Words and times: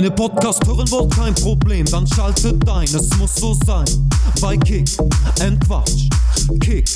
Meine 0.00 0.12
Podcast 0.12 0.66
hören 0.66 0.90
wollt 0.90 1.14
kein 1.14 1.34
Problem, 1.34 1.84
dann 1.84 2.06
schaltet 2.06 2.66
ein, 2.66 2.84
es 2.84 3.10
muss 3.18 3.34
so 3.34 3.54
sein. 3.66 3.84
Bei 4.40 4.56
Kick 4.56 4.88
and 5.42 5.62
Quatsch, 5.66 6.08
Kick 6.60 6.88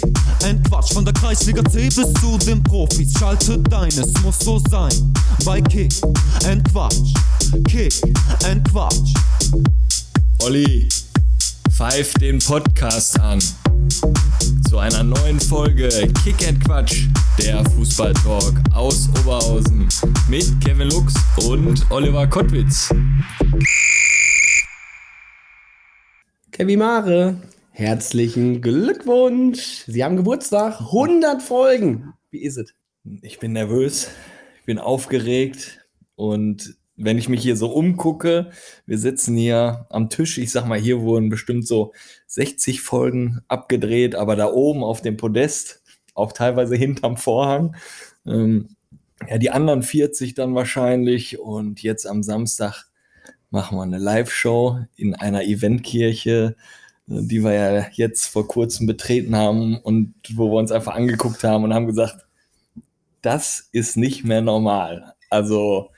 and 0.43 0.67
Quatsch, 0.67 0.95
von 0.95 1.05
der 1.05 1.13
Kreisliga 1.13 1.63
C 1.67 1.91
bis 1.91 2.15
zu 2.15 2.39
den 2.47 2.63
Profis, 2.63 3.13
schaltet 3.19 3.71
ein, 3.75 3.89
es 3.89 4.11
muss 4.23 4.39
so 4.39 4.59
sein. 4.71 5.13
Bei 5.45 5.61
Kick 5.61 5.93
and 6.47 6.67
Quatsch, 6.73 7.13
Kick 7.69 7.93
and 8.47 8.67
Quatsch. 8.71 9.13
Olli, 10.39 10.89
pfeif 11.71 12.15
den 12.15 12.39
Podcast 12.39 13.21
an. 13.21 13.39
Zu 14.75 14.81
einer 14.81 15.05
neuen 15.05 15.39
Folge 15.39 15.89
Kick 16.25 16.49
and 16.49 16.65
Quatsch, 16.65 17.07
der 17.39 17.65
Fußballtalk 17.65 18.55
aus 18.75 19.09
Oberhausen 19.21 19.89
mit 20.29 20.53
Kevin 20.65 20.89
Lux 20.89 21.15
und 21.49 21.89
Oliver 21.93 22.27
Kottwitz. 22.27 22.93
Kevin 26.51 26.81
Mare, 26.81 27.41
herzlichen 27.71 28.61
Glückwunsch. 28.61 29.85
Sie 29.87 30.03
haben 30.03 30.17
Geburtstag, 30.17 30.81
100 30.81 31.41
Folgen. 31.41 32.13
Wie 32.33 32.43
ist 32.43 32.57
es? 32.57 32.75
Ich 33.23 33.39
bin 33.39 33.53
nervös, 33.53 34.09
ich 34.59 34.65
bin 34.65 34.81
aufgeregt 34.81 35.87
und 36.17 36.77
wenn 36.97 37.19
ich 37.19 37.29
mich 37.29 37.43
hier 37.43 37.57
so 37.57 37.73
umgucke, 37.73 38.51
wir 38.87 38.99
sitzen 38.99 39.37
hier 39.37 39.87
am 39.91 40.11
Tisch, 40.11 40.39
ich 40.39 40.53
sag 40.53 40.67
mal, 40.67 40.79
hier 40.79 41.01
wurden 41.01 41.29
bestimmt 41.29 41.67
so 41.67 41.93
60 42.27 42.81
Folgen 42.81 43.41
abgedreht, 43.49 44.15
aber 44.15 44.37
da 44.37 44.47
oben 44.47 44.85
auf 44.85 45.03
dem 45.03 45.17
Podest, 45.17 45.83
auch 46.15 46.33
teilweise 46.33 46.77
hinterm 46.77 47.17
Vorhang, 47.17 47.77
ähm, 48.27 48.69
ja, 49.29 49.39
die 49.39 49.51
anderen 49.51 49.83
40 49.83 50.35
dann 50.35 50.55
wahrscheinlich 50.55 51.39
und 51.39 51.83
jetzt 51.83 52.07
am 52.07 52.23
Samstag 52.23 52.87
machen 53.51 53.79
wir 53.79 53.83
eine 53.83 53.99
Live-Show 53.99 54.81
in 54.97 55.15
einer 55.15 55.45
Eventkirche, 55.45 56.57
äh, 57.09 57.23
die 57.23 57.43
wir 57.43 57.53
ja 57.53 57.87
jetzt 57.93 58.27
vor 58.27 58.47
kurzem 58.49 58.87
betreten 58.87 59.37
haben 59.37 59.79
und 59.79 60.15
wo 60.35 60.51
wir 60.51 60.59
uns 60.59 60.73
einfach 60.73 60.95
angeguckt 60.95 61.45
haben 61.45 61.65
und 61.65 61.75
haben 61.75 61.87
gesagt, 61.87 62.27
das 63.23 63.69
ist 63.73 63.97
nicht 63.97 64.25
mehr 64.25 64.43
normal. 64.43 65.15
Also, 65.31 65.91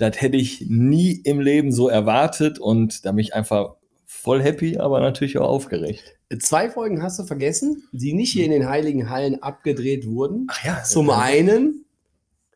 das 0.00 0.20
hätte 0.20 0.36
ich 0.36 0.64
nie 0.68 1.12
im 1.12 1.40
Leben 1.40 1.72
so 1.72 1.88
erwartet 1.88 2.58
und 2.58 3.04
da 3.04 3.12
bin 3.12 3.20
ich 3.20 3.34
einfach 3.34 3.74
voll 4.06 4.42
happy, 4.42 4.78
aber 4.78 5.00
natürlich 5.00 5.38
auch 5.38 5.48
aufgeregt. 5.48 6.16
Zwei 6.40 6.70
Folgen 6.70 7.02
hast 7.02 7.18
du 7.18 7.24
vergessen, 7.24 7.82
die 7.92 8.12
nicht 8.12 8.32
hier 8.32 8.44
in 8.44 8.50
den 8.50 8.68
Heiligen 8.68 9.10
Hallen 9.10 9.42
abgedreht 9.42 10.06
wurden. 10.06 10.46
Ach 10.50 10.64
ja, 10.64 10.82
Zum 10.84 11.10
einen, 11.10 11.84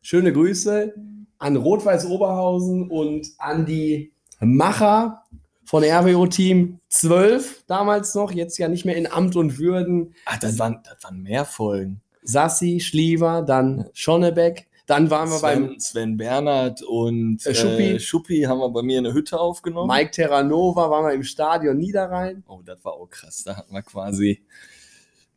schöne 0.01 0.33
Grüße 0.33 0.93
an 1.37 1.55
Rot-Weiß 1.55 2.05
Oberhausen 2.07 2.89
und 2.89 3.27
an 3.37 3.65
die 3.65 4.13
Macher 4.39 5.23
von 5.65 5.83
RWO 5.83 6.27
Team 6.27 6.79
12 6.89 7.65
damals 7.67 8.15
noch, 8.15 8.31
jetzt 8.31 8.57
ja 8.57 8.67
nicht 8.67 8.85
mehr 8.85 8.95
in 8.95 9.11
Amt 9.11 9.35
und 9.35 9.57
Würden. 9.59 10.13
Ach, 10.25 10.39
das 10.39 10.57
waren, 10.57 10.79
das 10.83 11.03
waren 11.03 11.21
mehr 11.21 11.45
Folgen. 11.45 12.01
Sassi, 12.23 12.79
Schliever, 12.79 13.41
dann 13.41 13.89
Schonnebeck. 13.93 14.67
Dann 14.85 15.09
waren 15.09 15.29
wir 15.29 15.39
beim 15.39 15.65
Sven, 15.65 15.79
Sven 15.79 16.17
Bernhard 16.17 16.81
und 16.83 17.45
Äh, 17.45 17.55
Schuppi. 17.55 17.91
äh, 17.93 17.99
Schuppi 17.99 18.41
haben 18.43 18.59
wir 18.59 18.69
bei 18.69 18.83
mir 18.83 18.99
in 18.99 19.05
der 19.05 19.13
Hütte 19.13 19.39
aufgenommen. 19.39 19.87
Mike 19.87 20.11
Terranova, 20.11 20.89
waren 20.91 21.05
wir 21.05 21.13
im 21.13 21.23
Stadion 21.23 21.77
Niederrhein. 21.77 22.43
Oh, 22.47 22.61
das 22.63 22.83
war 22.85 22.93
auch 22.93 23.09
krass. 23.09 23.43
Da 23.43 23.57
hat 23.57 23.71
man 23.71 23.83
quasi 23.83 24.43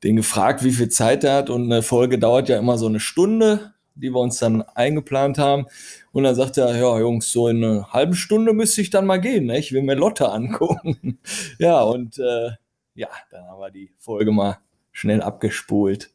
den 0.04 0.16
gefragt, 0.16 0.62
wie 0.64 0.72
viel 0.72 0.90
Zeit 0.90 1.24
er 1.24 1.34
hat. 1.36 1.50
Und 1.50 1.64
eine 1.72 1.82
Folge 1.82 2.18
dauert 2.18 2.48
ja 2.48 2.58
immer 2.58 2.76
so 2.78 2.86
eine 2.86 3.00
Stunde, 3.00 3.72
die 3.94 4.10
wir 4.10 4.20
uns 4.20 4.38
dann 4.38 4.62
eingeplant 4.62 5.38
haben. 5.38 5.66
Und 6.12 6.24
dann 6.24 6.34
sagt 6.34 6.58
er, 6.58 6.76
ja, 6.76 6.98
Jungs, 7.00 7.32
so 7.32 7.48
in 7.48 7.64
einer 7.64 7.92
halben 7.92 8.14
Stunde 8.14 8.52
müsste 8.52 8.80
ich 8.82 8.90
dann 8.90 9.06
mal 9.06 9.18
gehen. 9.20 9.46
Ne? 9.46 9.58
Ich 9.58 9.72
will 9.72 9.82
mir 9.82 9.94
Lotte 9.94 10.30
angucken. 10.30 11.18
ja, 11.58 11.80
und 11.80 12.18
äh, 12.18 12.50
ja, 12.94 13.08
dann 13.30 13.44
haben 13.46 13.60
wir 13.60 13.70
die 13.70 13.90
Folge 13.98 14.30
mal 14.30 14.58
schnell 14.92 15.22
abgespult. 15.22 16.10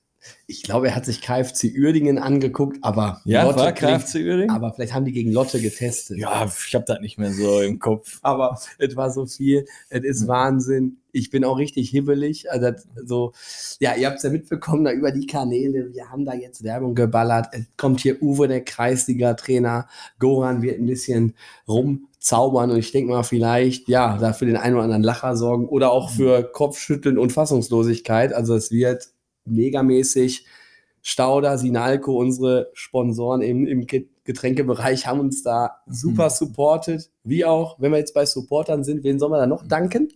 Ich 0.47 0.63
glaube, 0.63 0.87
er 0.89 0.95
hat 0.95 1.05
sich 1.05 1.21
KFC 1.21 1.73
Uerdingen 1.77 2.17
angeguckt, 2.17 2.77
aber 2.81 3.21
Ja, 3.25 3.43
Lotte 3.43 3.59
war 3.59 3.71
klingt- 3.71 4.01
KFC 4.01 4.15
Uerdingen? 4.25 4.49
Aber 4.51 4.73
vielleicht 4.73 4.93
haben 4.93 5.05
die 5.05 5.11
gegen 5.11 5.31
Lotte 5.31 5.59
getestet. 5.61 6.17
Ja, 6.17 6.45
ich 6.45 6.75
habe 6.75 6.85
das 6.87 6.99
nicht 6.99 7.17
mehr 7.17 7.31
so 7.33 7.61
im 7.61 7.79
Kopf. 7.79 8.19
aber 8.21 8.59
es 8.77 8.95
war 8.95 9.09
so 9.11 9.25
viel, 9.25 9.65
es 9.89 10.03
ist 10.03 10.27
Wahnsinn. 10.27 10.97
Ich 11.15 11.29
bin 11.29 11.43
auch 11.45 11.57
richtig 11.59 11.89
hibbelig. 11.91 12.49
Also 12.51 12.71
so, 13.05 13.33
ja, 13.79 13.93
ihr 13.95 14.07
habt 14.07 14.17
es 14.17 14.23
ja 14.23 14.31
mitbekommen, 14.31 14.83
da 14.83 14.91
über 14.91 15.11
die 15.11 15.27
Kanäle, 15.27 15.93
wir 15.93 16.09
haben 16.09 16.25
da 16.25 16.33
jetzt 16.33 16.63
Werbung 16.63 16.95
geballert. 16.95 17.47
Es 17.51 17.65
kommt 17.77 17.99
hier 17.99 18.19
Uwe, 18.23 18.47
der 18.47 18.63
Kreisliga-Trainer. 18.65 19.87
Goran 20.17 20.63
wird 20.63 20.79
ein 20.79 20.87
bisschen 20.87 21.35
rumzaubern 21.67 22.71
und 22.71 22.77
ich 22.79 22.91
denke 22.91 23.11
mal, 23.11 23.23
vielleicht, 23.23 23.87
ja, 23.89 24.17
da 24.17 24.33
für 24.33 24.45
den 24.45 24.57
einen 24.57 24.75
oder 24.75 24.85
anderen 24.85 25.03
Lacher 25.03 25.35
sorgen 25.35 25.67
oder 25.67 25.91
auch 25.91 26.09
für 26.09 26.43
Kopfschütteln 26.43 27.17
und 27.19 27.31
Fassungslosigkeit. 27.31 28.33
Also 28.33 28.55
es 28.55 28.71
wird 28.71 29.09
megamäßig. 29.45 30.45
Stauder, 31.05 31.57
Sinalco, 31.57 32.17
unsere 32.17 32.69
Sponsoren 32.73 33.41
im, 33.41 33.67
im 33.67 33.85
Get- 33.87 34.07
Getränkebereich 34.23 35.05
haben 35.05 35.19
uns 35.19 35.43
da 35.43 35.81
super 35.85 36.25
Mhm. 36.27 36.29
supported. 36.29 37.09
Wie 37.25 37.43
auch, 37.43 37.75
wenn 37.79 37.91
wir 37.91 37.97
jetzt 37.99 38.13
bei 38.13 38.25
Supportern 38.25 38.85
sind, 38.85 39.03
wen 39.03 39.19
soll 39.19 39.29
man 39.29 39.39
da 39.41 39.47
noch 39.47 39.67
danken? 39.67 40.07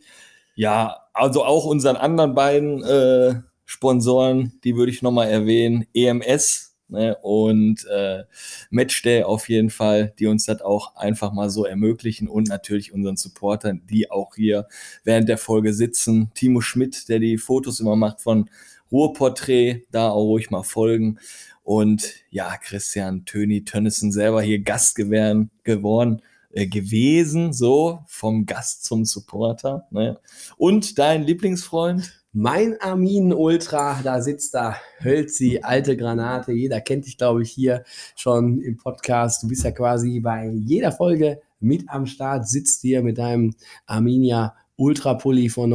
Ja, 0.55 0.95
also 1.13 1.43
auch 1.43 1.65
unseren 1.65 1.97
anderen 1.97 2.33
beiden 2.35 2.81
äh, 2.83 3.35
Sponsoren, 3.65 4.53
die 4.63 4.77
würde 4.77 4.91
ich 4.93 5.01
nochmal 5.01 5.27
erwähnen, 5.27 5.85
EMS 5.93 6.77
ne, 6.87 7.17
und 7.21 7.85
äh, 7.93 8.23
Matchday 8.69 9.23
auf 9.23 9.49
jeden 9.49 9.69
Fall, 9.69 10.13
die 10.19 10.27
uns 10.27 10.45
das 10.45 10.61
auch 10.61 10.95
einfach 10.95 11.33
mal 11.33 11.49
so 11.49 11.65
ermöglichen 11.65 12.29
und 12.29 12.47
natürlich 12.47 12.93
unseren 12.93 13.17
Supportern, 13.17 13.81
die 13.89 14.09
auch 14.09 14.35
hier 14.35 14.67
während 15.03 15.27
der 15.27 15.37
Folge 15.37 15.73
sitzen. 15.73 16.31
Timo 16.33 16.61
Schmidt, 16.61 17.09
der 17.09 17.19
die 17.19 17.37
Fotos 17.37 17.81
immer 17.81 17.97
macht 17.97 18.21
von 18.21 18.49
Ruhrporträt, 18.91 19.83
da 19.91 20.09
auch 20.09 20.23
ruhig 20.23 20.49
mal 20.49 20.63
folgen. 20.63 21.19
Und 21.63 22.15
ja, 22.29 22.55
Christian 22.57 23.25
Töni 23.25 23.65
Tönnissen 23.65 24.11
selber 24.11 24.41
hier 24.41 24.59
Gast 24.59 24.95
gewähren, 24.95 25.51
geworden, 25.63 26.21
äh, 26.51 26.65
gewesen, 26.65 27.51
so 27.51 27.99
vom 28.07 28.45
Gast 28.45 28.85
zum 28.85 29.03
Supporter. 29.03 29.85
Ne? 29.91 30.19
Und 30.57 30.97
dein 30.97 31.23
Lieblingsfreund? 31.23 32.13
Mein 32.31 32.79
Armin 32.81 33.33
Ultra, 33.33 33.99
da 34.03 34.21
sitzt 34.21 34.53
da 34.53 34.77
Hölzi, 35.03 35.59
alte 35.63 35.97
Granate. 35.97 36.51
Jeder 36.51 36.81
kennt 36.81 37.05
dich, 37.05 37.17
glaube 37.17 37.41
ich, 37.41 37.51
hier 37.51 37.83
schon 38.15 38.61
im 38.61 38.77
Podcast. 38.77 39.43
Du 39.43 39.47
bist 39.47 39.63
ja 39.63 39.71
quasi 39.71 40.19
bei 40.19 40.51
jeder 40.53 40.91
Folge 40.91 41.41
mit 41.59 41.89
am 41.89 42.05
Start, 42.05 42.47
sitzt 42.47 42.81
hier 42.81 43.01
mit 43.01 43.17
deinem 43.17 43.55
Arminia 43.87 44.55
Ultra 44.75 45.15
Pulli 45.15 45.49
von 45.49 45.73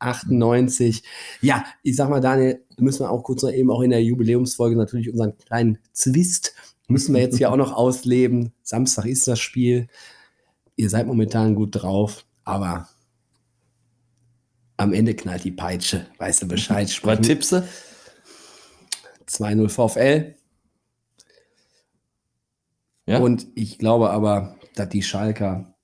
1998. 0.00 1.02
Ja, 1.40 1.64
ich 1.82 1.96
sag 1.96 2.08
mal, 2.08 2.20
Daniel, 2.20 2.64
müssen 2.78 3.00
wir 3.00 3.10
auch 3.10 3.22
kurz 3.22 3.42
noch 3.42 3.52
eben 3.52 3.70
auch 3.70 3.82
in 3.82 3.90
der 3.90 4.02
Jubiläumsfolge 4.02 4.76
natürlich 4.76 5.10
unseren 5.10 5.36
kleinen 5.38 5.78
Zwist 5.92 6.54
müssen 6.90 7.14
wir 7.14 7.22
jetzt 7.22 7.38
hier 7.38 7.50
auch 7.50 7.56
noch 7.56 7.72
ausleben. 7.72 8.52
Samstag 8.62 9.06
ist 9.06 9.26
das 9.28 9.38
Spiel. 9.38 9.86
Ihr 10.76 10.90
seid 10.90 11.06
momentan 11.06 11.54
gut 11.54 11.70
drauf, 11.72 12.26
aber 12.44 12.88
am 14.76 14.92
Ende 14.92 15.14
knallt 15.14 15.44
die 15.44 15.52
Peitsche. 15.52 16.06
Weißt 16.18 16.42
du 16.42 16.48
Bescheid? 16.48 16.86
Was 16.86 16.92
Sprechen 16.92 17.22
tippst 17.22 17.52
du? 17.52 17.68
2-0 19.28 19.68
VfL. 19.68 20.34
Ja? 23.06 23.18
Und 23.18 23.46
ich 23.54 23.78
glaube 23.78 24.10
aber, 24.10 24.56
dass 24.74 24.88
die 24.88 25.02
Schalker 25.02 25.74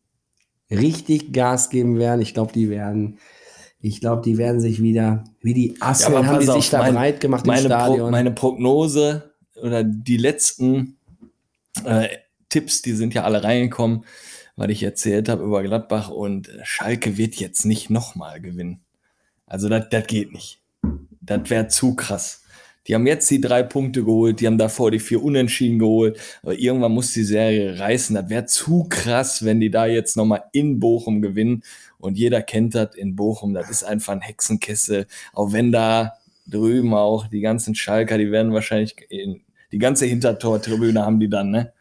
richtig 0.71 1.33
Gas 1.33 1.71
geben 1.71 1.99
werden. 1.99 2.21
Ich 2.21 2.35
glaube, 2.35 2.53
die 2.53 2.69
werden, 2.69 3.19
ich 3.81 4.01
glaube, 4.01 4.23
die 4.23 4.39
werden 4.39 4.61
sich 4.61 4.83
wieder, 4.83 5.25
wie 5.43 5.55
die 5.55 5.77
Assen, 5.81 6.07
aber 6.15 6.27
haben 6.27 6.41
die 6.41 6.47
pass 6.47 6.55
sich 6.55 6.65
auf, 6.67 6.71
da 6.71 6.79
mein- 6.79 6.95
breit 6.95 7.21
gemacht 7.21 7.45
im 7.45 7.49
meine, 7.49 7.69
Pro, 7.69 7.75
Stadion. 7.75 8.11
meine 8.11 8.31
Prognose 8.33 9.35
oder 9.63 9.85
die 9.85 10.17
letzten 10.17 10.97
äh, 11.85 12.09
Tipps, 12.49 12.83
die 12.83 12.93
sind 12.93 13.15
ja 13.15 13.25
alle 13.25 13.45
reingekommen, 13.45 14.05
weil 14.57 14.71
ich 14.71 14.83
erzählt 14.83 15.29
habe 15.29 15.45
über 15.45 15.63
Gladbach 15.63 16.11
und 16.11 16.49
äh, 16.49 16.61
Schalke 16.65 17.17
wird 17.17 17.35
jetzt 17.37 17.65
nicht 17.65 17.91
nochmal 17.91 18.41
gewinnen. 18.41 18.81
Also 19.47 19.69
das 19.69 19.89
das 19.91 20.07
geht 20.07 20.33
nicht. 20.33 20.61
Das 21.21 21.49
wäre 21.51 21.69
zu 21.69 21.95
krass. 21.95 22.43
Die 22.87 22.95
haben 22.95 23.07
jetzt 23.07 23.29
die 23.31 23.41
drei 23.41 23.65
Punkte 23.65 24.05
geholt, 24.05 24.41
die 24.41 24.47
haben 24.47 24.59
davor 24.59 24.93
die 24.93 25.01
vier 25.01 25.21
Unentschieden 25.23 25.81
geholt, 25.81 26.19
aber 26.43 26.57
irgendwann 26.57 26.93
muss 26.93 27.13
die 27.13 27.25
Serie 27.25 27.79
reißen. 27.81 28.15
Das 28.15 28.29
wäre 28.31 28.47
zu 28.47 28.85
krass, 28.89 29.45
wenn 29.45 29.59
die 29.59 29.71
da 29.73 29.87
jetzt 29.87 30.17
nochmal 30.17 30.45
in 30.53 30.79
Bochum 30.79 31.21
gewinnen. 31.21 31.63
Und 32.07 32.17
jeder 32.17 32.43
kennt 32.43 32.75
das 32.75 32.95
in 32.95 33.17
Bochum, 33.17 33.53
das 33.53 33.69
ist 33.69 33.83
einfach 33.85 34.13
ein 34.13 34.21
Hexenkessel. 34.21 35.07
Auch 35.33 35.53
wenn 35.53 35.73
da 35.73 36.15
drüben 36.47 36.95
auch 36.95 37.27
die 37.27 37.41
ganzen 37.41 37.75
Schalker, 37.75 38.19
die 38.19 38.31
werden 38.31 38.53
wahrscheinlich 38.53 38.97
in, 39.11 39.43
die 39.73 39.79
ganze 39.79 40.07
Hintertortribüne 40.07 41.05
haben 41.05 41.21
die 41.21 41.29
dann, 41.29 41.51
ne? 41.51 41.73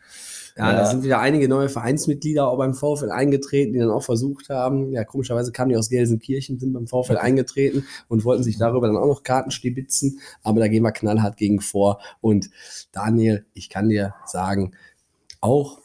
Ja, 0.57 0.71
Ja. 0.71 0.77
da 0.77 0.85
sind 0.85 1.03
wieder 1.03 1.19
einige 1.19 1.49
neue 1.49 1.67
Vereinsmitglieder 1.67 2.47
auch 2.47 2.57
beim 2.57 2.73
VfL 2.73 3.11
eingetreten, 3.11 3.73
die 3.73 3.79
dann 3.79 3.91
auch 3.91 4.03
versucht 4.03 4.49
haben. 4.49 4.91
Ja, 4.93 5.03
komischerweise 5.03 5.51
kamen 5.51 5.69
die 5.69 5.75
aus 5.75 5.89
Gelsenkirchen, 5.89 6.59
sind 6.59 6.71
beim 6.73 6.87
VfL 6.87 7.17
eingetreten 7.17 7.85
und 8.07 8.23
wollten 8.23 8.41
sich 8.41 8.57
darüber 8.57 8.87
dann 8.87 8.95
auch 8.95 9.05
noch 9.07 9.23
Karten 9.23 9.51
stibitzen. 9.51 10.19
Aber 10.43 10.61
da 10.61 10.69
gehen 10.69 10.81
wir 10.83 10.93
knallhart 10.93 11.35
gegen 11.35 11.59
vor. 11.59 11.99
Und 12.21 12.49
Daniel, 12.93 13.45
ich 13.53 13.69
kann 13.69 13.89
dir 13.89 14.15
sagen, 14.25 14.71
auch 15.41 15.79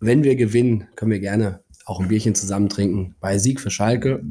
wenn 0.00 0.24
wir 0.24 0.34
gewinnen, 0.34 0.88
können 0.96 1.12
wir 1.12 1.20
gerne 1.20 1.60
auch 1.90 2.00
ein 2.00 2.08
Bierchen 2.08 2.34
zusammen 2.36 2.68
trinken. 2.68 3.16
Bei 3.20 3.36
Sieg 3.38 3.60
für 3.60 3.70
Schalke 3.70 4.22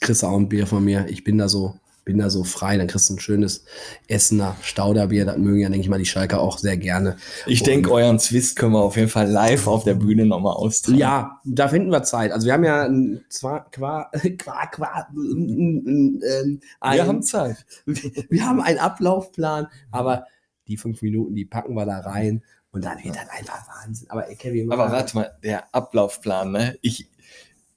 kriegst 0.00 0.22
du 0.22 0.26
auch 0.26 0.36
ein 0.36 0.48
Bier 0.48 0.66
von 0.66 0.84
mir. 0.84 1.06
Ich 1.08 1.24
bin 1.24 1.36
da 1.38 1.48
so, 1.48 1.74
bin 2.04 2.18
da 2.18 2.30
so 2.30 2.44
frei. 2.44 2.76
Dann 2.76 2.86
kriegst 2.86 3.08
du 3.08 3.14
ein 3.14 3.18
schönes 3.18 3.64
Essener 4.06 4.56
Stauderbier. 4.62 5.24
Das 5.24 5.36
mögen 5.36 5.58
ja, 5.60 5.68
denke 5.68 5.80
ich 5.82 5.88
mal, 5.88 5.98
die 5.98 6.04
Schalke 6.06 6.38
auch 6.38 6.58
sehr 6.58 6.76
gerne. 6.76 7.16
Ich 7.46 7.62
denke, 7.62 7.90
euren 7.90 8.18
Zwist 8.20 8.56
können 8.56 8.72
wir 8.72 8.82
auf 8.82 8.96
jeden 8.96 9.08
Fall 9.08 9.28
live 9.28 9.66
auf 9.66 9.82
der 9.84 9.94
Bühne 9.94 10.26
nochmal 10.26 10.54
austragen. 10.54 10.98
Ja, 10.98 11.40
da 11.44 11.66
finden 11.68 11.90
wir 11.90 12.02
Zeit. 12.04 12.30
Also 12.32 12.46
wir 12.46 12.52
haben 12.52 12.64
ja 12.64 12.84
ein- 12.84 13.24
zwar 13.28 13.68
qua, 13.70 14.10
qua, 14.38 14.66
qua, 14.66 15.08
ähm, 15.16 16.20
wir 16.22 16.60
ein- 16.80 17.06
haben 17.06 17.22
Zeit. 17.22 17.64
wir 17.86 18.46
haben 18.46 18.60
einen 18.60 18.78
Ablaufplan, 18.78 19.66
aber 19.90 20.26
die 20.68 20.76
fünf 20.76 21.02
Minuten, 21.02 21.34
die 21.34 21.44
packen 21.46 21.74
wir 21.74 21.84
da 21.86 21.98
rein 22.00 22.42
und 22.74 22.84
dann 22.84 23.02
wird 23.04 23.14
das 23.14 23.28
einfach 23.30 23.62
Wahnsinn. 23.68 24.10
Aber 24.10 24.28
ey, 24.28 24.34
Kevin, 24.34 24.72
Aber 24.72 24.90
warte 24.90 25.16
mal, 25.16 25.38
der 25.44 25.72
Ablaufplan, 25.72 26.50
ne? 26.50 26.76
Ich, 26.82 27.08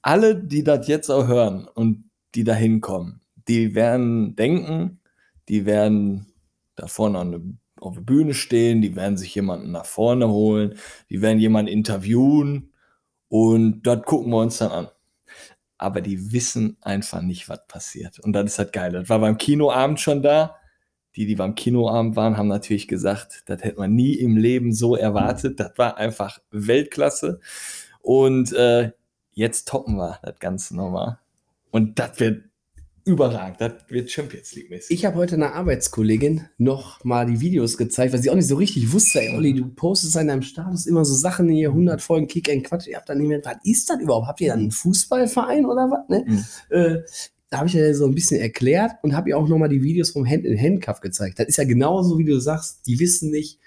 alle, 0.02 0.34
die 0.34 0.64
das 0.64 0.88
jetzt 0.88 1.08
auch 1.08 1.28
hören 1.28 1.68
und 1.68 2.10
die 2.34 2.42
da 2.42 2.52
hinkommen, 2.52 3.20
die 3.46 3.76
werden 3.76 4.34
denken, 4.34 5.00
die 5.48 5.66
werden 5.66 6.32
da 6.74 6.88
vorne 6.88 7.18
an 7.20 7.30
der, 7.30 7.40
auf 7.80 7.94
der 7.94 8.00
Bühne 8.02 8.34
stehen, 8.34 8.82
die 8.82 8.96
werden 8.96 9.16
sich 9.16 9.32
jemanden 9.36 9.70
nach 9.70 9.86
vorne 9.86 10.28
holen, 10.28 10.76
die 11.10 11.22
werden 11.22 11.38
jemanden 11.38 11.70
interviewen 11.70 12.72
und 13.28 13.82
dort 13.82 14.04
gucken 14.04 14.32
wir 14.32 14.38
uns 14.38 14.58
dann 14.58 14.72
an. 14.72 14.88
Aber 15.78 16.00
die 16.00 16.32
wissen 16.32 16.76
einfach 16.80 17.22
nicht, 17.22 17.48
was 17.48 17.64
passiert. 17.68 18.18
Und 18.18 18.32
das 18.32 18.46
ist 18.46 18.58
halt 18.58 18.72
geil. 18.72 18.90
Das 18.90 19.08
war 19.08 19.20
beim 19.20 19.38
Kinoabend 19.38 20.00
schon 20.00 20.22
da. 20.22 20.56
Die, 21.18 21.26
die 21.26 21.34
beim 21.34 21.56
Kinoabend 21.56 22.14
waren, 22.14 22.36
haben 22.36 22.46
natürlich 22.46 22.86
gesagt, 22.86 23.42
das 23.46 23.64
hätte 23.64 23.80
man 23.80 23.92
nie 23.92 24.12
im 24.12 24.36
Leben 24.36 24.72
so 24.72 24.94
erwartet. 24.94 25.58
Das 25.58 25.72
war 25.76 25.96
einfach 25.96 26.38
Weltklasse. 26.52 27.40
Und 28.00 28.52
äh, 28.52 28.92
jetzt 29.32 29.66
toppen 29.66 29.96
wir 29.96 30.20
das 30.22 30.38
Ganze 30.38 30.76
nochmal. 30.76 31.18
Und 31.72 31.98
das 31.98 32.20
wird 32.20 32.44
überragend. 33.04 33.60
Das 33.60 33.72
wird 33.88 34.12
Champions 34.12 34.54
League-mäßig. 34.54 34.96
Ich 34.96 35.04
habe 35.04 35.16
heute 35.16 35.34
einer 35.34 35.54
Arbeitskollegin 35.54 36.48
noch 36.56 37.02
mal 37.04 37.26
die 37.26 37.40
Videos 37.40 37.76
gezeigt, 37.76 38.12
weil 38.12 38.22
sie 38.22 38.30
auch 38.30 38.36
nicht 38.36 38.46
so 38.46 38.54
richtig 38.54 38.92
wusste, 38.92 39.20
ey, 39.20 39.34
Olli, 39.34 39.54
du 39.54 39.66
postest 39.66 40.14
in 40.14 40.28
deinem 40.28 40.42
Status 40.42 40.86
immer 40.86 41.04
so 41.04 41.14
Sachen 41.14 41.48
hier, 41.48 41.70
100 41.70 42.00
Folgen 42.00 42.28
Kick 42.28 42.48
and 42.48 42.62
Quatsch. 42.62 42.86
Ihr 42.86 42.96
habt 42.96 43.08
dann 43.08 43.18
nicht 43.18 43.26
mehr, 43.26 43.40
was 43.42 43.56
ist 43.64 43.90
das 43.90 43.98
überhaupt? 43.98 44.28
Habt 44.28 44.40
ihr 44.40 44.50
dann 44.50 44.60
einen 44.60 44.70
Fußballverein 44.70 45.66
oder 45.66 45.90
was? 45.90 46.08
Ne? 46.08 46.24
Mhm. 46.28 46.44
Äh, 46.70 47.02
da 47.50 47.58
habe 47.58 47.68
ich 47.68 47.74
ja 47.74 47.94
so 47.94 48.06
ein 48.06 48.14
bisschen 48.14 48.40
erklärt 48.40 48.92
und 49.02 49.16
habe 49.16 49.30
ihr 49.30 49.38
auch 49.38 49.48
noch 49.48 49.58
mal 49.58 49.68
die 49.68 49.82
Videos 49.82 50.10
vom 50.10 50.28
Hand-in-Hand-Cup 50.28 51.00
gezeigt. 51.00 51.38
Das 51.38 51.48
ist 51.48 51.56
ja 51.56 51.64
genauso, 51.64 52.18
wie 52.18 52.24
du 52.24 52.38
sagst, 52.38 52.86
die 52.86 53.00
wissen 53.00 53.30
nicht, 53.30 53.58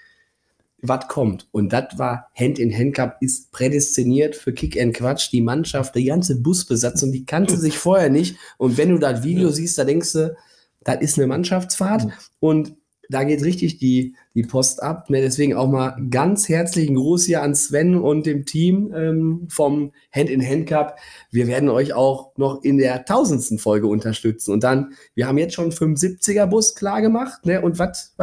was 0.82 1.08
kommt. 1.08 1.48
Und 1.52 1.72
das 1.72 1.98
war 1.98 2.30
Hand-in-Hand-Cup, 2.34 3.18
ist 3.20 3.50
prädestiniert 3.52 4.36
für 4.36 4.52
Kick 4.52 4.80
and 4.80 4.94
Quatsch. 4.94 5.30
Die 5.32 5.40
Mannschaft, 5.40 5.94
die 5.94 6.04
ganze 6.04 6.40
Busbesatzung, 6.40 7.12
die 7.12 7.24
kannte 7.24 7.56
sich 7.56 7.78
vorher 7.78 8.10
nicht. 8.10 8.36
Und 8.58 8.78
wenn 8.78 8.90
du 8.90 8.98
das 8.98 9.22
Video 9.24 9.50
siehst, 9.50 9.78
da 9.78 9.84
denkst 9.84 10.12
du, 10.12 10.36
das 10.84 11.00
ist 11.00 11.18
eine 11.18 11.28
Mannschaftsfahrt. 11.28 12.08
Und 12.40 12.76
da 13.12 13.24
geht 13.24 13.42
richtig 13.42 13.78
die, 13.78 14.14
die 14.34 14.42
Post 14.42 14.82
ab. 14.82 15.06
Deswegen 15.08 15.54
auch 15.54 15.68
mal 15.68 15.96
ganz 16.10 16.48
herzlichen 16.48 16.94
Gruß 16.94 17.26
hier 17.26 17.42
an 17.42 17.54
Sven 17.54 17.96
und 17.96 18.26
dem 18.26 18.46
Team 18.46 18.92
ähm, 18.94 19.48
vom 19.50 19.92
Hand-in-Hand-Cup. 20.12 20.98
Wir 21.30 21.46
werden 21.46 21.68
euch 21.68 21.92
auch 21.92 22.36
noch 22.36 22.62
in 22.62 22.78
der 22.78 23.04
tausendsten 23.04 23.58
Folge 23.58 23.86
unterstützen. 23.86 24.52
Und 24.52 24.64
dann, 24.64 24.94
wir 25.14 25.26
haben 25.26 25.38
jetzt 25.38 25.54
schon 25.54 25.70
75er-Bus 25.70 26.74
klar 26.74 27.02
gemacht. 27.02 27.44
Ne? 27.46 27.60
Und 27.60 27.78
was 27.78 28.14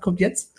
kommt 0.00 0.20
jetzt? 0.20 0.52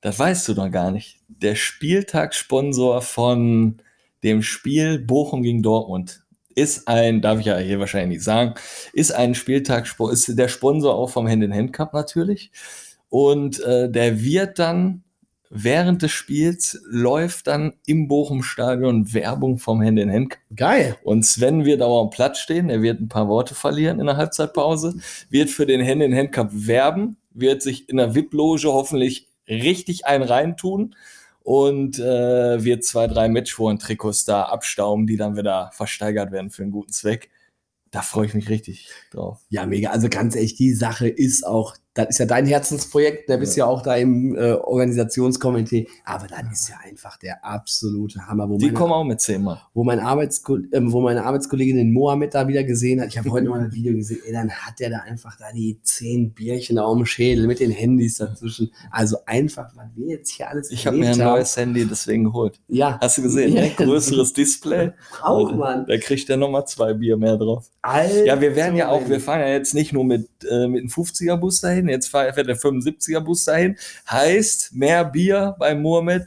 Das 0.00 0.18
weißt 0.18 0.48
du 0.48 0.54
noch 0.54 0.70
gar 0.70 0.90
nicht. 0.90 1.20
Der 1.28 1.54
Spieltagssponsor 1.54 3.02
von 3.02 3.76
dem 4.22 4.42
Spiel 4.42 4.98
Bochum 4.98 5.42
gegen 5.42 5.62
Dortmund 5.62 6.22
ist 6.54 6.88
ein, 6.88 7.20
darf 7.20 7.40
ich 7.40 7.46
ja 7.46 7.58
hier 7.58 7.78
wahrscheinlich 7.80 8.18
nicht 8.18 8.24
sagen, 8.24 8.54
ist 8.92 9.12
ein 9.12 9.34
Spieltagssponsor, 9.34 10.12
ist 10.12 10.38
der 10.38 10.48
Sponsor 10.48 10.94
auch 10.94 11.10
vom 11.10 11.28
Hand-in-Hand-Cup 11.28 11.92
natürlich. 11.94 12.50
Und 13.08 13.60
äh, 13.60 13.90
der 13.90 14.22
wird 14.22 14.58
dann 14.58 15.02
während 15.54 16.00
des 16.00 16.10
Spiels 16.10 16.80
läuft 16.88 17.46
dann 17.46 17.74
im 17.84 18.08
Bochum-Stadion 18.08 19.12
Werbung 19.12 19.58
vom 19.58 19.82
Hand-in-Hand-Cup. 19.82 20.40
Geil. 20.56 20.96
Und 21.04 21.26
Sven 21.26 21.66
wird 21.66 21.82
aber 21.82 22.00
am 22.00 22.10
Platz 22.10 22.38
stehen, 22.38 22.70
er 22.70 22.80
wird 22.80 23.00
ein 23.00 23.08
paar 23.08 23.28
Worte 23.28 23.54
verlieren 23.54 24.00
in 24.00 24.06
der 24.06 24.16
Halbzeitpause, 24.16 24.94
wird 25.28 25.50
für 25.50 25.66
den 25.66 25.86
Hand-in-Hand-Cup 25.86 26.48
werben, 26.52 27.18
wird 27.32 27.62
sich 27.62 27.88
in 27.88 27.98
der 27.98 28.14
VIP-Loge 28.14 28.68
hoffentlich 28.68 29.28
richtig 29.46 30.06
einen 30.06 30.24
reintun 30.24 30.94
und 31.44 31.98
äh, 31.98 32.64
wird 32.64 32.84
zwei, 32.84 33.06
drei 33.06 33.28
Matchwochen-Trikots 33.28 34.24
da 34.24 34.44
abstauben, 34.44 35.06
die 35.06 35.16
dann 35.16 35.36
wieder 35.36 35.70
versteigert 35.72 36.32
werden 36.32 36.50
für 36.50 36.62
einen 36.62 36.72
guten 36.72 36.92
Zweck. 36.92 37.30
Da 37.90 38.02
freue 38.02 38.26
ich 38.26 38.34
mich 38.34 38.48
richtig 38.48 38.90
drauf. 39.10 39.40
Ja, 39.50 39.66
mega. 39.66 39.90
Also 39.90 40.08
ganz 40.08 40.34
ehrlich, 40.34 40.54
die 40.54 40.72
Sache 40.72 41.08
ist 41.08 41.46
auch, 41.46 41.76
das 41.94 42.08
ist 42.10 42.18
ja 42.18 42.26
dein 42.26 42.46
Herzensprojekt, 42.46 43.28
da 43.28 43.36
bist 43.36 43.56
ja, 43.56 43.66
auch 43.66 43.82
da 43.82 43.96
im 43.96 44.34
äh, 44.36 44.52
Organisationskomitee, 44.52 45.88
aber 46.04 46.26
das 46.26 46.40
ist 46.52 46.68
ja 46.70 46.76
einfach 46.84 47.16
der 47.18 47.44
absolute 47.44 48.26
Hammer, 48.26 48.48
wo 48.48 48.56
Die 48.56 48.66
meine, 48.66 48.78
kommen 48.78 48.92
auch 48.92 49.04
mit 49.04 49.20
zehnmal. 49.20 49.60
wo, 49.74 49.84
mein 49.84 50.00
Arbeitsko 50.00 50.58
ähm, 50.72 50.92
wo 50.92 51.00
meine 51.00 51.24
Arbeitskollegin 51.24 51.76
den 51.76 51.92
Mohammed 51.92 52.34
da 52.34 52.48
wieder 52.48 52.64
gesehen 52.64 53.00
hat. 53.00 53.08
Ich 53.08 53.18
habe 53.18 53.30
heute 53.30 53.48
mal 53.48 53.60
ein 53.60 53.72
Video 53.72 53.94
gesehen, 53.94 54.20
ey, 54.26 54.32
dann 54.32 54.50
hat 54.50 54.80
der 54.80 54.90
da 54.90 54.98
einfach 55.00 55.36
da 55.38 55.46
die 55.54 55.78
zehn 55.82 56.32
Bierchen 56.32 56.78
auf 56.78 56.96
dem 56.96 57.06
Schädel 57.06 57.46
mit 57.46 57.60
den 57.60 57.70
Handys 57.70 58.18
dazwischen. 58.18 58.70
Also 58.90 59.18
einfach, 59.26 59.70
was 59.74 59.86
wir 59.96 60.08
jetzt 60.16 60.30
hier 60.30 60.48
alles 60.48 60.70
Ich 60.70 60.86
habe 60.86 60.96
mir 60.96 61.10
ein 61.10 61.20
haben. 61.20 61.32
neues 61.34 61.56
Handy 61.56 61.84
deswegen 61.86 62.24
geholt. 62.24 62.58
Ja, 62.68 62.98
Hast 63.00 63.18
du 63.18 63.22
gesehen, 63.22 63.54
ne? 63.54 63.70
größeres 63.76 64.32
Display. 64.32 64.92
Braucht 65.20 65.54
man. 65.56 65.86
Da 65.86 65.96
kriegt 65.98 66.28
er 66.30 66.36
nochmal 66.36 66.66
zwei 66.66 66.92
Bier 66.94 67.16
mehr 67.16 67.36
drauf. 67.36 67.70
Alter, 67.82 68.24
Ja, 68.24 68.40
wir 68.40 68.54
werden 68.56 68.76
ja 68.76 68.88
auch, 68.88 69.08
wir 69.08 69.20
fahren 69.20 69.40
ja 69.40 69.48
jetzt 69.48 69.74
nicht 69.74 69.92
nur 69.92 70.04
mit, 70.04 70.28
äh, 70.48 70.68
mit 70.68 70.80
einem 70.80 70.88
50er-Bus 70.88 71.60
dahin, 71.60 71.81
jetzt 71.88 72.08
fahr- 72.08 72.32
fährt 72.32 72.48
der 72.48 72.56
75er-Bus 72.58 73.44
dahin. 73.44 73.76
Heißt, 74.10 74.74
mehr 74.74 75.04
Bier 75.04 75.56
bei 75.58 75.74
Mohammed 75.74 76.26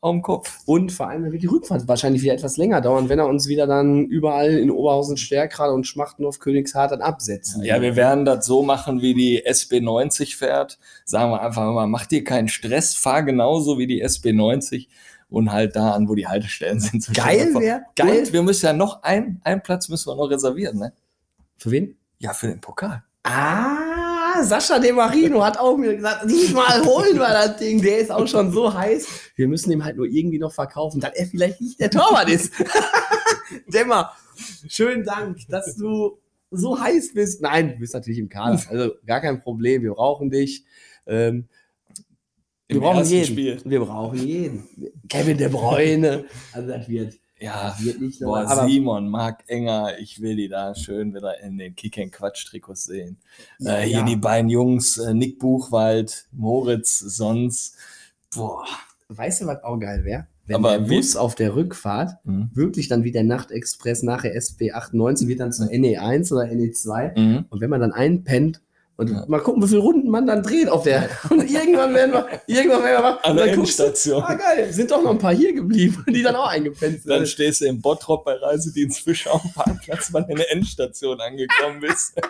auf 0.00 0.12
dem 0.12 0.22
Kopf. 0.22 0.58
Und 0.66 0.92
vor 0.92 1.08
allem 1.08 1.32
wird 1.32 1.42
die 1.42 1.46
Rückfahrt 1.46 1.88
wahrscheinlich 1.88 2.22
wieder 2.22 2.34
etwas 2.34 2.58
länger 2.58 2.80
dauern, 2.80 3.08
wenn 3.08 3.18
er 3.18 3.26
uns 3.26 3.48
wieder 3.48 3.66
dann 3.66 4.04
überall 4.06 4.50
in 4.58 4.70
Oberhausen, 4.70 5.16
Stärkrade 5.16 5.72
und 5.72 5.86
Schmachtendorf, 5.86 6.38
Königshardt 6.38 6.92
dann 6.92 7.00
absetzt. 7.00 7.58
Ja, 7.62 7.80
wir 7.80 7.96
werden 7.96 8.24
das 8.24 8.46
so 8.46 8.62
machen, 8.62 9.00
wie 9.02 9.14
die 9.14 9.44
SB90 9.46 10.36
fährt. 10.36 10.78
Sagen 11.04 11.32
wir 11.32 11.40
einfach 11.42 11.64
mal, 11.72 11.86
mach 11.86 12.06
dir 12.06 12.22
keinen 12.22 12.48
Stress, 12.48 12.94
fahr 12.94 13.22
genauso 13.24 13.78
wie 13.78 13.86
die 13.88 14.04
SB90 14.04 14.86
und 15.28 15.50
halt 15.50 15.74
da 15.74 15.92
an, 15.92 16.08
wo 16.08 16.14
die 16.14 16.28
Haltestellen 16.28 16.78
sind. 16.78 17.02
So 17.02 17.12
Geil 17.12 17.48
schnell 17.50 17.62
wär, 17.62 17.76
Und 17.88 17.96
geil. 17.96 18.28
wir 18.32 18.42
müssen 18.42 18.66
ja 18.66 18.72
noch 18.74 19.02
ein, 19.02 19.40
einen 19.42 19.62
Platz 19.62 19.88
müssen 19.88 20.08
wir 20.08 20.14
noch 20.14 20.30
reservieren, 20.30 20.78
ne? 20.78 20.92
Für 21.58 21.70
wen? 21.72 21.96
Ja, 22.18 22.32
für 22.32 22.46
den 22.46 22.60
Pokal. 22.60 23.02
Ah, 23.24 23.76
Sascha 24.44 24.78
De 24.78 24.92
Marino 24.92 25.44
hat 25.44 25.58
auch 25.58 25.76
mir 25.76 25.96
gesagt, 25.96 26.30
diesmal 26.30 26.84
holen 26.84 27.16
wir 27.16 27.28
das 27.28 27.56
Ding. 27.56 27.80
Der 27.80 27.98
ist 27.98 28.10
auch 28.10 28.26
schon 28.26 28.52
so 28.52 28.72
heiß. 28.72 29.06
Wir 29.36 29.48
müssen 29.48 29.70
ihm 29.72 29.84
halt 29.84 29.96
nur 29.96 30.06
irgendwie 30.06 30.38
noch 30.38 30.52
verkaufen, 30.52 31.00
dass 31.00 31.14
er 31.14 31.26
vielleicht 31.26 31.60
nicht 31.60 31.80
der 31.80 31.90
Torwart 31.90 32.28
ist. 32.28 32.52
Dämmer, 33.72 34.12
schönen 34.68 35.04
Dank, 35.04 35.38
dass 35.48 35.76
du 35.76 36.18
so 36.50 36.80
heiß 36.80 37.14
bist. 37.14 37.42
Nein, 37.42 37.72
du 37.72 37.78
bist 37.78 37.94
natürlich 37.94 38.18
im 38.18 38.28
Kader. 38.28 38.60
Also 38.68 38.92
gar 39.06 39.20
kein 39.20 39.40
Problem. 39.40 39.82
Wir 39.82 39.92
brauchen 39.92 40.30
dich. 40.30 40.64
Ähm, 41.06 41.48
wir 42.68 42.76
Im 42.76 42.82
brauchen 42.82 43.04
jeden. 43.04 43.26
Spiel. 43.26 43.60
Wir 43.64 43.80
brauchen 43.80 44.18
jeden. 44.26 44.68
Kevin 45.08 45.38
De 45.38 45.48
Bruyne. 45.48 46.24
Also 46.52 46.68
das 46.68 46.88
wird, 46.88 47.14
Ja, 47.38 47.76
wird 47.80 48.00
nicht 48.00 48.20
boah, 48.20 48.66
Simon, 48.66 49.08
Marc 49.08 49.44
Enger, 49.46 49.98
ich 49.98 50.22
will 50.22 50.36
die 50.36 50.48
da 50.48 50.74
schön 50.74 51.14
wieder 51.14 51.38
in 51.40 51.58
den 51.58 51.74
Kick 51.76 51.96
Quatsch 52.10 52.46
Trikots 52.46 52.84
sehen. 52.84 53.18
Ja, 53.58 53.78
äh, 53.78 53.82
hier 53.82 53.98
ja. 53.98 54.04
die 54.04 54.16
beiden 54.16 54.48
Jungs, 54.48 54.96
äh, 54.96 55.12
Nick 55.12 55.38
Buchwald, 55.38 56.28
Moritz, 56.32 56.98
sonst. 56.98 57.76
Boah. 58.34 58.64
weißt 59.08 59.42
du, 59.42 59.46
was 59.46 59.62
auch 59.64 59.78
geil 59.78 60.04
wäre? 60.04 60.26
Wenn 60.46 60.56
Aber 60.56 60.78
der 60.78 60.86
Bus 60.86 61.16
auf 61.16 61.34
der 61.34 61.54
Rückfahrt 61.54 62.24
Mhm. 62.24 62.50
wirklich 62.54 62.88
dann 62.88 63.04
wie 63.04 63.12
der 63.12 63.24
Nachtexpress 63.24 64.02
nachher 64.02 64.34
SB 64.34 64.72
98 64.72 65.28
wird 65.28 65.40
dann 65.40 65.52
zur 65.52 65.66
NE1 65.66 66.32
oder 66.32 66.44
NE2. 66.44 67.18
Mhm. 67.18 67.44
Und 67.50 67.60
wenn 67.60 67.70
man 67.70 67.80
dann 67.80 67.92
einpennt 67.92 68.60
und 68.96 69.10
Ja. 69.10 69.24
mal 69.28 69.40
gucken, 69.40 69.62
wie 69.62 69.68
viele 69.68 69.80
Runden 69.80 70.08
man 70.10 70.26
dann 70.26 70.42
dreht 70.42 70.68
auf 70.68 70.84
der. 70.84 71.08
Und 71.30 71.50
irgendwann 71.50 71.92
werden 71.94 72.12
wir, 72.12 72.26
irgendwann 72.46 72.82
werden 72.82 73.02
wir. 73.02 73.24
An 73.26 73.36
der 73.36 73.54
guckst 73.54 73.78
du, 73.78 73.84
Endstation. 73.84 74.22
ah 74.22 74.34
geil, 74.34 74.72
sind 74.72 74.90
doch 74.90 75.02
noch 75.02 75.10
ein 75.10 75.18
paar 75.18 75.34
hier 75.34 75.52
geblieben, 75.52 76.04
die 76.08 76.22
dann 76.22 76.34
auch 76.36 76.48
eingepennt 76.48 77.02
sind. 77.02 77.10
Dann 77.10 77.26
stehst 77.26 77.60
du 77.60 77.66
im 77.66 77.80
Bottrop 77.80 78.24
bei 78.24 78.34
Reisedienst 78.34 79.00
Fischer 79.00 79.34
am 79.34 79.52
Parkplatz, 79.54 80.12
weil 80.12 80.24
du 80.24 80.30
in 80.30 80.36
der 80.38 80.50
Endstation 80.52 81.20
angekommen 81.20 81.80
bist. 81.80 82.14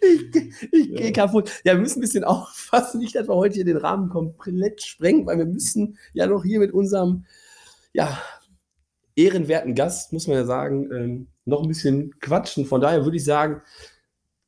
Ich, 0.00 0.34
ich 0.72 0.88
gehe 0.94 1.06
Ja. 1.06 1.12
kaputt. 1.12 1.50
Ja, 1.64 1.74
wir 1.74 1.80
müssen 1.80 1.98
ein 1.98 2.00
bisschen 2.00 2.24
aufpassen, 2.24 2.98
nicht, 2.98 3.14
dass 3.14 3.28
wir 3.28 3.34
heute 3.34 3.56
hier 3.56 3.64
den 3.66 3.76
Rahmen 3.76 4.08
komplett 4.08 4.82
sprengen, 4.82 5.26
weil 5.26 5.36
wir 5.38 5.44
müssen 5.44 5.98
ja 6.14 6.26
noch 6.26 6.44
hier 6.44 6.60
mit 6.60 6.72
unserem, 6.72 7.26
ja, 7.92 8.18
ehrenwerten 9.16 9.74
Gast, 9.74 10.12
muss 10.14 10.26
man 10.26 10.36
ja 10.38 10.44
sagen, 10.46 10.90
ähm, 10.92 11.26
noch 11.44 11.62
ein 11.62 11.68
bisschen 11.68 12.14
quatschen. 12.20 12.64
Von 12.64 12.80
daher 12.80 13.04
würde 13.04 13.18
ich 13.18 13.24
sagen, 13.24 13.60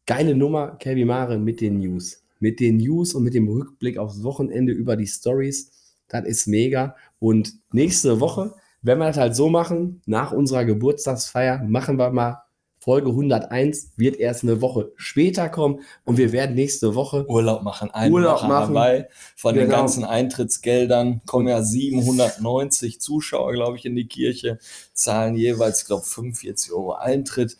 geile 0.07 0.35
Nummer, 0.35 0.77
Kevin 0.79 1.07
Mare 1.09 1.39
mit 1.39 1.61
den 1.61 1.79
News. 1.79 2.23
Mit 2.41 2.61
den 2.61 2.79
News 2.79 3.15
und 3.15 3.23
mit 3.23 3.35
dem 3.35 3.49
Rückblick 3.49 3.99
aufs 3.99 4.23
Wochenende 4.23 4.73
über 4.73 4.97
die 4.97 5.07
Stories. 5.07 5.71
Das 6.09 6.25
ist 6.27 6.47
mega. 6.47 6.97
Und 7.19 7.55
nächste 7.73 8.21
Woche, 8.21 8.55
wenn 8.83 8.99
wir 8.99 9.07
das 9.07 9.17
halt 9.17 9.37
so 9.37 9.49
machen, 9.49 10.03
nach 10.07 10.33
unserer 10.33 10.65
Geburtstagsfeier, 10.65 11.63
machen 11.63 11.99
wir 11.99 12.11
mal 12.11 12.43
Folge 12.81 13.11
101, 13.11 13.93
wird 13.97 14.17
erst 14.17 14.43
eine 14.43 14.61
Woche 14.61 14.91
später 14.97 15.49
kommen 15.49 15.83
und 16.05 16.19
wir 16.19 16.33
werden 16.33 16.57
nächste 16.57 16.97
Woche 16.97 17.25
Urlaub 17.29 17.63
machen, 17.63 17.93
eine 17.93 18.13
Urlaub 18.13 18.43
machen. 18.43 18.75
Hawaii. 18.75 19.05
Von 19.37 19.55
den 19.55 19.67
Genau. 19.67 19.77
ganzen 19.77 20.03
Eintrittsgeldern 20.03 21.21
kommen 21.25 21.47
ja 21.47 21.63
790 21.63 23.01
Zuschauer, 23.01 23.53
glaube 23.53 23.77
ich, 23.77 23.85
in 23.85 23.95
die 23.95 24.09
Kirche, 24.09 24.59
zahlen 24.95 25.37
jeweils, 25.37 25.87
glaube 25.87 26.03
45 26.05 26.73
Euro 26.73 26.95
Eintritt. 26.95 27.57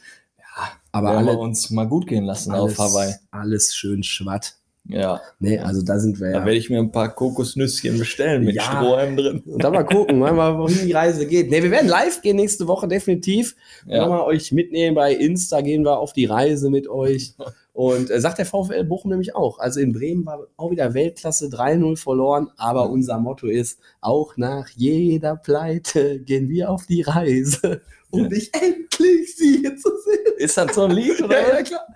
Aber 0.93 1.13
wir 1.13 1.19
alle, 1.19 1.39
uns 1.39 1.71
mal 1.71 1.89
gut 1.89 2.07
gehen 2.07 2.25
lassen 2.25 2.53
alles, 2.53 2.79
auf 2.79 2.93
Hawaii. 2.93 3.15
alles 3.31 3.75
schön 3.75 4.03
schwatt. 4.03 4.55
Ja, 4.85 5.21
Nee, 5.39 5.59
also 5.61 5.81
da 5.83 6.01
sind 6.01 6.19
wir 6.19 6.33
da 6.33 6.39
ja. 6.41 6.45
werde 6.45 6.59
ich 6.59 6.69
mir 6.69 6.81
ein 6.81 6.91
paar 6.91 7.15
Kokosnüsschen 7.15 7.99
bestellen 7.99 8.45
mit 8.45 8.57
Ja. 8.57 8.63
Strohhalm 8.63 9.17
drin. 9.17 9.41
Und 9.47 9.63
dann 9.63 9.73
mal 9.73 9.85
gucken, 9.85 10.19
mal, 10.19 10.33
mal, 10.33 10.59
wohin 10.59 10.85
die 10.87 10.93
Reise 10.93 11.27
geht. 11.27 11.51
Nee, 11.51 11.63
wir 11.63 11.71
werden 11.71 11.89
live 11.89 12.21
gehen 12.21 12.37
nächste 12.37 12.67
Woche, 12.67 12.89
definitiv. 12.89 13.55
Ja. 13.87 14.03
Nochmal 14.03 14.23
euch 14.23 14.51
mitnehmen. 14.51 14.97
Bei 14.97 15.15
Insta 15.15 15.61
gehen 15.61 15.85
wir 15.85 15.99
auf 15.99 16.13
die 16.13 16.25
Reise 16.25 16.69
mit 16.69 16.89
euch. 16.89 17.35
Und 17.73 18.11
äh, 18.11 18.21
sagt 18.21 18.39
der 18.39 18.45
VfL 18.45 18.85
Bochum 18.85 19.13
nämlich 19.13 19.35
auch. 19.37 19.59
Also 19.61 19.81
in 19.81 19.93
Bremen 19.93 20.27
war 20.27 20.47
auch 20.57 20.71
wieder 20.73 20.95
Weltklasse 20.95 21.47
3-0 21.47 21.97
verloren. 21.97 22.51
Aber 22.57 22.91
unser 22.91 23.19
Motto 23.19 23.47
ist, 23.47 23.79
auch 24.01 24.37
nach 24.37 24.69
jeder 24.71 25.37
Pleite 25.37 26.19
gehen 26.21 26.49
wir 26.49 26.71
auf 26.71 26.87
die 26.87 27.03
Reise, 27.03 27.81
um 28.13 28.23
Ja. 28.25 28.29
dich 28.29 28.51
endlich 28.55 29.37
sie 29.37 29.63
zu 29.77 29.91
sehen. 30.05 30.35
Ist 30.39 30.57
das 30.57 30.75
so 30.75 30.85
ein 30.85 30.93
Lied, 30.93 31.21
oder? 31.23 31.41
Ja, 31.49 31.55
ja, 31.57 31.63
klar. 31.63 31.87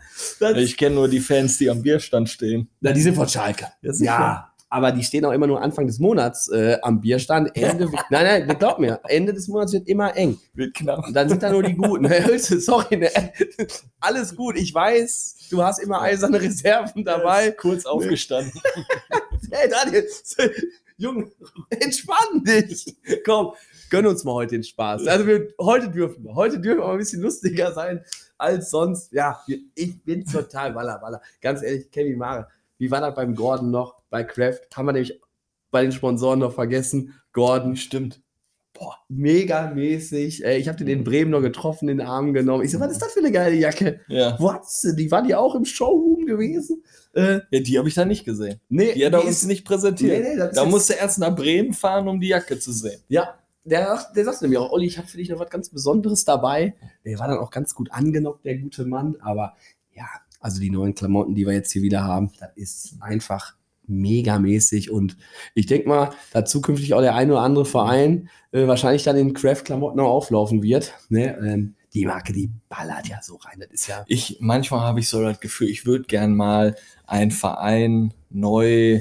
Das, 0.40 0.56
Ich 0.56 0.76
kenne 0.76 0.94
nur 0.96 1.08
die 1.08 1.20
Fans, 1.20 1.58
die 1.58 1.70
am 1.70 1.82
Bierstand 1.82 2.28
stehen. 2.28 2.68
na, 2.80 2.92
die 2.92 3.00
sind 3.02 3.14
von 3.14 3.28
Schalke. 3.28 3.66
Ja, 3.82 4.52
aber 4.68 4.90
die 4.90 5.04
stehen 5.04 5.24
auch 5.24 5.30
immer 5.32 5.46
nur 5.46 5.62
Anfang 5.62 5.86
des 5.86 5.98
Monats 6.00 6.48
äh, 6.50 6.76
am 6.82 7.00
Bierstand. 7.00 7.54
Ende, 7.54 7.88
nein, 8.10 8.46
nein, 8.46 8.58
glaub 8.58 8.78
mir, 8.80 8.98
Ende 9.04 9.32
des 9.32 9.46
Monats 9.46 9.72
wird 9.72 9.86
immer 9.88 10.16
eng. 10.16 10.38
Wird 10.54 10.74
knapp. 10.74 11.06
Und 11.06 11.14
dann 11.14 11.28
sind 11.28 11.42
da 11.42 11.50
nur 11.50 11.62
die 11.62 11.74
Guten. 11.74 12.04
Herr 12.08 12.24
Hölze, 12.24 12.60
sorry, 12.60 12.96
ne? 12.96 13.10
alles 14.00 14.34
gut. 14.34 14.56
Ich 14.58 14.74
weiß, 14.74 15.48
du 15.50 15.62
hast 15.62 15.78
immer 15.78 16.00
eiserne 16.00 16.40
Reserven 16.40 17.04
dabei. 17.04 17.52
Kurz 17.52 17.86
aufgestanden. 17.86 18.52
Hey, 19.52 19.68
Daniel, 19.70 20.04
Junge, 20.98 21.30
entspann 21.70 22.42
dich. 22.42 22.96
Komm, 23.24 23.52
gönn 23.90 24.06
uns 24.06 24.24
mal 24.24 24.34
heute 24.34 24.56
den 24.56 24.64
Spaß. 24.64 25.06
Also 25.06 25.26
wir, 25.26 25.48
heute 25.60 25.90
dürfen 25.90 26.24
wir. 26.24 26.34
Heute 26.34 26.58
dürfen 26.58 26.80
wir 26.80 26.88
ein 26.88 26.98
bisschen 26.98 27.22
lustiger 27.22 27.72
sein 27.72 28.04
als 28.38 28.70
sonst. 28.70 29.12
Ja, 29.12 29.42
ich 29.74 30.02
bin 30.02 30.24
total 30.24 30.74
Waller, 30.74 31.00
Waller. 31.02 31.20
Ganz 31.40 31.62
ehrlich, 31.62 31.90
Kevin 31.90 32.18
Mare, 32.18 32.48
wie 32.78 32.90
war 32.90 33.00
das 33.00 33.14
beim 33.14 33.34
Gordon 33.34 33.70
noch? 33.70 34.00
Bei 34.10 34.24
Kraft 34.24 34.76
haben 34.76 34.86
wir 34.86 34.92
nämlich 34.92 35.20
bei 35.70 35.82
den 35.82 35.92
Sponsoren 35.92 36.38
noch 36.38 36.54
vergessen. 36.54 37.20
Gordon, 37.32 37.76
Stimmt. 37.76 38.22
Boah, 38.78 38.96
mega 39.08 39.70
mäßig. 39.70 40.44
Ey, 40.44 40.58
ich 40.58 40.68
habe 40.68 40.78
den 40.78 40.88
in 40.88 41.04
Bremen 41.04 41.30
noch 41.30 41.40
getroffen, 41.40 41.88
in 41.88 41.98
den 41.98 42.06
Arm 42.06 42.32
genommen. 42.32 42.64
Ich 42.64 42.70
so, 42.70 42.80
was 42.80 42.92
ist 42.92 43.02
das 43.02 43.12
für 43.12 43.20
eine 43.20 43.32
geile 43.32 43.56
Jacke? 43.56 44.00
Ja. 44.08 44.36
Wo 44.38 44.52
hast 44.52 44.84
du 44.84 44.92
die? 44.92 45.10
War 45.10 45.22
die 45.22 45.34
auch 45.34 45.54
im 45.54 45.64
Showroom 45.64 46.26
gewesen? 46.26 46.82
Äh, 47.14 47.40
ja, 47.50 47.60
die 47.60 47.78
habe 47.78 47.88
ich 47.88 47.94
da 47.94 48.04
nicht 48.04 48.24
gesehen. 48.24 48.60
nee, 48.68 48.92
Die 48.94 49.04
hat 49.06 49.12
er 49.14 49.24
uns 49.24 49.44
nicht 49.44 49.64
präsentiert. 49.64 50.22
Nee, 50.22 50.34
nee, 50.36 50.50
da 50.52 50.64
musste 50.64 50.94
er 50.94 51.00
erst 51.00 51.18
nach 51.18 51.34
Bremen 51.34 51.72
fahren, 51.72 52.08
um 52.08 52.20
die 52.20 52.28
Jacke 52.28 52.58
zu 52.58 52.72
sehen. 52.72 53.00
Ja, 53.08 53.34
der, 53.64 53.98
der 54.14 54.24
sagt 54.24 54.42
nämlich 54.42 54.58
auch, 54.58 54.70
Olli, 54.70 54.86
ich 54.86 54.98
habe 54.98 55.08
für 55.08 55.16
dich 55.16 55.28
noch 55.28 55.38
was 55.40 55.50
ganz 55.50 55.70
Besonderes 55.70 56.24
dabei. 56.24 56.74
Der 57.04 57.18
war 57.18 57.28
dann 57.28 57.38
auch 57.38 57.50
ganz 57.50 57.74
gut 57.74 57.90
angenockt, 57.92 58.44
der 58.44 58.58
gute 58.58 58.84
Mann. 58.84 59.16
Aber 59.20 59.54
ja, 59.94 60.04
also 60.40 60.60
die 60.60 60.70
neuen 60.70 60.94
Klamotten, 60.94 61.34
die 61.34 61.46
wir 61.46 61.52
jetzt 61.52 61.72
hier 61.72 61.82
wieder 61.82 62.04
haben, 62.04 62.30
das 62.38 62.50
ist 62.54 62.94
einfach 63.00 63.54
megamäßig. 63.88 64.90
Und 64.90 65.16
ich 65.54 65.66
denke 65.66 65.88
mal, 65.88 66.10
da 66.32 66.44
zukünftig 66.44 66.94
auch 66.94 67.00
der 67.00 67.14
ein 67.14 67.30
oder 67.30 67.40
andere 67.40 67.64
Verein 67.64 68.28
äh, 68.52 68.66
wahrscheinlich 68.66 69.04
dann 69.04 69.16
in 69.16 69.34
Craft-Klamotten 69.34 70.00
auch 70.00 70.10
auflaufen 70.10 70.62
wird. 70.62 70.94
Ne? 71.08 71.36
Ähm, 71.38 71.74
die 71.94 72.04
Marke, 72.04 72.32
die 72.32 72.50
ballert 72.68 73.08
ja 73.08 73.20
so 73.22 73.36
rein. 73.36 73.58
Das 73.58 73.70
ist 73.70 73.86
ja. 73.86 74.04
Ich, 74.06 74.36
manchmal 74.40 74.80
habe 74.80 75.00
ich 75.00 75.08
so 75.08 75.22
das 75.22 75.40
Gefühl, 75.40 75.68
ich 75.68 75.86
würde 75.86 76.04
gern 76.04 76.34
mal 76.34 76.76
einen 77.06 77.30
Verein 77.30 78.12
neu, 78.28 79.00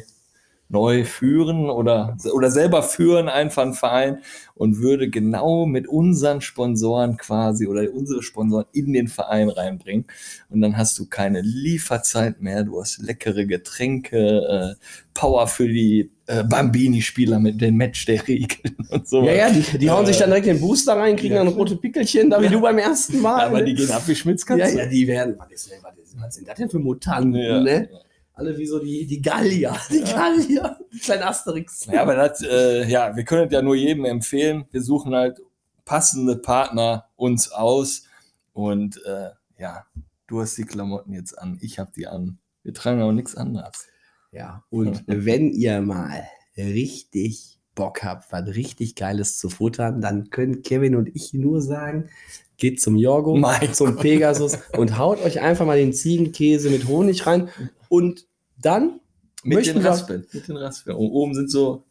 neu 0.68 1.04
führen 1.06 1.70
oder, 1.70 2.18
oder 2.34 2.50
selber 2.50 2.82
führen, 2.82 3.30
einfach 3.30 3.62
einen 3.64 3.74
Verein 3.76 4.18
und 4.56 4.80
würde 4.80 5.10
genau 5.10 5.66
mit 5.68 5.88
unseren 5.88 6.42
Sponsoren 6.42 7.18
quasi 7.18 7.68
oder 7.68 7.84
unsere 7.94 8.24
Sponsoren 8.24 8.66
in 8.74 8.92
den 8.94 9.08
Verein 9.08 9.50
reinbringen. 9.50 10.06
Und 10.50 10.62
dann 10.62 10.76
hast 10.78 10.98
du 10.98 11.06
keine 11.06 11.42
Lieferzeit 11.42 12.42
mehr, 12.42 12.64
du 12.64 12.80
hast 12.82 12.98
leckere 13.00 13.46
Getränke, 13.46 14.76
äh, 14.78 14.86
Power 15.14 15.48
für 15.48 15.68
die 15.68 16.10
äh, 16.28 16.44
Bambini-Spieler 16.44 17.40
mit 17.40 17.62
den 17.62 17.76
Match 17.76 18.06
der 18.06 18.28
Regeln 18.28 18.76
und 18.90 19.08
so. 19.08 19.24
Ja, 19.24 19.34
ja, 19.34 19.50
die, 19.52 19.78
die 19.78 19.90
hauen 19.92 20.04
Äh, 20.04 20.08
sich 20.08 20.18
dann 20.18 20.30
direkt 20.30 20.48
den 20.48 20.60
Booster 20.60 20.98
rein, 20.98 21.16
kriegen 21.16 21.36
ja. 21.36 21.44
dann 21.44 21.54
rote 21.54 21.76
Pickelchen, 21.76 22.30
da 22.32 22.42
wie 22.42 22.50
du 22.50 22.60
beim 22.60 22.80
ersten 22.80 23.22
Mal. 23.22 23.46
aber 23.46 23.62
die 23.62 23.76
gehen 23.76 23.92
ab 23.92 24.02
wie 24.08 24.16
Schmitzkatze. 24.16 24.62
Ja, 24.62 24.84
ja, 24.84 24.86
die 24.88 25.06
werden. 25.08 25.36
Was, 25.38 25.52
ist, 25.52 25.72
was, 25.84 25.98
ist, 25.98 26.20
was 26.20 26.36
sind 26.36 26.48
das 26.48 26.58
denn 26.58 26.70
für 26.70 26.80
Mutanten, 26.80 27.36
Ja. 27.36 27.62
ne? 27.62 27.88
Alle 28.36 28.58
wie 28.58 28.66
so 28.66 28.80
die, 28.80 29.06
die 29.06 29.22
Gallier. 29.22 29.76
Die 29.90 30.02
Gallier. 30.02 30.78
Die 30.94 31.00
kleinen 31.00 31.24
Asterix. 31.24 31.86
Ja, 31.86 32.02
aber 32.02 32.16
das, 32.16 32.42
äh, 32.42 32.86
ja, 32.86 33.16
wir 33.16 33.24
können 33.24 33.50
ja 33.50 33.62
nur 33.62 33.76
jedem 33.76 34.04
empfehlen. 34.04 34.66
Wir 34.72 34.82
suchen 34.82 35.16
halt 35.16 35.40
passende 35.86 36.36
Partner 36.36 37.06
uns 37.16 37.50
aus. 37.52 38.04
Und 38.52 39.02
äh, 39.06 39.30
ja, 39.58 39.86
du 40.28 40.42
hast 40.42 40.58
die 40.58 40.66
Klamotten 40.66 41.14
jetzt 41.14 41.38
an, 41.40 41.58
ich 41.62 41.80
habe 41.80 41.92
die 41.96 42.08
an. 42.08 42.38
Wir 42.64 42.74
tragen 42.74 43.02
auch 43.02 43.12
nichts 43.12 43.36
anderes. 43.36 43.88
Ja, 44.32 44.64
und 44.70 45.04
wenn 45.08 45.52
ihr 45.52 45.80
mal 45.82 46.28
richtig 46.58 47.60
Bock 47.74 48.04
habt, 48.04 48.32
was 48.32 48.48
richtig 48.48 48.96
Geiles 48.96 49.38
zu 49.38 49.50
futtern, 49.50 50.02
dann 50.02 50.30
können 50.30 50.62
Kevin 50.62 50.96
und 50.96 51.10
ich 51.14 51.34
nur 51.34 51.62
sagen, 51.62 52.10
geht 52.58 52.82
zum 52.82 52.96
Jorgo, 52.96 53.36
Mein 53.36 53.74
zum 53.74 53.98
Pegasus 53.98 54.58
und 54.78 54.98
haut 54.98 55.22
euch 55.24 55.42
einfach 55.42 55.66
mal 55.66 55.78
den 55.78 55.94
Ziegenkäse 55.94 56.70
mit 56.70 56.88
Honig 56.88 57.28
rein. 57.28 57.50
Und 57.96 58.26
dann 58.62 59.00
Mit 59.44 59.56
möchten 59.58 59.76
den 59.76 59.84
wir- 59.84 59.90
Raspeln. 59.92 60.26
Mit 60.32 60.48
den 60.48 60.58
Raspeln. 60.58 60.98
Und 60.98 61.08
oben 61.12 61.34
sind 61.34 61.50
so, 61.52 61.84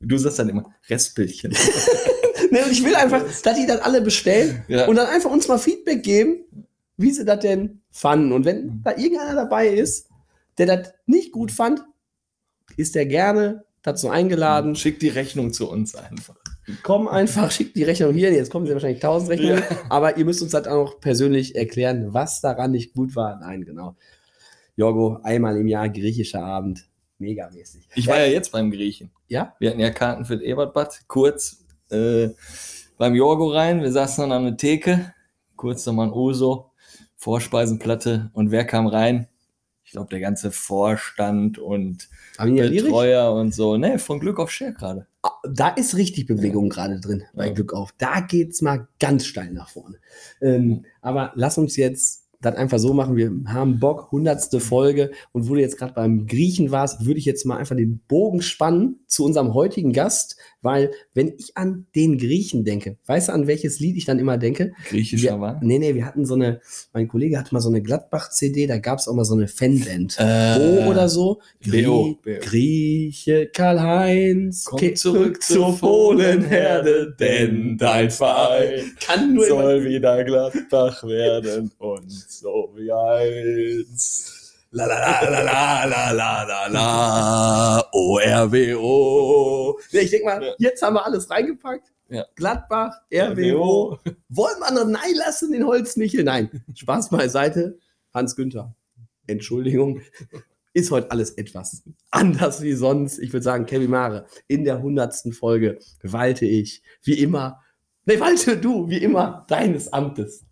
du 0.00 0.16
sagst 0.18 0.38
dann 0.38 0.48
immer, 0.48 0.72
Restbildchen. 0.88 1.54
Ne, 2.50 2.62
und 2.64 2.70
ich 2.70 2.84
will 2.84 2.94
einfach, 2.94 3.20
dass 3.42 3.56
die 3.56 3.66
das 3.66 3.80
alle 3.80 4.00
bestellen 4.00 4.62
Ja. 4.68 4.86
und 4.86 4.94
dann 4.94 5.08
einfach 5.08 5.30
uns 5.30 5.48
mal 5.48 5.58
Feedback 5.58 6.04
geben, 6.04 6.44
wie 6.96 7.10
sie 7.10 7.24
das 7.24 7.40
denn 7.40 7.80
fanden. 7.90 8.30
Und 8.32 8.42
Mhm. 8.42 8.44
wenn 8.44 8.82
da 8.84 8.90
irgendeiner 8.96 9.34
dabei 9.34 9.68
ist, 9.68 10.08
der 10.58 10.66
das 10.66 10.92
nicht 11.06 11.32
gut 11.32 11.50
fand, 11.50 11.82
ist 12.76 12.94
der 12.94 13.06
gerne 13.06 13.64
dazu 13.82 14.08
eingeladen. 14.08 14.76
Schick 14.76 15.00
die 15.00 15.08
Rechnung 15.08 15.52
zu 15.52 15.68
uns 15.68 15.96
einfach. 15.96 16.36
Komm 16.84 17.08
einfach, 17.08 17.50
schickt 17.50 17.74
die 17.76 17.82
Rechnung 17.82 18.14
hier. 18.14 18.32
Jetzt 18.32 18.50
kommen 18.52 18.66
sie 18.66 18.72
wahrscheinlich 18.72 19.00
tausend 19.00 19.30
Rechnungen, 19.30 19.58
Ja. 19.68 19.76
aber 19.88 20.16
ihr 20.16 20.24
müsst 20.24 20.40
uns 20.42 20.52
das 20.52 20.68
auch 20.68 20.92
noch 20.92 21.00
persönlich 21.00 21.56
erklären, 21.56 22.14
was 22.14 22.40
daran 22.40 22.70
nicht 22.70 22.92
gut 22.94 23.16
war. 23.16 23.40
Nein, 23.40 23.64
genau. 23.64 23.96
Jorgo, 24.76 25.18
einmal 25.22 25.56
im 25.56 25.66
Jahr 25.68 25.88
griechischer 25.88 26.44
Abend. 26.44 26.88
Megamäßig. 27.18 27.88
Ich 27.94 28.06
war 28.08 28.18
ja 28.18 28.26
jetzt 28.26 28.50
beim 28.52 28.70
Griechen. 28.70 29.10
Ja? 29.28 29.54
Wir 29.58 29.70
hatten 29.70 29.80
ja 29.80 29.90
Karten 29.90 30.24
für 30.24 30.42
Ebertbad. 30.42 31.02
Kurz 31.06 31.64
äh, 31.90 32.30
beim 32.98 33.14
Jorgo 33.14 33.50
rein. 33.50 33.82
Wir 33.82 33.92
saßen 33.92 34.22
dann 34.22 34.32
an 34.32 34.44
der 34.44 34.56
Theke. 34.56 35.14
Kurz 35.56 35.86
nochmal 35.86 36.08
ein 36.08 36.12
Uso. 36.12 36.72
Vorspeisenplatte. 37.16 38.30
Und 38.34 38.50
wer 38.50 38.64
kam 38.64 38.86
rein? 38.86 39.28
Ich 39.84 39.92
glaube, 39.92 40.10
der 40.10 40.20
ganze 40.20 40.50
Vorstand 40.50 41.58
und? 41.58 42.08
Betreuer 42.36 43.32
und 43.32 43.54
so. 43.54 43.76
Ne, 43.76 43.98
von 44.00 44.18
Glück 44.18 44.40
auf 44.40 44.50
Share 44.50 44.72
gerade. 44.72 45.06
Da 45.48 45.68
ist 45.68 45.96
richtig 45.96 46.26
Bewegung 46.26 46.68
gerade 46.68 47.00
drin 47.00 47.22
bei 47.32 47.46
Ja. 47.46 47.52
Glück 47.52 47.72
auf. 47.72 47.94
Da 47.96 48.20
geht's 48.20 48.60
mal 48.60 48.88
ganz 48.98 49.24
steil 49.24 49.52
nach 49.52 49.68
vorne. 49.68 49.98
Ähm, 50.40 50.84
aber 51.00 51.32
lass 51.36 51.58
uns 51.58 51.76
jetzt 51.76 52.23
das 52.44 52.56
einfach 52.56 52.78
so 52.78 52.92
machen. 52.94 53.16
Wir 53.16 53.32
haben 53.46 53.78
Bock, 53.80 54.10
hundertste 54.12 54.60
Folge. 54.60 55.10
Und 55.32 55.48
wo 55.48 55.54
du 55.54 55.60
jetzt 55.60 55.78
gerade 55.78 55.94
beim 55.94 56.26
Griechen 56.26 56.70
warst, 56.70 57.06
würde 57.06 57.18
ich 57.18 57.24
jetzt 57.24 57.44
mal 57.46 57.56
einfach 57.56 57.76
den 57.76 58.00
Bogen 58.08 58.42
spannen 58.42 59.00
zu 59.06 59.24
unserem 59.24 59.54
heutigen 59.54 59.92
Gast. 59.92 60.36
Weil, 60.62 60.90
wenn 61.12 61.28
ich 61.38 61.56
an 61.56 61.86
den 61.94 62.16
Griechen 62.16 62.64
denke, 62.64 62.96
weißt 63.06 63.28
du, 63.28 63.32
an 63.32 63.46
welches 63.46 63.80
Lied 63.80 63.96
ich 63.96 64.06
dann 64.06 64.18
immer 64.18 64.38
denke? 64.38 64.72
Griechischer 64.88 65.34
wir, 65.34 65.40
war. 65.40 65.60
Nee, 65.62 65.78
nee, 65.78 65.94
wir 65.94 66.06
hatten 66.06 66.24
so 66.24 66.34
eine, 66.34 66.60
mein 66.94 67.06
Kollege 67.06 67.38
hatte 67.38 67.52
mal 67.54 67.60
so 67.60 67.68
eine 67.68 67.82
Gladbach-CD, 67.82 68.66
da 68.66 68.78
gab 68.78 68.98
es 68.98 69.06
auch 69.06 69.14
mal 69.14 69.24
so 69.26 69.34
eine 69.34 69.46
Fanband. 69.46 70.16
Äh, 70.18 70.58
O 70.58 70.90
oder 70.90 71.08
so. 71.10 71.40
Grie- 71.62 71.82
B.O.. 71.82 72.16
Grieche 72.40 73.48
Karl-Heinz, 73.52 74.64
Komm 74.64 74.96
zurück 74.96 75.42
zur 75.42 75.76
Fohlenherde, 75.76 77.14
denn 77.18 77.76
dein 77.76 78.10
Verein 78.10 78.92
kann 79.00 79.34
nur 79.34 79.46
soll 79.46 79.84
wieder 79.84 80.24
Gladbach 80.24 81.04
werden 81.04 81.70
und 81.78 82.10
so 82.40 82.72
wie 82.74 82.90
einst. 82.92 84.54
La 84.70 84.86
la 84.86 84.98
la 84.98 85.30
la 85.30 85.42
la 85.42 85.84
la 85.84 86.12
la 86.12 86.42
la 86.44 86.66
la 86.68 87.88
ORWO. 87.92 89.78
Nee, 89.92 90.00
ich 90.00 90.10
denke 90.10 90.26
mal, 90.26 90.54
jetzt 90.58 90.82
haben 90.82 90.94
wir 90.94 91.06
alles 91.06 91.30
reingepackt. 91.30 91.92
Ja. 92.08 92.26
Gladbach, 92.34 93.00
RWO. 93.12 93.98
Wollen 94.28 94.58
wir 94.58 94.72
noch 94.72 94.86
Nein 94.86 95.14
lassen, 95.14 95.52
den 95.52 95.64
Holzmichel? 95.66 96.24
Nein. 96.24 96.64
Spaß 96.74 97.10
beiseite. 97.10 97.78
Hans 98.12 98.36
Günther. 98.36 98.74
Entschuldigung. 99.26 100.00
ist 100.74 100.90
heute 100.90 101.10
alles 101.12 101.30
etwas 101.30 101.84
anders 102.10 102.60
wie 102.60 102.72
sonst. 102.74 103.18
Ich 103.20 103.32
würde 103.32 103.44
sagen, 103.44 103.64
Kevin 103.64 103.90
Mare, 103.90 104.26
in 104.48 104.64
der 104.64 104.82
hundertsten 104.82 105.32
Folge 105.32 105.78
walte 106.02 106.46
ich 106.46 106.82
wie 107.02 107.14
immer, 107.14 107.60
ne, 108.04 108.18
walte 108.20 108.56
du 108.56 108.88
wie 108.88 108.98
immer 108.98 109.46
deines 109.48 109.92
Amtes. 109.92 110.44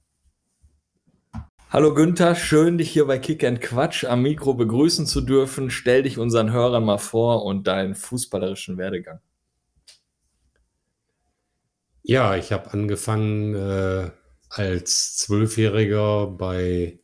Hallo 1.72 1.94
Günther, 1.94 2.34
schön 2.34 2.76
dich 2.76 2.90
hier 2.90 3.06
bei 3.06 3.18
Kick 3.18 3.42
and 3.44 3.62
Quatsch 3.62 4.04
am 4.04 4.20
Mikro 4.20 4.52
begrüßen 4.52 5.06
zu 5.06 5.22
dürfen. 5.22 5.70
Stell 5.70 6.02
dich 6.02 6.18
unseren 6.18 6.52
Hörern 6.52 6.84
mal 6.84 6.98
vor 6.98 7.46
und 7.46 7.66
deinen 7.66 7.94
fußballerischen 7.94 8.76
Werdegang. 8.76 9.20
Ja, 12.02 12.36
ich 12.36 12.52
habe 12.52 12.74
angefangen 12.74 13.54
äh, 13.54 14.10
als 14.50 15.16
Zwölfjähriger 15.16 16.26
bei 16.26 16.98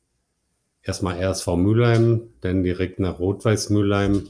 erstmal 0.83 1.17
RSV 1.19 1.47
Mülheim, 1.57 2.29
dann 2.43 2.63
direkt 2.63 3.01
nach 3.01 3.21
Rot-Weiß 3.21 3.71
Mülheim. 3.71 4.29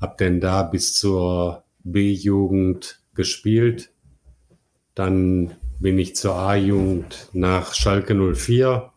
Hab 0.00 0.18
dann 0.18 0.40
da 0.40 0.64
bis 0.64 0.96
zur 0.96 1.62
B-Jugend 1.84 3.04
gespielt. 3.14 3.92
Dann 4.96 5.54
bin 5.78 5.96
ich 6.00 6.16
zur 6.16 6.34
A-Jugend 6.34 7.28
nach 7.32 7.72
Schalke 7.72 8.16
04 8.16 8.90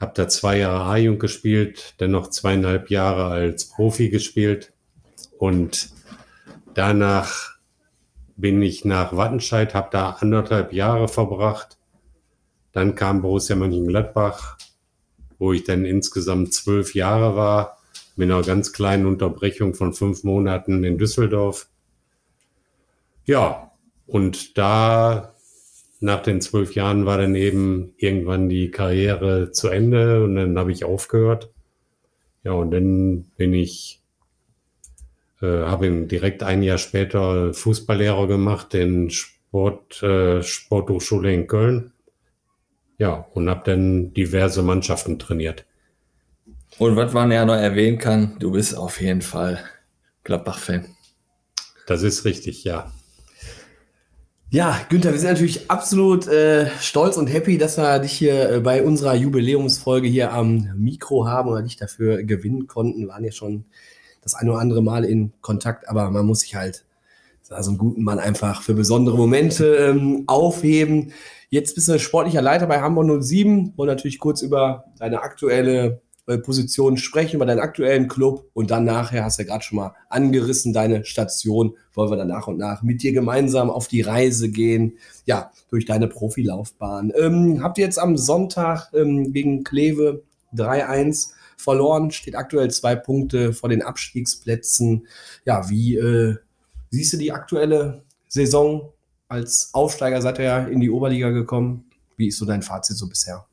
habe 0.00 0.12
da 0.14 0.28
zwei 0.28 0.58
Jahre 0.58 0.84
A-Jugend 0.90 1.20
gespielt, 1.20 1.94
dann 1.98 2.10
noch 2.10 2.30
zweieinhalb 2.30 2.90
Jahre 2.90 3.26
als 3.26 3.66
Profi 3.66 4.08
gespielt 4.08 4.72
und 5.38 5.90
danach 6.74 7.58
bin 8.36 8.62
ich 8.62 8.86
nach 8.86 9.14
Wattenscheid, 9.14 9.74
habe 9.74 9.88
da 9.92 10.10
anderthalb 10.20 10.72
Jahre 10.72 11.08
verbracht. 11.08 11.76
Dann 12.72 12.94
kam 12.94 13.20
Borussia 13.20 13.54
Mönchengladbach, 13.54 14.56
wo 15.38 15.52
ich 15.52 15.64
dann 15.64 15.84
insgesamt 15.84 16.54
zwölf 16.54 16.94
Jahre 16.94 17.36
war, 17.36 17.78
mit 18.16 18.30
einer 18.30 18.42
ganz 18.42 18.72
kleinen 18.72 19.06
Unterbrechung 19.06 19.74
von 19.74 19.92
fünf 19.92 20.24
Monaten 20.24 20.84
in 20.84 20.96
Düsseldorf. 20.96 21.68
Ja, 23.26 23.72
und 24.06 24.56
da 24.56 25.29
nach 26.00 26.22
den 26.22 26.40
zwölf 26.40 26.74
Jahren 26.74 27.04
war 27.04 27.18
dann 27.18 27.34
eben 27.34 27.94
irgendwann 27.98 28.48
die 28.48 28.70
Karriere 28.70 29.52
zu 29.52 29.68
Ende 29.68 30.24
und 30.24 30.34
dann 30.34 30.58
habe 30.58 30.72
ich 30.72 30.84
aufgehört. 30.84 31.52
Ja, 32.42 32.52
und 32.52 32.70
dann 32.70 33.24
bin 33.36 33.52
ich, 33.52 34.02
äh, 35.42 35.46
habe 35.46 36.06
direkt 36.06 36.42
ein 36.42 36.62
Jahr 36.62 36.78
später 36.78 37.52
Fußballlehrer 37.52 38.26
gemacht 38.26 38.74
in 38.74 39.10
Sport, 39.10 40.02
äh, 40.02 40.42
Sporthochschule 40.42 41.32
in 41.32 41.46
Köln. 41.46 41.92
Ja, 42.96 43.26
und 43.34 43.48
habe 43.50 43.62
dann 43.64 44.14
diverse 44.14 44.62
Mannschaften 44.62 45.18
trainiert. 45.18 45.66
Und 46.78 46.96
was 46.96 47.12
man 47.12 47.30
ja 47.30 47.44
noch 47.44 47.54
erwähnen 47.54 47.98
kann, 47.98 48.36
du 48.38 48.52
bist 48.52 48.76
auf 48.76 49.00
jeden 49.00 49.22
Fall 49.22 49.62
Gladbach-Fan. 50.24 50.96
Das 51.86 52.02
ist 52.02 52.24
richtig, 52.24 52.64
ja. 52.64 52.90
Ja, 54.52 54.80
Günther, 54.88 55.12
wir 55.12 55.18
sind 55.20 55.30
natürlich 55.30 55.70
absolut 55.70 56.26
äh, 56.26 56.70
stolz 56.80 57.16
und 57.16 57.28
happy, 57.28 57.56
dass 57.56 57.78
wir 57.78 58.00
dich 58.00 58.10
hier 58.10 58.50
äh, 58.50 58.58
bei 58.58 58.82
unserer 58.82 59.14
Jubiläumsfolge 59.14 60.08
hier 60.08 60.32
am 60.32 60.68
Mikro 60.74 61.28
haben 61.28 61.48
oder 61.50 61.62
dich 61.62 61.76
dafür 61.76 62.24
gewinnen 62.24 62.66
konnten. 62.66 62.98
Wir 62.98 63.08
waren 63.08 63.22
ja 63.22 63.30
schon 63.30 63.64
das 64.22 64.34
ein 64.34 64.48
oder 64.48 64.58
andere 64.58 64.82
Mal 64.82 65.04
in 65.04 65.32
Kontakt, 65.40 65.88
aber 65.88 66.10
man 66.10 66.26
muss 66.26 66.40
sich 66.40 66.56
halt 66.56 66.84
so 67.42 67.54
einen 67.54 67.78
guten 67.78 68.02
Mann 68.02 68.18
einfach 68.18 68.62
für 68.62 68.74
besondere 68.74 69.16
Momente 69.16 69.76
ähm, 69.76 70.24
aufheben. 70.26 71.12
Jetzt 71.48 71.76
bist 71.76 71.86
du 71.86 71.96
sportlicher 72.00 72.42
Leiter 72.42 72.66
bei 72.66 72.80
Hamburg 72.80 73.22
07 73.22 73.74
und 73.76 73.86
natürlich 73.86 74.18
kurz 74.18 74.42
über 74.42 74.86
deine 74.98 75.22
aktuelle 75.22 76.00
äh, 76.30 76.38
Position 76.38 76.96
sprechen, 76.96 77.36
über 77.36 77.46
deinen 77.46 77.58
aktuellen 77.58 78.06
Club 78.06 78.48
und 78.54 78.70
dann 78.70 78.84
nachher, 78.84 79.24
hast 79.24 79.38
du 79.38 79.42
ja 79.42 79.48
gerade 79.48 79.64
schon 79.64 79.76
mal 79.76 79.94
angerissen, 80.08 80.72
deine 80.72 81.04
Station, 81.04 81.74
wollen 81.92 82.10
wir 82.10 82.16
dann 82.16 82.28
nach 82.28 82.46
und 82.46 82.56
nach 82.56 82.82
mit 82.82 83.02
dir 83.02 83.12
gemeinsam 83.12 83.68
auf 83.68 83.88
die 83.88 84.02
Reise 84.02 84.48
gehen, 84.48 84.96
ja, 85.24 85.50
durch 85.70 85.86
deine 85.86 86.06
Profilaufbahn. 86.06 87.12
Ähm, 87.18 87.62
habt 87.64 87.78
ihr 87.78 87.84
jetzt 87.84 87.98
am 87.98 88.16
Sonntag 88.16 88.92
ähm, 88.94 89.32
gegen 89.32 89.64
Kleve 89.64 90.22
3-1 90.54 91.32
verloren, 91.56 92.12
steht 92.12 92.36
aktuell 92.36 92.70
zwei 92.70 92.94
Punkte 92.94 93.52
vor 93.52 93.68
den 93.68 93.82
Abstiegsplätzen. 93.82 95.08
Ja, 95.44 95.68
wie 95.68 95.96
äh, 95.96 96.36
siehst 96.90 97.12
du 97.12 97.16
die 97.16 97.32
aktuelle 97.32 98.04
Saison 98.28 98.92
als 99.26 99.70
Aufsteiger? 99.72 100.22
Seid 100.22 100.38
ihr 100.38 100.44
ja 100.44 100.58
in 100.60 100.78
die 100.78 100.90
Oberliga 100.90 101.30
gekommen. 101.30 101.90
Wie 102.16 102.28
ist 102.28 102.38
so 102.38 102.46
dein 102.46 102.62
Fazit 102.62 102.96
so 102.96 103.08
bisher? 103.08 103.46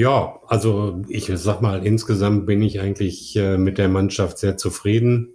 Ja, 0.00 0.40
also 0.46 1.02
ich 1.08 1.30
sag 1.34 1.60
mal, 1.60 1.84
insgesamt 1.84 2.46
bin 2.46 2.62
ich 2.62 2.80
eigentlich 2.80 3.36
äh, 3.36 3.58
mit 3.58 3.76
der 3.76 3.90
Mannschaft 3.90 4.38
sehr 4.38 4.56
zufrieden. 4.56 5.34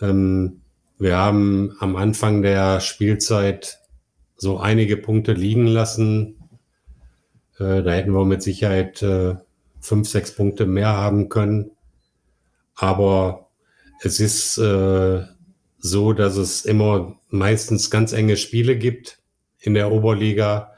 Ähm, 0.00 0.62
wir 0.98 1.18
haben 1.18 1.76
am 1.80 1.94
Anfang 1.94 2.40
der 2.40 2.80
Spielzeit 2.80 3.80
so 4.34 4.56
einige 4.56 4.96
Punkte 4.96 5.34
liegen 5.34 5.66
lassen. 5.66 6.38
Äh, 7.58 7.82
da 7.82 7.90
hätten 7.90 8.12
wir 8.12 8.24
mit 8.24 8.42
Sicherheit 8.42 9.02
äh, 9.02 9.34
fünf, 9.78 10.08
sechs 10.08 10.34
Punkte 10.34 10.64
mehr 10.64 10.96
haben 10.96 11.28
können. 11.28 11.72
Aber 12.76 13.50
es 14.00 14.20
ist 14.20 14.56
äh, 14.56 15.22
so, 15.76 16.14
dass 16.14 16.38
es 16.38 16.64
immer 16.64 17.18
meistens 17.28 17.90
ganz 17.90 18.14
enge 18.14 18.38
Spiele 18.38 18.78
gibt 18.78 19.18
in 19.60 19.74
der 19.74 19.92
Oberliga 19.92 20.72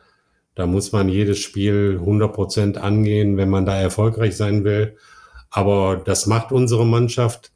da 0.58 0.66
muss 0.66 0.90
man 0.90 1.08
jedes 1.08 1.38
Spiel 1.38 1.98
100 2.00 2.32
Prozent 2.32 2.78
angehen, 2.78 3.36
wenn 3.36 3.48
man 3.48 3.64
da 3.64 3.80
erfolgreich 3.80 4.36
sein 4.36 4.64
will. 4.64 4.96
Aber 5.50 6.02
das 6.04 6.26
macht 6.26 6.50
unsere 6.50 6.84
Mannschaft, 6.84 7.52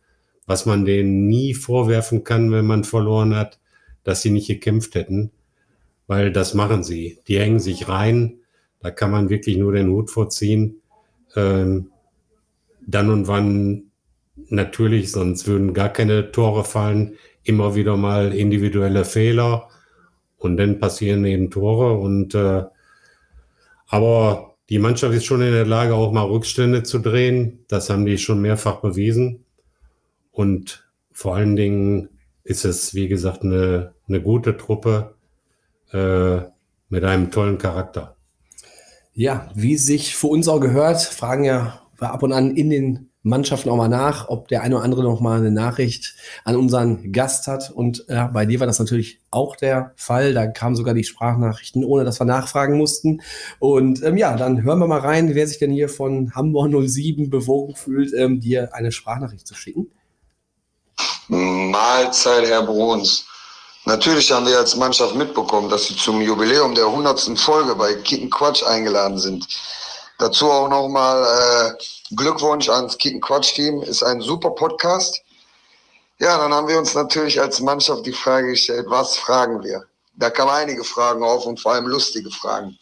was 0.46 0.66
man 0.66 0.84
denen 0.84 1.26
nie 1.26 1.52
vorwerfen 1.52 2.22
kann, 2.22 2.52
wenn 2.52 2.64
man 2.64 2.84
verloren 2.84 3.34
hat, 3.34 3.58
dass 4.04 4.22
sie 4.22 4.30
nicht 4.30 4.46
gekämpft 4.46 4.94
hätten, 4.94 5.32
weil 6.06 6.30
das 6.30 6.54
machen 6.54 6.84
sie. 6.84 7.18
Die 7.26 7.40
hängen 7.40 7.58
sich 7.58 7.88
rein. 7.88 8.38
Da 8.78 8.92
kann 8.92 9.10
man 9.10 9.30
wirklich 9.30 9.56
nur 9.56 9.72
den 9.72 9.90
Hut 9.90 10.08
vorziehen. 10.08 10.80
Ähm, 11.34 11.90
dann 12.86 13.10
und 13.10 13.26
wann 13.26 13.90
natürlich, 14.46 15.10
sonst 15.10 15.48
würden 15.48 15.74
gar 15.74 15.88
keine 15.88 16.30
Tore 16.30 16.62
fallen. 16.62 17.16
Immer 17.42 17.74
wieder 17.74 17.96
mal 17.96 18.32
individuelle 18.32 19.04
Fehler 19.04 19.70
und 20.38 20.56
dann 20.56 20.78
passieren 20.78 21.24
eben 21.24 21.50
Tore 21.50 21.94
und 21.94 22.36
äh, 22.36 22.62
aber 23.92 24.56
die 24.70 24.78
Mannschaft 24.78 25.12
ist 25.14 25.26
schon 25.26 25.42
in 25.42 25.52
der 25.52 25.66
Lage, 25.66 25.94
auch 25.94 26.12
mal 26.12 26.22
Rückstände 26.22 26.82
zu 26.82 26.98
drehen. 26.98 27.66
Das 27.68 27.90
haben 27.90 28.06
die 28.06 28.16
schon 28.16 28.40
mehrfach 28.40 28.80
bewiesen. 28.80 29.44
Und 30.30 30.90
vor 31.12 31.36
allen 31.36 31.56
Dingen 31.56 32.08
ist 32.42 32.64
es, 32.64 32.94
wie 32.94 33.06
gesagt, 33.06 33.42
eine, 33.42 33.92
eine 34.08 34.22
gute 34.22 34.56
Truppe 34.56 35.16
äh, 35.92 36.38
mit 36.88 37.04
einem 37.04 37.30
tollen 37.30 37.58
Charakter. 37.58 38.16
Ja, 39.12 39.50
wie 39.54 39.76
sich 39.76 40.16
für 40.16 40.28
uns 40.28 40.48
auch 40.48 40.60
gehört, 40.60 41.02
fragen 41.02 41.44
ja 41.44 41.82
ab 41.98 42.22
und 42.22 42.32
an 42.32 42.56
in 42.56 42.70
den 42.70 43.10
Mannschaften 43.22 43.70
auch 43.70 43.76
mal 43.76 43.88
nach, 43.88 44.28
ob 44.28 44.48
der 44.48 44.62
eine 44.62 44.76
oder 44.76 44.84
andere 44.84 45.02
noch 45.02 45.20
mal 45.20 45.38
eine 45.38 45.50
Nachricht 45.50 46.14
an 46.44 46.56
unseren 46.56 47.12
Gast 47.12 47.46
hat. 47.46 47.70
Und 47.70 48.04
ja, 48.08 48.26
bei 48.26 48.46
dir 48.46 48.58
war 48.60 48.66
das 48.66 48.78
natürlich 48.78 49.20
auch 49.30 49.54
der 49.56 49.92
Fall. 49.96 50.34
Da 50.34 50.46
kamen 50.48 50.74
sogar 50.74 50.94
die 50.94 51.04
Sprachnachrichten, 51.04 51.84
ohne 51.84 52.04
dass 52.04 52.20
wir 52.20 52.24
nachfragen 52.24 52.76
mussten. 52.76 53.22
Und 53.60 54.02
ähm, 54.02 54.16
ja, 54.16 54.36
dann 54.36 54.62
hören 54.62 54.80
wir 54.80 54.88
mal 54.88 55.00
rein, 55.00 55.34
wer 55.34 55.46
sich 55.46 55.58
denn 55.58 55.70
hier 55.70 55.88
von 55.88 56.34
Hamburg 56.34 56.70
07 56.88 57.30
bewogen 57.30 57.76
fühlt, 57.76 58.12
ähm, 58.12 58.40
dir 58.40 58.74
eine 58.74 58.90
Sprachnachricht 58.90 59.46
zu 59.46 59.54
schicken. 59.54 59.90
Mahlzeit, 61.28 62.46
Herr 62.48 62.62
Bruns. 62.62 63.24
Natürlich 63.84 64.30
haben 64.30 64.46
wir 64.46 64.58
als 64.58 64.76
Mannschaft 64.76 65.14
mitbekommen, 65.16 65.68
dass 65.68 65.86
Sie 65.86 65.96
zum 65.96 66.20
Jubiläum 66.20 66.74
der 66.74 66.86
100. 66.86 67.38
Folge 67.38 67.74
bei 67.74 67.94
Kicken 67.94 68.30
Quatsch 68.30 68.62
eingeladen 68.62 69.18
sind. 69.18 69.46
Dazu 70.18 70.50
auch 70.50 70.68
nochmal 70.68 71.24
äh, 71.24 71.82
Glückwunsch 72.16 72.68
ans 72.68 72.98
Kicken 72.98 73.20
Quatsch 73.20 73.54
Team. 73.54 73.82
Ist 73.82 74.02
ein 74.02 74.20
super 74.20 74.50
Podcast. 74.50 75.22
Ja, 76.18 76.38
dann 76.38 76.52
haben 76.52 76.68
wir 76.68 76.78
uns 76.78 76.94
natürlich 76.94 77.40
als 77.40 77.60
Mannschaft 77.60 78.06
die 78.06 78.12
Frage 78.12 78.50
gestellt, 78.50 78.86
was 78.88 79.16
fragen 79.16 79.62
wir? 79.62 79.84
Da 80.14 80.30
kamen 80.30 80.50
einige 80.50 80.84
Fragen 80.84 81.22
auf 81.24 81.46
und 81.46 81.58
vor 81.58 81.72
allem 81.72 81.86
lustige 81.86 82.30
Fragen. 82.30 82.78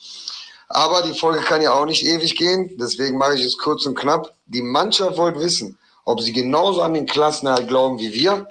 Aber 0.69 1.03
die 1.03 1.19
Folge 1.19 1.41
kann 1.41 1.63
ja 1.63 1.73
auch 1.73 1.87
nicht 1.87 2.05
ewig 2.05 2.37
gehen, 2.37 2.77
deswegen 2.79 3.19
mache 3.19 3.37
ich 3.37 3.45
es 3.45 3.57
kurz 3.57 3.87
und 3.87 3.97
knapp. 3.97 4.35
Die 4.47 4.63
Mannschaft 4.63 5.17
wollte 5.17 5.41
wissen, 5.41 5.79
ob 6.05 6.21
sie 6.21 6.33
genauso 6.33 6.83
an 6.83 6.95
den 6.95 7.07
Klassenerhalt 7.07 7.69
glauben 7.69 7.99
wie 7.99 8.13
wir, 8.13 8.47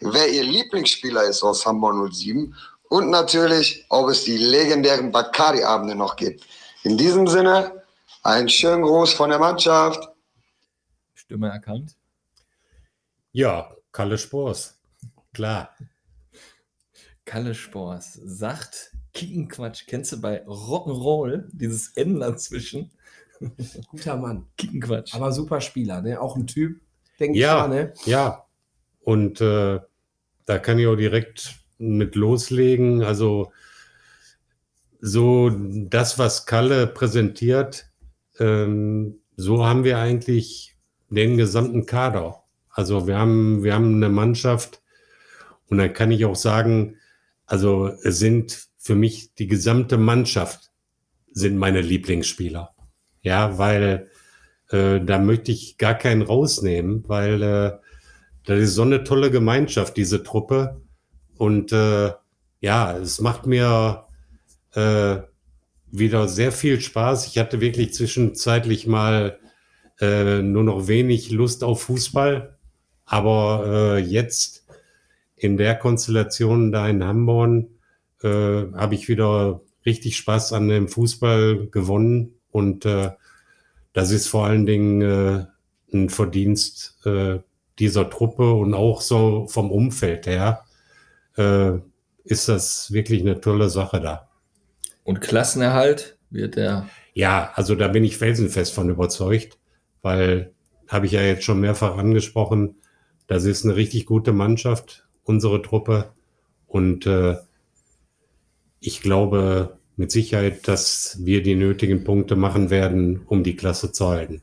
wer 0.00 0.28
ihr 0.28 0.44
Lieblingsspieler 0.44 1.24
ist 1.24 1.42
aus 1.42 1.66
Hamburg 1.66 2.12
07 2.14 2.54
und 2.88 3.10
natürlich, 3.10 3.84
ob 3.88 4.08
es 4.08 4.24
die 4.24 4.36
legendären 4.36 5.10
Bacardi-Abende 5.10 5.94
noch 5.94 6.16
gibt. 6.16 6.44
In 6.84 6.96
diesem 6.96 7.26
Sinne, 7.26 7.75
ein 8.26 8.48
schönen 8.48 8.82
Gruß 8.82 9.12
von 9.14 9.30
der 9.30 9.38
Mannschaft. 9.38 10.08
Stimme 11.14 11.48
erkannt? 11.48 11.96
Ja, 13.32 13.74
Kalle 13.92 14.18
Spors. 14.18 14.80
Klar. 15.32 15.70
Kalle 17.24 17.54
Spors 17.54 18.14
sagt 18.14 18.92
Kiekenquatsch. 19.14 19.86
Kennst 19.86 20.12
du 20.12 20.20
bei 20.20 20.44
Rock'n'Roll 20.46 21.44
dieses 21.52 21.88
N 21.96 22.20
dazwischen? 22.20 22.90
Guter 23.90 24.16
Mann. 24.16 24.46
Kickenquatsch. 24.56 25.14
Aber 25.14 25.32
super 25.32 25.60
Spieler, 25.60 26.02
ne? 26.02 26.20
Auch 26.20 26.36
ein 26.36 26.46
Typ, 26.46 26.80
denke 27.20 27.36
ich 27.38 27.42
Ja, 27.42 27.66
mal, 27.66 27.68
ne? 27.68 27.92
ja. 28.06 28.44
Und 29.00 29.40
äh, 29.40 29.80
da 30.46 30.58
kann 30.58 30.78
ich 30.78 30.86
auch 30.86 30.96
direkt 30.96 31.54
mit 31.78 32.14
loslegen. 32.16 33.02
Also 33.02 33.52
so 35.00 35.50
das, 35.50 36.18
was 36.18 36.46
Kalle 36.46 36.86
präsentiert, 36.86 37.88
ähm, 38.38 39.20
so 39.36 39.64
haben 39.66 39.84
wir 39.84 39.98
eigentlich 39.98 40.76
den 41.08 41.36
gesamten 41.36 41.86
Kader. 41.86 42.42
Also 42.70 43.06
wir 43.06 43.18
haben, 43.18 43.62
wir 43.62 43.74
haben 43.74 43.96
eine 43.96 44.08
Mannschaft 44.08 44.82
und 45.68 45.78
dann 45.78 45.92
kann 45.92 46.10
ich 46.10 46.24
auch 46.24 46.36
sagen, 46.36 46.96
also 47.46 47.88
es 48.02 48.18
sind 48.18 48.68
für 48.76 48.94
mich 48.94 49.34
die 49.34 49.46
gesamte 49.46 49.98
Mannschaft 49.98 50.70
sind 51.32 51.56
meine 51.56 51.80
Lieblingsspieler. 51.80 52.74
Ja, 53.22 53.58
weil 53.58 54.10
äh, 54.70 55.00
da 55.00 55.18
möchte 55.18 55.52
ich 55.52 55.78
gar 55.78 55.94
keinen 55.94 56.22
rausnehmen, 56.22 57.04
weil 57.08 57.42
äh, 57.42 57.72
das 58.44 58.60
ist 58.60 58.74
so 58.74 58.82
eine 58.82 59.04
tolle 59.04 59.30
Gemeinschaft, 59.30 59.96
diese 59.96 60.22
Truppe. 60.22 60.80
Und 61.36 61.72
äh, 61.72 62.12
ja, 62.60 62.96
es 62.96 63.20
macht 63.20 63.46
mir 63.46 64.06
äh, 64.74 65.18
wieder 65.98 66.28
sehr 66.28 66.52
viel 66.52 66.80
Spaß. 66.80 67.26
Ich 67.26 67.38
hatte 67.38 67.60
wirklich 67.60 67.94
zwischenzeitlich 67.94 68.86
mal 68.86 69.38
äh, 70.00 70.42
nur 70.42 70.64
noch 70.64 70.88
wenig 70.88 71.30
Lust 71.30 71.64
auf 71.64 71.82
Fußball. 71.82 72.56
Aber 73.04 73.64
äh, 73.66 73.98
jetzt 73.98 74.66
in 75.36 75.56
der 75.56 75.76
Konstellation 75.76 76.72
da 76.72 76.88
in 76.88 77.04
Hamburg 77.04 77.66
äh, 78.22 78.28
habe 78.28 78.94
ich 78.94 79.08
wieder 79.08 79.60
richtig 79.84 80.16
Spaß 80.16 80.52
an 80.52 80.68
dem 80.68 80.88
Fußball 80.88 81.68
gewonnen. 81.68 82.34
Und 82.50 82.84
äh, 82.84 83.10
das 83.92 84.10
ist 84.10 84.28
vor 84.28 84.46
allen 84.46 84.66
Dingen 84.66 85.02
äh, 85.02 85.46
ein 85.92 86.10
Verdienst 86.10 86.98
äh, 87.06 87.38
dieser 87.78 88.10
Truppe 88.10 88.52
und 88.52 88.74
auch 88.74 89.00
so 89.00 89.46
vom 89.48 89.70
Umfeld 89.70 90.26
her 90.26 90.64
äh, 91.36 91.72
ist 92.24 92.48
das 92.48 92.92
wirklich 92.92 93.20
eine 93.20 93.40
tolle 93.40 93.70
Sache 93.70 94.00
da. 94.00 94.25
Und 95.06 95.20
Klassenerhalt 95.20 96.18
wird 96.30 96.56
der. 96.56 96.88
Ja, 97.14 97.52
also 97.54 97.76
da 97.76 97.88
bin 97.88 98.04
ich 98.04 98.18
felsenfest 98.18 98.74
von 98.74 98.90
überzeugt, 98.90 99.58
weil 100.02 100.52
habe 100.88 101.06
ich 101.06 101.12
ja 101.12 101.22
jetzt 101.22 101.44
schon 101.44 101.60
mehrfach 101.60 101.96
angesprochen, 101.96 102.76
das 103.28 103.44
ist 103.44 103.64
eine 103.64 103.76
richtig 103.76 104.04
gute 104.04 104.32
Mannschaft, 104.32 105.06
unsere 105.22 105.62
Truppe. 105.62 106.12
Und 106.66 107.06
äh, 107.06 107.36
ich 108.80 109.00
glaube 109.00 109.78
mit 109.96 110.10
Sicherheit, 110.10 110.66
dass 110.68 111.18
wir 111.22 111.42
die 111.42 111.54
nötigen 111.54 112.04
Punkte 112.04 112.34
machen 112.34 112.70
werden, 112.70 113.22
um 113.26 113.44
die 113.44 113.56
Klasse 113.56 113.92
zu 113.92 114.08
halten. 114.08 114.42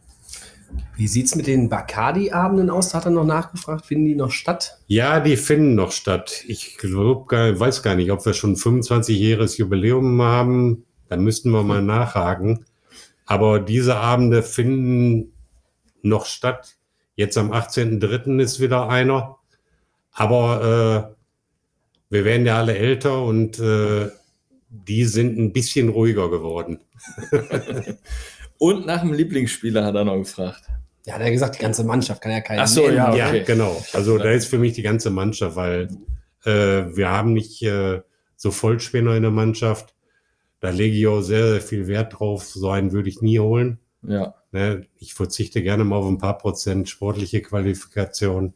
Wie 0.95 1.07
sieht's 1.07 1.35
mit 1.35 1.47
den 1.47 1.69
Bacardi-Abenden 1.69 2.69
aus? 2.69 2.93
Hat 2.93 3.05
er 3.05 3.11
noch 3.11 3.25
nachgefragt. 3.25 3.85
Finden 3.85 4.05
die 4.05 4.15
noch 4.15 4.31
statt? 4.31 4.79
Ja, 4.87 5.19
die 5.19 5.37
finden 5.37 5.75
noch 5.75 5.91
statt. 5.91 6.43
Ich 6.47 6.77
glaube, 6.77 7.59
weiß 7.59 7.83
gar 7.83 7.95
nicht, 7.95 8.11
ob 8.11 8.25
wir 8.25 8.33
schon 8.33 8.55
25-jähriges 8.55 9.57
Jubiläum 9.57 10.21
haben. 10.21 10.85
Da 11.09 11.17
müssten 11.17 11.51
wir 11.51 11.63
mal 11.63 11.81
nachhaken. 11.81 12.65
Aber 13.25 13.59
diese 13.59 13.95
Abende 13.95 14.43
finden 14.43 15.33
noch 16.01 16.25
statt. 16.25 16.75
Jetzt 17.15 17.37
am 17.37 17.51
18.03. 17.51 18.39
ist 18.39 18.59
wieder 18.59 18.89
einer. 18.89 19.37
Aber 20.11 21.09
äh, 21.09 22.13
wir 22.13 22.25
werden 22.25 22.45
ja 22.45 22.57
alle 22.57 22.77
älter 22.77 23.23
und 23.23 23.59
äh, 23.59 24.09
die 24.69 25.05
sind 25.05 25.37
ein 25.37 25.53
bisschen 25.53 25.89
ruhiger 25.89 26.29
geworden. 26.29 26.79
Und 28.57 28.85
nach 28.85 29.01
dem 29.01 29.13
Lieblingsspieler 29.13 29.85
hat 29.85 29.95
er 29.95 30.05
noch 30.05 30.17
gefragt. 30.17 30.63
Ja, 31.05 31.17
der 31.17 31.27
hat 31.27 31.33
gesagt, 31.33 31.55
die 31.55 31.61
ganze 31.61 31.83
Mannschaft 31.83 32.21
kann 32.21 32.31
ja 32.31 32.41
keiner 32.41 32.63
Ach 32.63 32.67
so, 32.67 32.83
nennen. 32.83 32.95
ja, 32.95 33.15
Ja, 33.15 33.27
okay. 33.27 33.43
genau. 33.45 33.83
Also 33.91 34.17
da 34.17 34.31
ist 34.31 34.45
für 34.47 34.57
mich 34.57 34.73
die 34.73 34.83
ganze 34.83 35.09
Mannschaft, 35.09 35.55
weil 35.55 35.89
äh, 36.45 36.95
wir 36.95 37.09
haben 37.09 37.33
nicht 37.33 37.61
äh, 37.63 38.01
so 38.37 38.51
Vollspinner 38.51 39.15
in 39.15 39.23
der 39.23 39.31
Mannschaft. 39.31 39.93
Da 40.61 40.69
lege 40.69 40.95
ich 40.95 41.07
auch 41.07 41.21
sehr, 41.21 41.47
sehr 41.53 41.61
viel 41.61 41.87
Wert 41.87 42.19
drauf. 42.19 42.45
So 42.45 42.69
einen 42.69 42.93
würde 42.93 43.09
ich 43.09 43.21
nie 43.21 43.39
holen. 43.39 43.79
Ja. 44.01 44.33
Ne? 44.53 44.85
Ich 44.97 45.13
verzichte 45.13 45.61
gerne 45.61 45.83
mal 45.83 45.97
auf 45.97 46.07
ein 46.07 46.19
paar 46.19 46.37
Prozent 46.37 46.87
sportliche 46.87 47.41
Qualifikation, 47.41 48.53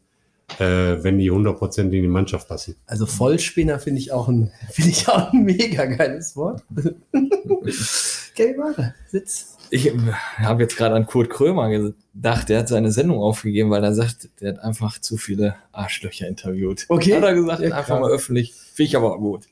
äh, 0.59 0.63
wenn 1.03 1.17
die 1.17 1.29
100 1.29 1.57
Prozent 1.57 1.93
in 1.93 2.01
die 2.01 2.07
Mannschaft 2.07 2.47
passen. 2.47 2.75
Also 2.85 3.05
Vollspinner 3.05 3.79
finde 3.79 3.99
ich 3.99 4.13
auch 4.13 4.29
ein, 4.29 4.51
finde 4.71 4.91
ich 4.91 5.07
auch 5.09 5.33
ein 5.33 5.43
mega 5.43 5.85
geiles 5.85 6.35
Wort. 6.37 6.63
Gelber, 8.35 8.93
Sitz. 9.07 9.56
Ich 9.69 9.91
habe 10.37 10.63
jetzt 10.63 10.77
gerade 10.77 10.95
an 10.95 11.05
Kurt 11.05 11.29
Krömer 11.29 11.69
gedacht, 11.69 12.49
der 12.49 12.59
hat 12.59 12.67
seine 12.67 12.91
Sendung 12.91 13.19
aufgegeben, 13.19 13.69
weil 13.69 13.83
er 13.83 13.93
sagt, 13.93 14.29
der 14.41 14.53
hat 14.53 14.59
einfach 14.59 14.99
zu 14.99 15.17
viele 15.17 15.55
Arschlöcher 15.71 16.27
interviewt. 16.27 16.85
Okay. 16.89 17.15
Hat 17.15 17.23
er 17.23 17.33
gesagt, 17.33 17.61
Ja, 17.61 17.75
einfach 17.75 17.99
mal 17.99 18.11
öffentlich. 18.11 18.53
Finde 18.53 18.87
ich 18.87 18.95
aber 18.95 19.13
auch 19.13 19.19
gut. 19.19 19.45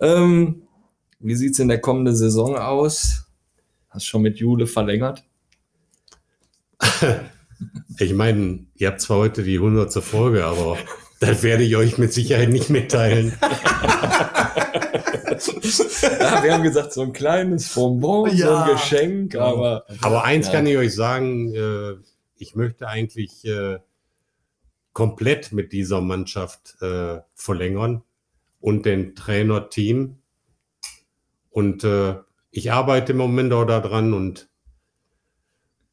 Ähm, 0.00 0.62
wie 1.20 1.34
sieht 1.34 1.52
es 1.52 1.58
in 1.58 1.68
der 1.68 1.80
kommenden 1.80 2.14
Saison 2.14 2.56
aus? 2.56 3.24
Hast 3.90 4.06
schon 4.06 4.22
mit 4.22 4.38
Jule 4.38 4.66
verlängert? 4.66 5.24
Ich 7.98 8.14
meine, 8.14 8.60
ihr 8.76 8.86
habt 8.86 9.00
zwar 9.00 9.18
heute 9.18 9.42
die 9.42 9.56
100. 9.56 9.92
Folge, 9.94 10.44
aber 10.44 10.78
das 11.18 11.42
werde 11.42 11.64
ich 11.64 11.74
euch 11.74 11.98
mit 11.98 12.12
Sicherheit 12.12 12.50
nicht 12.50 12.70
mitteilen. 12.70 13.32
Ja, 15.30 16.42
wir 16.42 16.54
haben 16.54 16.62
gesagt, 16.62 16.92
so 16.92 17.02
ein 17.02 17.12
kleines 17.12 17.74
Bonbon, 17.74 18.30
so 18.30 18.36
Ja. 18.36 18.64
ein 18.64 18.70
Geschenk, 18.72 19.34
aber 19.36 19.84
Aber 20.00 20.24
eins 20.24 20.46
Ja. 20.46 20.52
kann 20.52 20.66
ich 20.66 20.76
euch 20.76 20.94
sagen, 20.94 21.54
äh, 21.54 21.94
ich 22.36 22.54
möchte 22.54 22.86
eigentlich 22.88 23.44
äh, 23.44 23.78
komplett 24.92 25.52
mit 25.52 25.72
dieser 25.72 26.00
Mannschaft 26.00 26.76
äh, 26.82 27.20
verlängern 27.34 28.02
und 28.60 28.84
den 28.86 29.14
Trainerteam. 29.14 30.18
Und 31.50 31.84
äh, 31.84 32.16
ich 32.50 32.72
arbeite 32.72 33.12
im 33.12 33.18
Moment 33.18 33.52
auch 33.52 33.64
daran 33.64 34.12
und 34.14 34.47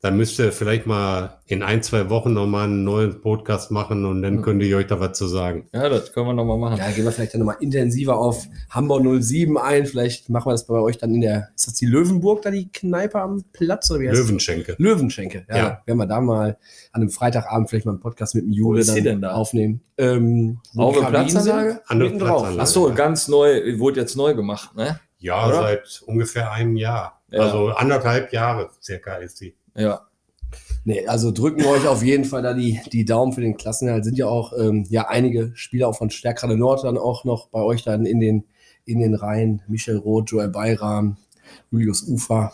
dann 0.02 0.18
müsst 0.18 0.38
ihr 0.38 0.52
vielleicht 0.52 0.86
mal 0.86 1.40
in 1.48 1.64
ein, 1.64 1.82
zwei 1.82 2.10
Wochen 2.12 2.32
nochmal 2.34 2.66
einen 2.66 2.84
neuen 2.84 3.22
Podcast 3.22 3.72
machen 3.72 4.06
und 4.06 4.22
dann 4.22 4.36
Mhm. 4.36 4.42
könnte 4.44 4.66
ich 4.66 4.76
euch 4.76 4.86
da 4.86 5.00
was 5.00 5.18
zu 5.18 5.26
sagen. 5.26 5.68
ja, 5.74 5.90
das 5.90 6.14
können 6.14 6.28
wir 6.28 6.34
nochmal 6.34 6.60
machen. 6.60 6.78
Ja, 6.78 6.92
gehen 6.92 7.06
wir 7.06 7.12
vielleicht 7.12 7.34
dann 7.34 7.40
nochmal 7.40 7.56
intensiver 7.60 8.18
auf 8.18 8.46
Hamburg 8.70 9.04
07 9.24 9.58
ein. 9.58 9.86
Vielleicht 9.88 10.30
machen 10.30 10.48
wir 10.48 10.52
das 10.52 10.68
bei 10.68 10.76
euch 10.76 10.98
dann 11.00 11.16
in 11.16 11.22
der, 11.22 11.50
ist 11.56 11.66
das 11.68 11.74
die 11.76 11.88
Löwenburg, 11.88 12.44
da 12.44 12.52
die 12.52 12.72
Kneipe 12.72 13.20
am 13.20 13.44
Platz? 13.52 13.90
Oder 13.90 14.02
wie 14.02 14.10
heißt 14.10 14.22
Löwenschenke. 14.22 14.76
Löwenschenke, 14.78 15.46
ja. 15.50 15.58
Ja. 15.58 15.82
Werden 15.86 15.98
wir 15.98 16.06
da 16.06 16.22
mal 16.22 16.58
an 16.92 17.02
einem 17.02 17.10
Freitagabend 17.10 17.70
vielleicht 17.70 17.86
mal 17.88 17.94
einen 17.94 18.02
Podcast 18.02 18.36
mit 18.36 18.44
dem 18.44 18.52
Jule 18.52 18.84
denn 18.86 19.22
da? 19.22 19.32
aufnehmen. 19.34 19.82
Ähm, 19.98 20.60
der 20.76 20.86
Kabinen 20.86 21.10
Platzanlage? 21.10 21.70
sind? 21.70 21.82
An 21.88 22.00
der 22.00 22.08
Mitten 22.10 22.20
drauf. 22.20 22.42
Platzanlage. 22.42 22.62
Ach 22.62 22.68
so, 22.68 22.94
ganz 22.94 23.28
neu, 23.28 23.80
wurde 23.80 24.02
jetzt 24.02 24.16
neu 24.16 24.36
gemacht, 24.36 24.76
ne? 24.76 25.00
Ja, 25.18 25.48
Oder? 25.48 25.56
seit 25.62 26.04
ungefähr 26.06 26.52
einem 26.52 26.76
Jahr. 26.76 27.24
Ja. 27.32 27.40
Also 27.42 27.70
anderthalb 27.70 28.32
Jahre 28.34 28.70
circa 28.84 29.16
ist 29.16 29.42
die. 29.42 29.56
Ja. 29.76 30.02
Nee, 30.84 31.08
also 31.08 31.32
drücken 31.32 31.62
wir 31.62 31.70
euch 31.70 31.88
auf 31.88 32.04
jeden 32.04 32.26
Fall 32.26 32.44
da 32.44 32.54
die, 32.54 32.80
die 32.92 33.06
Daumen 33.06 33.34
für 33.34 33.42
den 33.42 33.58
Klassenerhalt. 33.58 34.06
Sind 34.06 34.18
ja 34.18 34.28
auch 34.28 34.54
ähm, 34.58 34.86
ja, 34.90 35.08
einige 35.08 35.52
Spieler 35.56 35.88
auch 35.88 35.98
von 35.98 36.12
Stärkrade 36.12 36.58
Nord 36.58 36.84
dann 36.84 36.98
auch 36.98 37.26
noch 37.26 37.50
bei 37.50 37.62
euch 37.62 37.84
dann 37.84 38.06
in 38.06 38.20
den, 38.20 38.46
in 38.86 39.00
den 39.00 39.16
Reihen. 39.16 39.62
Michel 39.68 39.98
Roth, 39.98 40.30
Joel 40.30 40.50
Bayram, 40.50 41.18
Julius 41.72 42.04
Ufer 42.04 42.54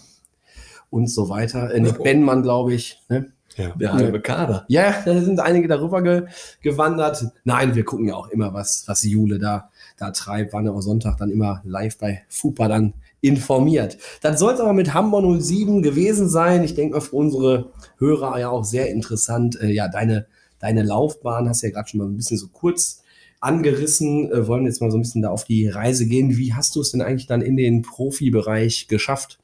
und 0.89 1.07
so 1.07 1.29
weiter. 1.29 1.73
Äh, 1.73 1.81
Nick. 1.81 2.01
Benmann, 2.01 2.41
glaube 2.41 2.73
ich. 2.73 3.01
Ne? 3.09 3.31
Ja. 3.57 3.69
Der 3.75 3.93
halbe 3.93 4.21
Kader. 4.21 4.65
Ja, 4.69 5.01
da 5.03 5.19
sind 5.19 5.39
einige 5.41 5.67
darüber 5.67 6.01
ge 6.01 6.23
gewandert. 6.61 7.25
Nein, 7.43 7.75
wir 7.75 7.83
gucken 7.83 8.07
ja 8.07 8.15
auch 8.15 8.29
immer, 8.29 8.53
was, 8.53 8.85
was 8.87 9.03
Jule 9.03 9.39
da, 9.39 9.69
da 9.97 10.11
treibt. 10.11 10.53
Waren 10.53 10.65
ja 10.65 10.71
auch 10.71 10.81
Sonntag 10.81 11.17
dann 11.17 11.31
immer 11.31 11.61
live 11.65 11.97
bei 11.97 12.23
FUPA 12.29 12.69
dann 12.69 12.93
informiert. 13.21 13.97
Dann 14.21 14.37
soll 14.37 14.53
es 14.53 14.59
aber 14.59 14.73
mit 14.73 14.93
Hamburg 14.93 15.41
07 15.41 15.81
gewesen 15.81 16.27
sein. 16.27 16.63
Ich 16.63 16.75
denke 16.75 16.95
mal 16.95 17.01
für 17.01 17.15
unsere 17.15 17.71
Hörer 17.97 18.39
ja 18.39 18.49
auch 18.49 18.65
sehr 18.65 18.89
interessant. 18.89 19.59
Äh, 19.61 19.71
ja, 19.71 19.87
deine, 19.87 20.25
deine 20.59 20.83
Laufbahn 20.83 21.47
hast 21.47 21.61
du 21.61 21.67
ja 21.67 21.73
gerade 21.73 21.87
schon 21.87 21.99
mal 21.99 22.07
ein 22.07 22.17
bisschen 22.17 22.37
so 22.37 22.47
kurz 22.47 23.03
angerissen. 23.39 24.31
Äh, 24.31 24.47
wollen 24.47 24.65
jetzt 24.65 24.81
mal 24.81 24.91
so 24.91 24.97
ein 24.97 25.01
bisschen 25.01 25.21
da 25.21 25.29
auf 25.29 25.45
die 25.45 25.67
Reise 25.67 26.07
gehen. 26.07 26.37
Wie 26.37 26.53
hast 26.53 26.75
du 26.75 26.81
es 26.81 26.91
denn 26.91 27.01
eigentlich 27.01 27.27
dann 27.27 27.41
in 27.41 27.57
den 27.57 27.83
Profibereich 27.83 28.87
geschafft? 28.87 29.39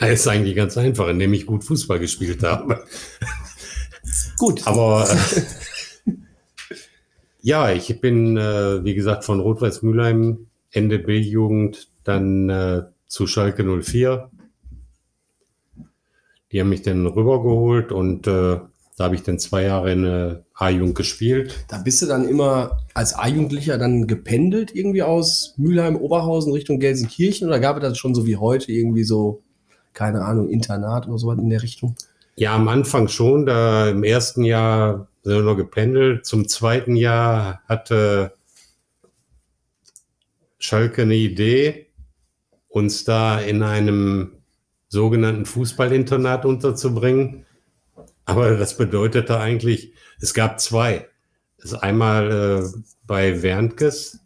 Ja, 0.00 0.08
ist 0.08 0.26
eigentlich 0.26 0.56
ganz 0.56 0.76
einfach, 0.76 1.08
indem 1.08 1.32
ich 1.32 1.46
gut 1.46 1.64
Fußball 1.64 1.98
gespielt 1.98 2.42
habe. 2.42 2.84
Gut. 4.36 4.66
Aber 4.66 5.08
äh, 5.08 6.12
ja, 7.42 7.70
ich 7.70 8.00
bin, 8.00 8.36
äh, 8.36 8.84
wie 8.84 8.94
gesagt, 8.94 9.24
von 9.24 9.40
Rot-Weiß 9.40 9.82
Mülheim, 9.82 10.47
Ende 10.70 10.98
B-Jugend, 10.98 11.88
dann 12.04 12.48
äh, 12.48 12.82
zu 13.06 13.26
Schalke 13.26 13.64
04. 13.64 14.30
Die 16.52 16.60
haben 16.60 16.68
mich 16.68 16.82
dann 16.82 17.06
rübergeholt 17.06 17.92
und 17.92 18.26
äh, 18.26 18.58
da 18.96 19.04
habe 19.04 19.14
ich 19.14 19.22
dann 19.22 19.38
zwei 19.38 19.64
Jahre 19.64 19.92
in 19.92 20.02
der 20.02 20.44
A-Jugend 20.54 20.96
gespielt. 20.96 21.64
Da 21.68 21.78
bist 21.78 22.02
du 22.02 22.06
dann 22.06 22.26
immer 22.26 22.82
als 22.94 23.14
A-Jugendlicher 23.14 23.78
dann 23.78 24.06
gependelt 24.06 24.74
irgendwie 24.74 25.02
aus 25.02 25.54
Mülheim, 25.56 25.96
Oberhausen 25.96 26.52
Richtung 26.52 26.80
Gelsenkirchen 26.80 27.46
oder 27.46 27.60
gab 27.60 27.76
es 27.76 27.82
das 27.82 27.98
schon 27.98 28.14
so 28.14 28.26
wie 28.26 28.36
heute 28.36 28.72
irgendwie 28.72 29.04
so 29.04 29.42
keine 29.98 30.24
Ahnung, 30.24 30.48
Internat 30.48 31.08
oder 31.08 31.18
sowas 31.18 31.38
in 31.38 31.50
der 31.50 31.62
Richtung? 31.62 31.96
Ja, 32.36 32.54
am 32.54 32.68
Anfang 32.68 33.08
schon. 33.08 33.46
Da 33.46 33.88
im 33.88 34.04
ersten 34.04 34.44
Jahr 34.44 35.08
sind 35.22 35.34
wir 35.34 35.42
noch 35.42 35.56
gependelt. 35.56 36.24
Zum 36.24 36.46
zweiten 36.46 36.94
Jahr 36.94 37.62
hatte 37.68 38.32
Schalke 40.58 41.02
eine 41.02 41.14
Idee, 41.14 41.86
uns 42.68 43.04
da 43.04 43.40
in 43.40 43.62
einem 43.62 44.32
sogenannten 44.88 45.46
Fußballinternat 45.46 46.44
unterzubringen. 46.44 47.46
Aber 48.24 48.56
das 48.56 48.76
bedeutete 48.76 49.38
eigentlich, 49.38 49.92
es 50.20 50.34
gab 50.34 50.60
zwei. 50.60 51.08
Das 51.60 51.74
einmal 51.74 52.30
äh, 52.30 52.78
bei 53.06 53.42
Werntges, 53.42 54.20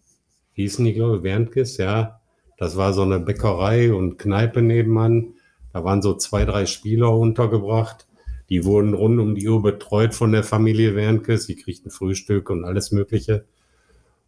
hießen 0.55 0.85
die, 0.85 0.95
glaube 0.95 1.19
ich, 1.19 1.23
Werntges, 1.23 1.77
ja. 1.77 2.21
Das 2.59 2.77
war 2.77 2.93
so 2.93 3.03
eine 3.03 3.19
Bäckerei 3.19 3.93
und 3.93 4.19
Kneipe 4.19 4.63
nebenan. 4.63 5.35
Da 5.73 5.85
waren 5.85 6.03
so 6.03 6.15
zwei, 6.15 6.45
drei 6.45 6.67
Spieler 6.67 7.13
untergebracht. 7.17 8.07
Die 8.51 8.65
wurden 8.65 8.95
rund 8.95 9.19
um 9.19 9.35
die 9.35 9.49
Uhr 9.49 9.63
betreut 9.63 10.15
von 10.15 10.33
der 10.33 10.45
Familie 10.45 10.95
Wernkes. 10.95 11.47
Die 11.47 11.57
kriegten 11.57 11.91
Frühstück 11.91 12.51
und 12.51 12.65
alles 12.65 12.93
Mögliche. 12.93 13.47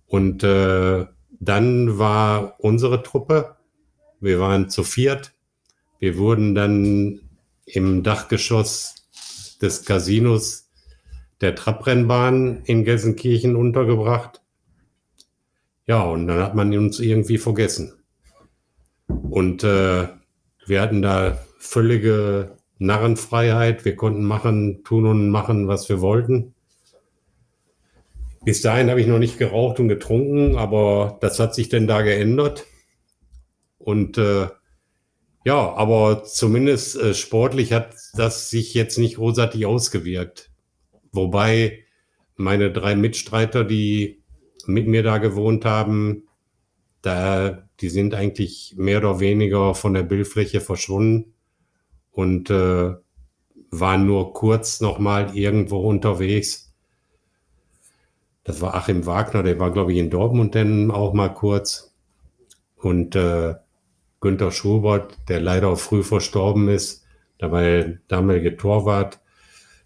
Und 0.06 0.42
äh, 0.42 1.06
dann 1.40 1.98
war 1.98 2.56
unsere 2.60 3.02
Truppe, 3.02 3.56
wir 4.20 4.40
waren 4.40 4.70
zu 4.70 4.84
viert. 4.84 5.34
Wir 5.98 6.16
wurden 6.16 6.54
dann 6.54 7.20
im 7.66 8.02
Dachgeschoss 8.02 9.06
des 9.60 9.84
Casinos 9.84 10.70
der 11.40 11.54
Trabrennbahn 11.54 12.62
in 12.64 12.84
Gelsenkirchen 12.84 13.56
untergebracht. 13.56 14.42
Ja, 15.86 16.02
und 16.02 16.26
dann 16.26 16.40
hat 16.40 16.54
man 16.54 16.76
uns 16.76 17.00
irgendwie 17.00 17.38
vergessen. 17.38 17.92
Und 19.06 19.62
äh, 19.64 20.08
wir 20.66 20.80
hatten 20.80 21.02
da 21.02 21.38
völlige 21.58 22.56
Narrenfreiheit. 22.78 23.84
Wir 23.84 23.96
konnten 23.96 24.24
machen, 24.24 24.84
tun 24.84 25.06
und 25.06 25.28
machen, 25.28 25.68
was 25.68 25.88
wir 25.88 26.00
wollten. 26.00 26.54
Bis 28.44 28.60
dahin 28.60 28.90
habe 28.90 29.00
ich 29.00 29.06
noch 29.06 29.18
nicht 29.18 29.38
geraucht 29.38 29.80
und 29.80 29.88
getrunken, 29.88 30.56
aber 30.56 31.18
das 31.20 31.40
hat 31.40 31.54
sich 31.54 31.68
denn 31.68 31.86
da 31.86 32.02
geändert. 32.02 32.64
Und 33.78 34.18
äh, 34.18 34.48
ja, 35.44 35.72
aber 35.74 36.24
zumindest 36.24 36.96
äh, 36.96 37.14
sportlich 37.14 37.72
hat 37.72 37.94
das 38.14 38.50
sich 38.50 38.74
jetzt 38.74 38.98
nicht 38.98 39.16
großartig 39.16 39.66
ausgewirkt. 39.66 40.50
Wobei 41.12 41.84
meine 42.36 42.72
drei 42.72 42.96
Mitstreiter, 42.96 43.64
die 43.64 44.22
mit 44.66 44.86
mir 44.88 45.02
da 45.02 45.18
gewohnt 45.18 45.64
haben, 45.64 46.24
da, 47.02 47.68
die 47.80 47.90
sind 47.90 48.14
eigentlich 48.14 48.74
mehr 48.78 48.98
oder 48.98 49.20
weniger 49.20 49.74
von 49.74 49.94
der 49.94 50.02
Bildfläche 50.02 50.60
verschwunden 50.60 51.34
und 52.10 52.48
äh, 52.48 52.94
waren 53.70 54.06
nur 54.06 54.32
kurz 54.32 54.80
noch 54.80 54.98
mal 54.98 55.36
irgendwo 55.36 55.78
unterwegs. 55.80 56.63
Das 58.44 58.60
war 58.60 58.74
Achim 58.74 59.06
Wagner, 59.06 59.42
der 59.42 59.58
war, 59.58 59.72
glaube 59.72 59.92
ich, 59.92 59.98
in 59.98 60.10
Dortmund 60.10 60.54
dann 60.54 60.90
auch 60.90 61.14
mal 61.14 61.30
kurz. 61.30 61.94
Und 62.76 63.16
äh, 63.16 63.54
Günter 64.20 64.50
Schubert, 64.50 65.18
der 65.28 65.40
leider 65.40 65.68
auch 65.68 65.78
früh 65.78 66.02
verstorben 66.02 66.68
ist, 66.68 67.04
der 67.40 67.98
damalige 68.08 68.56
Torwart. 68.56 69.20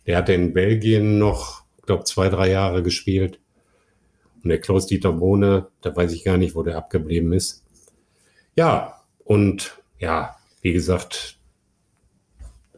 Der 0.06 0.16
hatte 0.16 0.32
in 0.32 0.52
Belgien 0.52 1.18
noch, 1.18 1.62
glaube 1.86 2.04
zwei, 2.04 2.28
drei 2.28 2.50
Jahre 2.50 2.82
gespielt. 2.82 3.40
Und 4.42 4.50
der 4.50 4.60
Klaus-Dieter 4.60 5.12
Bohne, 5.12 5.68
da 5.80 5.94
weiß 5.94 6.12
ich 6.12 6.24
gar 6.24 6.36
nicht, 6.36 6.54
wo 6.54 6.62
der 6.62 6.76
abgeblieben 6.76 7.32
ist. 7.32 7.64
Ja, 8.56 9.02
und 9.24 9.82
ja, 9.98 10.36
wie 10.62 10.72
gesagt, 10.72 11.38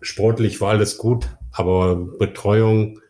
sportlich 0.00 0.60
war 0.60 0.70
alles 0.70 0.98
gut, 0.98 1.28
aber 1.52 1.96
Betreuung, 1.96 3.00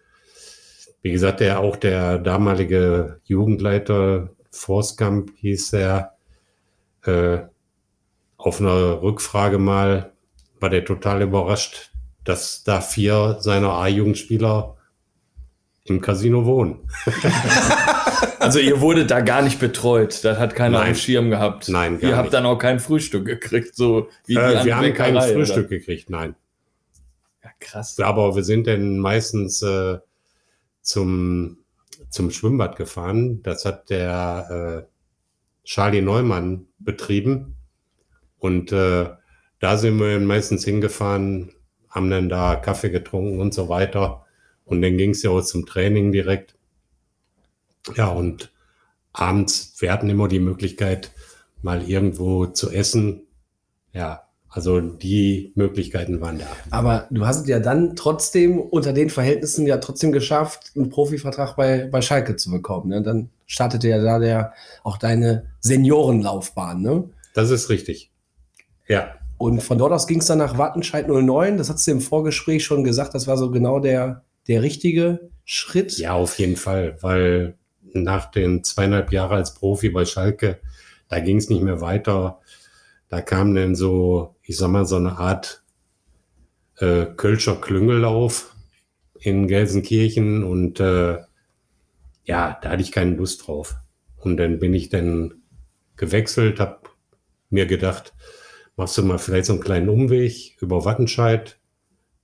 wie 1.03 1.13
gesagt, 1.13 1.41
der 1.41 1.61
auch 1.61 1.77
der 1.77 2.19
damalige 2.19 3.21
Jugendleiter 3.25 4.31
Forskamp 4.51 5.31
hieß 5.37 5.73
er, 5.75 6.15
äh, 7.05 7.39
auf 8.37 8.61
einer 8.61 9.03
Rückfrage 9.03 9.59
mal 9.59 10.13
war 10.59 10.71
der 10.71 10.85
total 10.85 11.23
überrascht, 11.23 11.93
dass 12.25 12.65
da 12.65 12.81
vier 12.81 13.37
seiner 13.41 13.73
A-Jugendspieler 13.73 14.77
im 15.85 16.01
Casino 16.01 16.45
wohnen. 16.45 16.89
Also 18.39 18.59
ihr 18.59 18.81
wurdet 18.81 19.11
da 19.11 19.21
gar 19.21 19.43
nicht 19.43 19.61
betreut. 19.61 20.25
Das 20.25 20.39
hat 20.39 20.55
keiner 20.55 20.79
Nein. 20.79 20.95
Schirm 20.95 21.29
gehabt. 21.29 21.69
Nein, 21.69 22.01
gar 22.01 22.11
Ihr 22.11 22.17
habt 22.17 22.27
nicht. 22.27 22.35
dann 22.35 22.47
auch 22.47 22.57
kein 22.57 22.81
Frühstück 22.81 23.27
gekriegt, 23.27 23.77
so 23.77 24.09
wie 24.27 24.35
Äh, 24.37 24.65
wir 24.65 24.77
haben 24.77 24.95
kein 24.95 25.21
Frühstück 25.21 25.67
oder? 25.67 25.79
gekriegt, 25.79 26.09
nein. 26.09 26.35
Ja, 27.45 27.51
krass. 27.61 28.01
Aber 28.01 28.35
wir 28.37 28.43
sind 28.43 28.67
dann 28.67 28.99
meistens 28.99 29.61
äh, 29.63 29.99
zum, 30.83 31.59
zum 32.09 32.31
Schwimmbad 32.31 32.77
gefahren. 32.77 33.43
Das 33.43 33.65
hat 33.65 33.91
der 33.91 34.87
äh, 34.87 34.91
Charlie 35.65 36.03
Neumann 36.03 36.67
betrieben. 36.79 37.57
Und 38.39 38.73
äh, 38.73 39.11
da 39.59 39.77
sind 39.77 40.01
wir 40.01 40.19
meistens 40.21 40.65
hingefahren, 40.65 41.53
haben 41.89 42.11
dann 42.11 42.29
da 42.29 42.57
Kaffee 42.57 42.91
getrunken 42.91 43.41
und 43.41 43.53
so 43.53 43.69
weiter. 43.69 44.25
Und 44.65 44.83
dann 44.83 44.97
ging 44.97 45.11
es 45.11 45.23
ja 45.23 45.31
auch 45.31 45.43
zum 45.43 45.67
Training 45.67 46.13
direkt. 46.13 46.57
Ja, 47.95 48.09
und 48.09 48.53
abends, 49.13 49.75
wir 49.81 49.93
hatten 49.93 50.09
immer 50.09 50.29
die 50.29 50.41
Möglichkeit, 50.41 51.13
mal 51.63 51.83
irgendwo 51.83 52.47
zu 52.47 52.71
essen. 52.71 53.27
Ja, 53.93 54.30
also 54.51 54.81
die 54.81 55.53
Möglichkeiten 55.55 56.21
waren 56.21 56.39
da. 56.41 56.47
Aber 56.71 57.07
du 57.11 57.25
hast 57.25 57.43
es 57.43 57.49
ja 57.49 57.61
dann 57.61 57.95
trotzdem 57.95 58.59
unter 58.59 58.93
den 58.93 59.09
Verhältnissen 59.09 59.67
ja 59.67 59.79
trotzdem 59.79 60.11
geschafft, 60.11 60.73
einen 60.75 60.91
Profivertrag 60.91 61.57
bei, 61.57 61.87
bei 61.87 62.03
Schalke 62.03 62.35
zu 62.37 62.51
bekommen. 62.51 62.89
Ne? 62.89 63.03
Dann 63.03 63.31
startete 63.47 63.89
ja 63.89 64.03
da 64.03 64.19
der, 64.19 64.53
auch 64.83 64.97
deine 64.99 65.47
Seniorenlaufbahn. 65.61 66.83
Ne? 66.83 67.11
Das 67.35 67.51
ist 67.51 67.71
richtig. 67.71 68.11
Ja, 68.89 69.15
Und 69.39 69.63
von 69.63 69.79
dort 69.79 69.93
aus 69.93 70.09
ging 70.09 70.19
es 70.19 70.27
dann 70.27 70.39
nach 70.39 70.59
Wattenscheid 70.59 71.09
09. 71.09 71.57
Das 71.57 71.71
hast 71.71 71.87
du 71.87 71.93
im 71.93 72.01
Vorgespräch 72.01 72.65
schon 72.65 72.83
gesagt, 72.83 73.15
das 73.15 73.29
war 73.29 73.39
so 73.39 73.53
genau 73.53 73.79
der, 73.79 74.25
der 74.49 74.63
richtige 74.63 75.31
Schritt. 75.45 75.97
ja, 75.99 76.15
auf 76.15 76.39
jeden 76.41 76.57
Fall, 76.57 76.97
weil 77.01 77.55
nach 77.93 78.31
den 78.31 78.65
zweieinhalb 78.65 79.13
Jahren 79.13 79.37
als 79.37 79.55
Profi 79.55 79.91
bei 79.91 80.05
Schalke, 80.05 80.59
da 81.09 81.21
ging 81.21 81.37
es 81.37 81.49
nicht 81.49 81.63
mehr 81.63 81.81
weiter. 81.81 82.41
Da 83.09 83.21
kam 83.21 83.55
dann 83.55 83.75
so, 83.75 84.37
ich 84.51 84.57
sag 84.57 84.73
mal, 84.73 84.85
so 84.85 84.97
eine 84.97 85.17
Art 85.17 85.63
äh, 86.79 87.07
Kölscher 87.07 87.61
Klüngel 87.61 88.05
auf 88.05 88.57
in 89.21 89.47
Gelsenkirchen 89.47 90.43
und 90.43 90.81
äh, 90.81 91.19
ja, 92.25 92.59
da 92.61 92.71
hatte 92.71 92.83
ich 92.83 92.91
keine 92.91 93.15
Lust 93.15 93.47
drauf. 93.47 93.77
Und 94.17 94.39
dann 94.39 94.59
bin 94.59 94.75
ich 94.75 94.89
dann 94.89 95.35
gewechselt, 95.97 96.59
habe 96.59 96.81
mir 97.49 97.67
gedacht, 97.67 98.13
machst 98.75 98.99
du 98.99 99.05
mal 99.05 99.19
vielleicht 99.19 99.45
so 99.45 99.53
einen 99.53 99.63
kleinen 99.63 99.89
Umweg 99.89 100.57
über 100.61 100.85
Wattenscheid. 100.85 101.61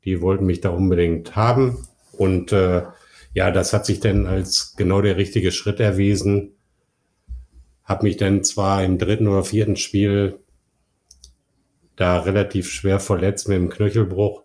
Die 0.05 0.21
wollten 0.21 0.47
mich 0.47 0.61
da 0.61 0.71
unbedingt 0.71 1.37
haben. 1.37 1.87
Und 2.11 2.51
äh, 2.51 2.83
ja, 3.35 3.53
das 3.53 3.73
hat 3.73 3.87
sich 3.87 4.01
dann 4.01 4.27
als 4.27 4.75
genau 4.77 5.01
der 5.01 5.17
richtige 5.17 5.53
Schritt 5.53 5.79
erwiesen. 5.79 6.57
Hab 7.85 8.03
mich 8.03 8.17
dann 8.17 8.43
zwar 8.43 8.83
im 8.83 8.99
dritten 8.99 9.29
oder 9.29 9.45
vierten 9.45 9.77
Spiel 9.77 10.41
da 11.97 12.21
relativ 12.21 12.71
schwer 12.71 13.01
verletzt 13.01 13.49
mit 13.49 13.57
dem 13.57 13.71
Knöchelbruch, 13.71 14.43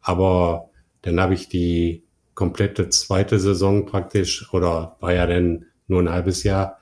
aber 0.00 0.70
dann 1.02 1.20
habe 1.20 1.34
ich 1.34 1.48
die 1.48 2.04
komplette 2.34 2.88
zweite 2.88 3.38
Saison 3.38 3.86
praktisch, 3.86 4.52
oder 4.52 4.96
war 5.00 5.12
ja 5.12 5.26
dann 5.26 5.66
nur 5.88 6.00
ein 6.00 6.10
halbes 6.10 6.44
Jahr, 6.44 6.78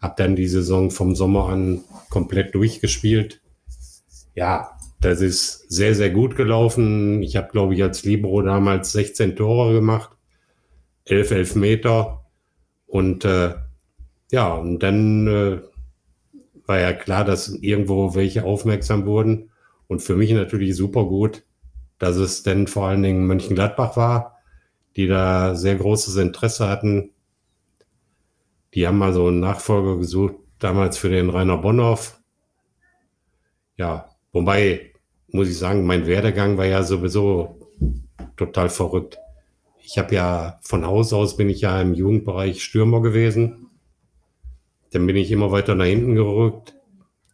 hab 0.00 0.16
dann 0.16 0.34
die 0.34 0.48
Saison 0.48 0.90
vom 0.90 1.14
Sommer 1.14 1.48
an 1.48 1.84
komplett 2.08 2.54
durchgespielt. 2.54 3.40
Ja, 4.34 4.70
das 5.00 5.20
ist 5.20 5.70
sehr, 5.70 5.94
sehr 5.94 6.10
gut 6.10 6.36
gelaufen. 6.36 7.22
Ich 7.22 7.36
habe, 7.36 7.50
glaube 7.50 7.74
ich, 7.74 7.82
als 7.82 8.04
Libero 8.04 8.42
damals 8.42 8.92
16 8.92 9.36
Tore 9.36 9.72
gemacht, 9.72 10.10
11 11.04 11.30
Elfmeter 11.30 12.24
und 12.86 13.24
äh, 13.24 13.54
ja, 14.30 14.54
und 14.54 14.80
dann 14.80 15.26
äh, 15.26 15.60
war 16.66 16.80
ja 16.80 16.92
klar, 16.92 17.24
dass 17.24 17.48
irgendwo 17.48 18.14
welche 18.14 18.44
aufmerksam 18.44 19.06
wurden. 19.06 19.49
Und 19.90 19.98
für 19.98 20.14
mich 20.14 20.30
natürlich 20.30 20.76
super 20.76 21.04
gut, 21.04 21.42
dass 21.98 22.14
es 22.14 22.44
dann 22.44 22.68
vor 22.68 22.86
allen 22.86 23.02
Dingen 23.02 23.26
Mönchengladbach 23.26 23.96
war, 23.96 24.38
die 24.94 25.08
da 25.08 25.56
sehr 25.56 25.74
großes 25.74 26.14
Interesse 26.14 26.68
hatten. 26.68 27.10
Die 28.72 28.86
haben 28.86 28.98
mal 28.98 29.12
so 29.12 29.26
einen 29.26 29.40
Nachfolger 29.40 29.96
gesucht, 29.98 30.36
damals 30.60 30.96
für 30.96 31.08
den 31.08 31.28
Rainer 31.28 31.56
Bonhoff. 31.56 32.20
Ja, 33.78 34.10
wobei, 34.30 34.92
muss 35.32 35.48
ich 35.48 35.58
sagen, 35.58 35.84
mein 35.84 36.06
Werdegang 36.06 36.56
war 36.56 36.66
ja 36.66 36.84
sowieso 36.84 37.58
total 38.36 38.68
verrückt. 38.68 39.18
Ich 39.82 39.98
habe 39.98 40.14
ja 40.14 40.60
von 40.62 40.86
Haus 40.86 41.12
aus 41.12 41.36
bin 41.36 41.48
ich 41.48 41.62
ja 41.62 41.80
im 41.80 41.94
Jugendbereich 41.94 42.62
Stürmer 42.62 43.02
gewesen. 43.02 43.70
Dann 44.92 45.04
bin 45.08 45.16
ich 45.16 45.32
immer 45.32 45.50
weiter 45.50 45.74
nach 45.74 45.86
hinten 45.86 46.14
gerückt. 46.14 46.76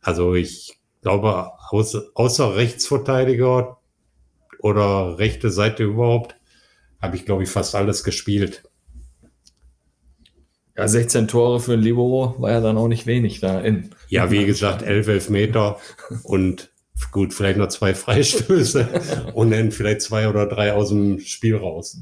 Also 0.00 0.34
ich 0.34 0.80
glaube, 1.02 1.50
außer, 1.70 2.04
außer 2.14 2.56
Rechtsverteidiger 2.56 3.78
oder 4.60 5.18
rechte 5.18 5.50
Seite 5.50 5.84
überhaupt, 5.84 6.36
habe 7.00 7.16
ich, 7.16 7.24
glaube 7.24 7.42
ich, 7.42 7.50
fast 7.50 7.74
alles 7.74 8.04
gespielt. 8.04 8.62
Ja, 10.76 10.86
16 10.86 11.28
Tore 11.28 11.60
für 11.60 11.72
ein 11.72 11.80
Libero 11.80 12.34
war 12.38 12.50
ja 12.50 12.60
dann 12.60 12.76
auch 12.76 12.88
nicht 12.88 13.06
wenig 13.06 13.40
da 13.40 13.60
in. 13.60 13.90
Ja, 14.08 14.30
wie 14.30 14.44
gesagt, 14.44 14.82
11 14.82 15.08
Elfmeter 15.08 15.78
und 16.22 16.70
gut, 17.12 17.32
vielleicht 17.32 17.58
noch 17.58 17.68
zwei 17.68 17.94
Freistöße 17.94 18.88
und 19.34 19.50
dann 19.50 19.72
vielleicht 19.72 20.02
zwei 20.02 20.28
oder 20.28 20.46
drei 20.46 20.74
aus 20.74 20.90
dem 20.90 21.18
Spiel 21.20 21.56
raus. 21.56 21.98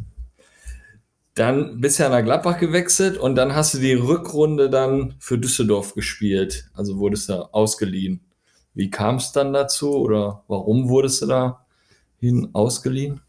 Dann 1.34 1.80
bist 1.80 1.98
du 1.98 2.04
ja 2.04 2.08
nach 2.08 2.22
Gladbach 2.22 2.58
gewechselt 2.58 3.16
und 3.16 3.34
dann 3.34 3.54
hast 3.54 3.74
du 3.74 3.78
die 3.78 3.94
Rückrunde 3.94 4.70
dann 4.70 5.14
für 5.18 5.36
Düsseldorf 5.36 5.94
gespielt. 5.94 6.68
Also 6.74 6.98
wurdest 6.98 7.28
du 7.28 7.52
ausgeliehen. 7.52 8.20
Wie 8.74 8.90
kam 8.90 9.16
es 9.16 9.32
dann 9.32 9.52
dazu 9.52 9.94
oder 9.96 10.42
warum 10.48 10.88
wurdest 10.88 11.22
du 11.22 11.26
da 11.26 11.66
hin 12.18 12.50
ausgeliehen? 12.52 13.20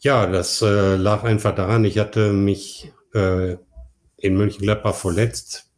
Ja, 0.00 0.26
das 0.26 0.60
äh, 0.62 0.96
lag 0.96 1.24
einfach 1.24 1.54
daran, 1.54 1.84
ich 1.84 1.98
hatte 1.98 2.32
mich 2.32 2.92
äh, 3.14 3.56
in 4.16 4.36
Mönchengladbach 4.36 4.94
verletzt, 4.94 5.70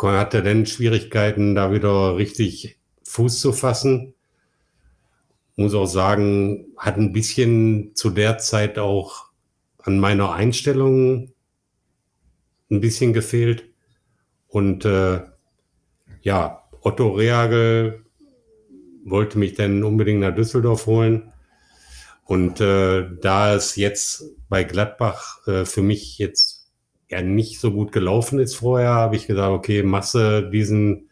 hatte 0.00 0.42
dann 0.42 0.66
Schwierigkeiten, 0.66 1.54
da 1.54 1.72
wieder 1.72 2.16
richtig 2.16 2.78
Fuß 3.04 3.40
zu 3.40 3.52
fassen. 3.52 4.14
Muss 5.56 5.74
auch 5.74 5.86
sagen, 5.86 6.66
hat 6.76 6.96
ein 6.96 7.12
bisschen 7.12 7.94
zu 7.94 8.10
der 8.10 8.38
Zeit 8.38 8.78
auch 8.78 9.26
an 9.78 9.98
meiner 9.98 10.32
Einstellung 10.32 11.32
ein 12.70 12.80
bisschen 12.80 13.12
gefehlt. 13.12 13.64
Und 14.48 14.84
äh, 14.84 15.22
ja, 16.22 16.63
Otto 16.84 17.12
Reagel 17.12 18.04
wollte 19.04 19.38
mich 19.38 19.54
dann 19.54 19.82
unbedingt 19.82 20.20
nach 20.20 20.34
Düsseldorf 20.34 20.86
holen. 20.86 21.32
Und 22.24 22.60
äh, 22.60 23.06
da 23.20 23.54
es 23.54 23.76
jetzt 23.76 24.24
bei 24.48 24.64
Gladbach 24.64 25.46
äh, 25.46 25.64
für 25.64 25.82
mich 25.82 26.18
jetzt 26.18 26.70
ja 27.10 27.22
nicht 27.22 27.60
so 27.60 27.72
gut 27.72 27.92
gelaufen 27.92 28.38
ist 28.38 28.56
vorher, 28.56 28.90
habe 28.90 29.16
ich 29.16 29.26
gesagt, 29.26 29.50
okay, 29.50 29.82
Masse 29.82 30.48
diesen, 30.50 31.10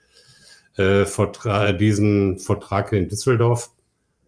äh, 0.76 1.04
Vertra 1.04 1.72
diesen 1.72 2.38
Vertrag 2.38 2.92
in 2.92 3.08
Düsseldorf. 3.08 3.70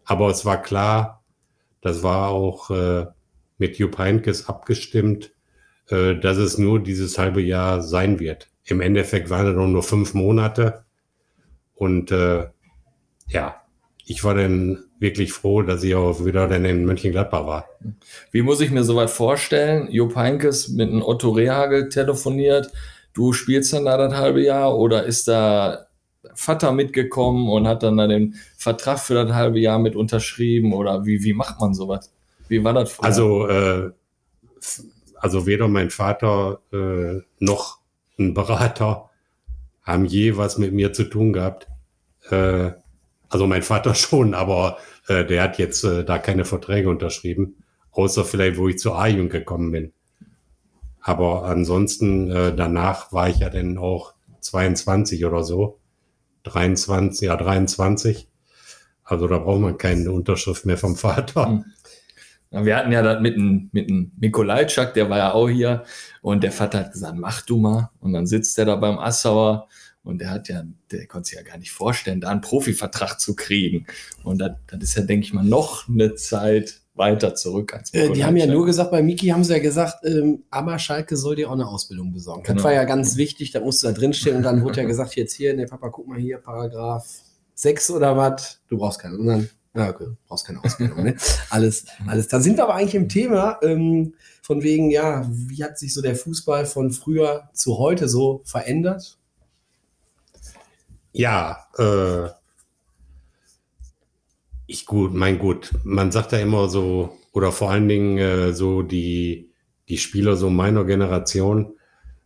Aber 0.03 0.29
es 0.29 0.45
war 0.45 0.61
klar, 0.61 1.23
das 1.81 2.03
war 2.03 2.29
auch 2.29 2.69
äh, 2.71 3.05
mit 3.57 3.77
Jupp 3.77 3.97
Heynckes 3.97 4.47
abgestimmt, 4.47 5.31
äh, 5.89 6.15
dass 6.15 6.37
es 6.37 6.57
nur 6.57 6.79
dieses 6.79 7.17
halbe 7.17 7.41
Jahr 7.41 7.81
sein 7.81 8.19
wird. 8.19 8.49
Im 8.63 8.81
Endeffekt 8.81 9.29
waren 9.29 9.47
es 9.47 9.55
nur 9.55 9.83
fünf 9.83 10.15
Monate. 10.15 10.84
Und 11.75 12.11
äh, 12.11 12.47
ja, 13.27 13.61
ich 14.05 14.23
war 14.23 14.35
dann 14.35 14.83
wirklich 14.99 15.33
froh, 15.33 15.61
dass 15.61 15.83
ich 15.83 15.95
auch 15.95 16.25
wieder 16.25 16.47
dann 16.47 16.65
in 16.65 16.85
Mönchengladbach 16.85 17.45
war. 17.45 17.65
Wie 18.31 18.41
muss 18.41 18.61
ich 18.61 18.71
mir 18.71 18.83
soweit 18.83 19.09
vorstellen? 19.09 19.91
Jupp 19.91 20.15
Heinkes 20.15 20.69
mit 20.69 20.89
einem 20.89 21.01
Otto 21.01 21.31
Rehagel 21.31 21.89
telefoniert. 21.89 22.71
Du 23.13 23.33
spielst 23.33 23.73
dann 23.73 23.85
da 23.85 23.97
das 23.97 24.13
halbe 24.13 24.41
Jahr 24.41 24.77
oder 24.77 25.03
ist 25.03 25.27
da 25.27 25.87
Vater 26.33 26.71
mitgekommen 26.71 27.49
und 27.49 27.67
hat 27.67 27.83
dann 27.83 27.97
da 27.97 28.07
den 28.07 28.35
Vertrag 28.57 28.99
für 28.99 29.13
das 29.13 29.33
halbe 29.33 29.59
Jahr 29.59 29.79
mit 29.79 29.95
unterschrieben 29.95 30.73
oder 30.73 31.05
wie, 31.05 31.23
wie 31.23 31.33
macht 31.33 31.59
man 31.59 31.73
sowas? 31.73 32.11
Wie 32.47 32.63
war 32.63 32.73
das? 32.73 32.91
Früher? 32.91 33.05
Also, 33.05 33.47
äh, 33.47 33.91
also 35.15 35.45
weder 35.45 35.67
mein 35.67 35.89
Vater 35.89 36.59
äh, 36.71 37.21
noch 37.39 37.79
ein 38.19 38.33
Berater 38.33 39.09
haben 39.85 40.05
je 40.05 40.35
was 40.35 40.57
mit 40.57 40.73
mir 40.73 40.91
zu 40.91 41.05
tun 41.05 41.31
gehabt. 41.31 41.67
Äh, 42.29 42.71
also 43.29 43.47
mein 43.47 43.63
Vater 43.63 43.95
schon, 43.95 44.33
aber 44.33 44.77
äh, 45.07 45.23
der 45.25 45.43
hat 45.43 45.57
jetzt 45.57 45.83
äh, 45.83 46.03
da 46.03 46.17
keine 46.17 46.45
Verträge 46.45 46.89
unterschrieben, 46.89 47.63
außer 47.91 48.25
vielleicht, 48.25 48.57
wo 48.57 48.67
ich 48.67 48.79
zu 48.79 48.93
A-Jugend 48.93 49.31
gekommen 49.31 49.71
bin. 49.71 49.93
Aber 50.99 51.43
ansonsten, 51.43 52.31
äh, 52.31 52.55
danach 52.55 53.13
war 53.13 53.29
ich 53.29 53.37
ja 53.37 53.49
dann 53.49 53.77
auch 53.77 54.15
22 54.41 55.25
oder 55.25 55.43
so. 55.43 55.79
23, 56.43 57.27
ja 57.27 57.35
23. 57.35 58.27
Also 59.03 59.27
da 59.27 59.37
braucht 59.37 59.61
man 59.61 59.77
keine 59.77 60.11
Unterschrift 60.11 60.65
mehr 60.65 60.79
vom 60.79 60.95
Vater. 60.95 61.47
Hm. 61.47 61.65
Wir 62.63 62.77
hatten 62.77 62.91
ja 62.91 63.01
das 63.01 63.21
mit 63.21 63.35
dem, 63.35 63.69
mit 63.71 63.89
Mikolajczak, 64.19 64.93
der 64.93 65.09
war 65.09 65.17
ja 65.17 65.33
auch 65.33 65.49
hier. 65.49 65.83
Und 66.21 66.43
der 66.43 66.51
Vater 66.51 66.79
hat 66.79 66.93
gesagt, 66.93 67.17
mach 67.17 67.41
du 67.41 67.57
mal. 67.57 67.89
Und 67.99 68.13
dann 68.13 68.27
sitzt 68.27 68.57
er 68.57 68.65
da 68.65 68.75
beim 68.75 68.97
Assauer 68.97 69.67
und 70.03 70.19
der 70.19 70.29
hat 70.29 70.47
ja, 70.49 70.63
der 70.91 71.07
konnte 71.07 71.29
sich 71.29 71.37
ja 71.37 71.43
gar 71.43 71.57
nicht 71.57 71.71
vorstellen, 71.71 72.21
da 72.21 72.29
einen 72.29 72.41
Profivertrag 72.41 73.19
zu 73.19 73.35
kriegen. 73.35 73.87
Und 74.23 74.39
das, 74.39 74.51
das 74.67 74.83
ist 74.83 74.97
ja, 74.97 75.03
denke 75.03 75.25
ich 75.25 75.33
mal, 75.33 75.43
noch 75.43 75.89
eine 75.89 76.15
Zeit 76.15 76.81
weiter 76.93 77.35
zurück 77.35 77.73
als 77.73 77.93
äh, 77.93 78.11
Die 78.11 78.23
haben 78.23 78.37
ja 78.37 78.45
nur 78.45 78.65
gesagt, 78.65 78.91
bei 78.91 79.01
Miki 79.01 79.27
haben 79.27 79.43
sie 79.43 79.53
ja 79.53 79.59
gesagt, 79.59 80.05
ähm, 80.05 80.43
aber 80.49 80.79
Schalke 80.79 81.17
soll 81.17 81.35
dir 81.35 81.49
auch 81.49 81.53
eine 81.53 81.67
Ausbildung 81.67 82.13
besorgen. 82.13 82.43
Das 82.43 82.53
genau. 82.53 82.63
war 82.63 82.73
ja 82.73 82.85
ganz 82.85 83.17
wichtig, 83.17 83.51
da 83.51 83.59
musste 83.59 83.87
da 83.87 83.93
drinstehen 83.93 84.37
und 84.37 84.43
dann 84.43 84.63
wurde 84.63 84.81
ja 84.81 84.87
gesagt, 84.87 85.15
jetzt 85.15 85.33
hier, 85.33 85.53
ne 85.55 85.65
Papa, 85.65 85.89
guck 85.89 86.07
mal 86.07 86.19
hier, 86.19 86.37
Paragraph 86.37 87.05
6 87.55 87.91
oder 87.91 88.15
was, 88.15 88.61
du 88.69 88.77
brauchst 88.77 88.99
keine. 88.99 89.17
Und 89.17 89.25
dann 89.25 89.49
ja, 89.75 89.89
okay, 89.89 90.07
brauchst 90.27 90.47
keine 90.47 90.63
Ausbildung, 90.63 91.03
ne? 91.03 91.15
Alles, 91.49 91.85
alles. 92.07 92.27
Da 92.27 92.39
sind 92.39 92.57
wir 92.57 92.63
aber 92.63 92.75
eigentlich 92.75 92.95
im 92.95 93.09
Thema, 93.09 93.59
ähm, 93.61 94.13
von 94.41 94.63
wegen, 94.63 94.91
ja, 94.91 95.27
wie 95.29 95.63
hat 95.63 95.77
sich 95.77 95.93
so 95.93 96.01
der 96.01 96.15
Fußball 96.15 96.65
von 96.65 96.91
früher 96.91 97.49
zu 97.53 97.77
heute 97.77 98.07
so 98.07 98.41
verändert? 98.45 99.17
Ja, 101.11 101.65
äh, 101.77 102.29
ich 104.67 104.85
gut, 104.85 105.13
mein 105.13 105.39
gut. 105.39 105.73
Man 105.83 106.11
sagt 106.11 106.31
ja 106.31 106.39
immer 106.39 106.69
so, 106.69 107.17
oder 107.33 107.51
vor 107.51 107.71
allen 107.71 107.87
Dingen 107.87 108.17
äh, 108.17 108.53
so 108.53 108.81
die, 108.81 109.51
die 109.89 109.97
Spieler 109.97 110.35
so 110.35 110.49
meiner 110.49 110.85
Generation, 110.85 111.75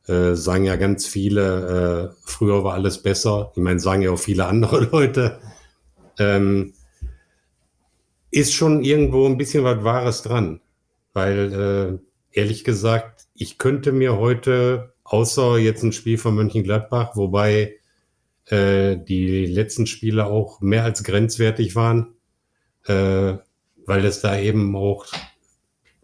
äh, 0.08 0.34
sagen 0.36 0.66
ja 0.66 0.76
ganz 0.76 1.08
viele, 1.08 2.12
äh, 2.12 2.16
früher 2.26 2.64
war 2.64 2.74
alles 2.74 3.02
besser. 3.02 3.52
Ich 3.56 3.62
meine, 3.62 3.80
sagen 3.80 4.02
ja 4.02 4.12
auch 4.12 4.20
viele 4.20 4.46
andere 4.46 4.80
Leute. 4.92 5.40
Ähm, 6.18 6.74
ist 8.32 8.54
schon 8.54 8.84
irgendwo 8.84 9.26
ein 9.26 9.38
bisschen 9.38 9.63
was 9.63 9.84
Wahres 9.84 10.22
dran. 10.22 10.62
Weil, 11.13 12.02
äh, 12.34 12.38
ehrlich 12.39 12.63
gesagt, 12.63 13.28
ich 13.34 13.58
könnte 13.58 13.92
mir 13.92 14.18
heute, 14.18 14.94
außer 15.04 15.58
jetzt 15.58 15.84
ein 15.84 15.94
Spiel 15.94 16.18
von 16.18 16.36
Mönchengladbach, 16.36 17.15
wobei 17.15 17.76
äh, 18.46 18.98
die 18.98 19.46
letzten 19.46 19.88
Spiele 19.88 20.26
auch 20.26 20.62
mehr 20.62 20.84
als 20.84 21.04
grenzwertig 21.04 21.76
waren, 21.76 22.15
äh, 22.86 23.38
weil 23.86 24.06
es 24.06 24.22
da 24.22 24.38
eben 24.38 24.76
auch 24.76 25.06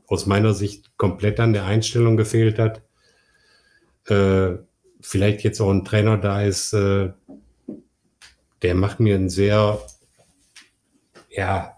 aus 0.08 0.26
meiner 0.26 0.54
Sicht 0.54 0.98
komplett 0.98 1.40
an 1.40 1.54
der 1.54 1.66
Einstellung 1.66 2.18
gefehlt 2.18 2.60
hat. 2.60 2.82
Äh, 4.08 4.58
vielleicht 5.02 5.44
jetzt 5.44 5.60
auch 5.62 5.72
ein 5.72 5.86
Trainer 5.86 6.18
da 6.18 6.42
ist, 6.42 6.74
äh, 6.74 7.12
der 8.62 8.76
macht 8.76 9.00
mir 9.00 9.16
einen 9.16 9.30
sehr, 9.30 9.82
ja, 11.30 11.75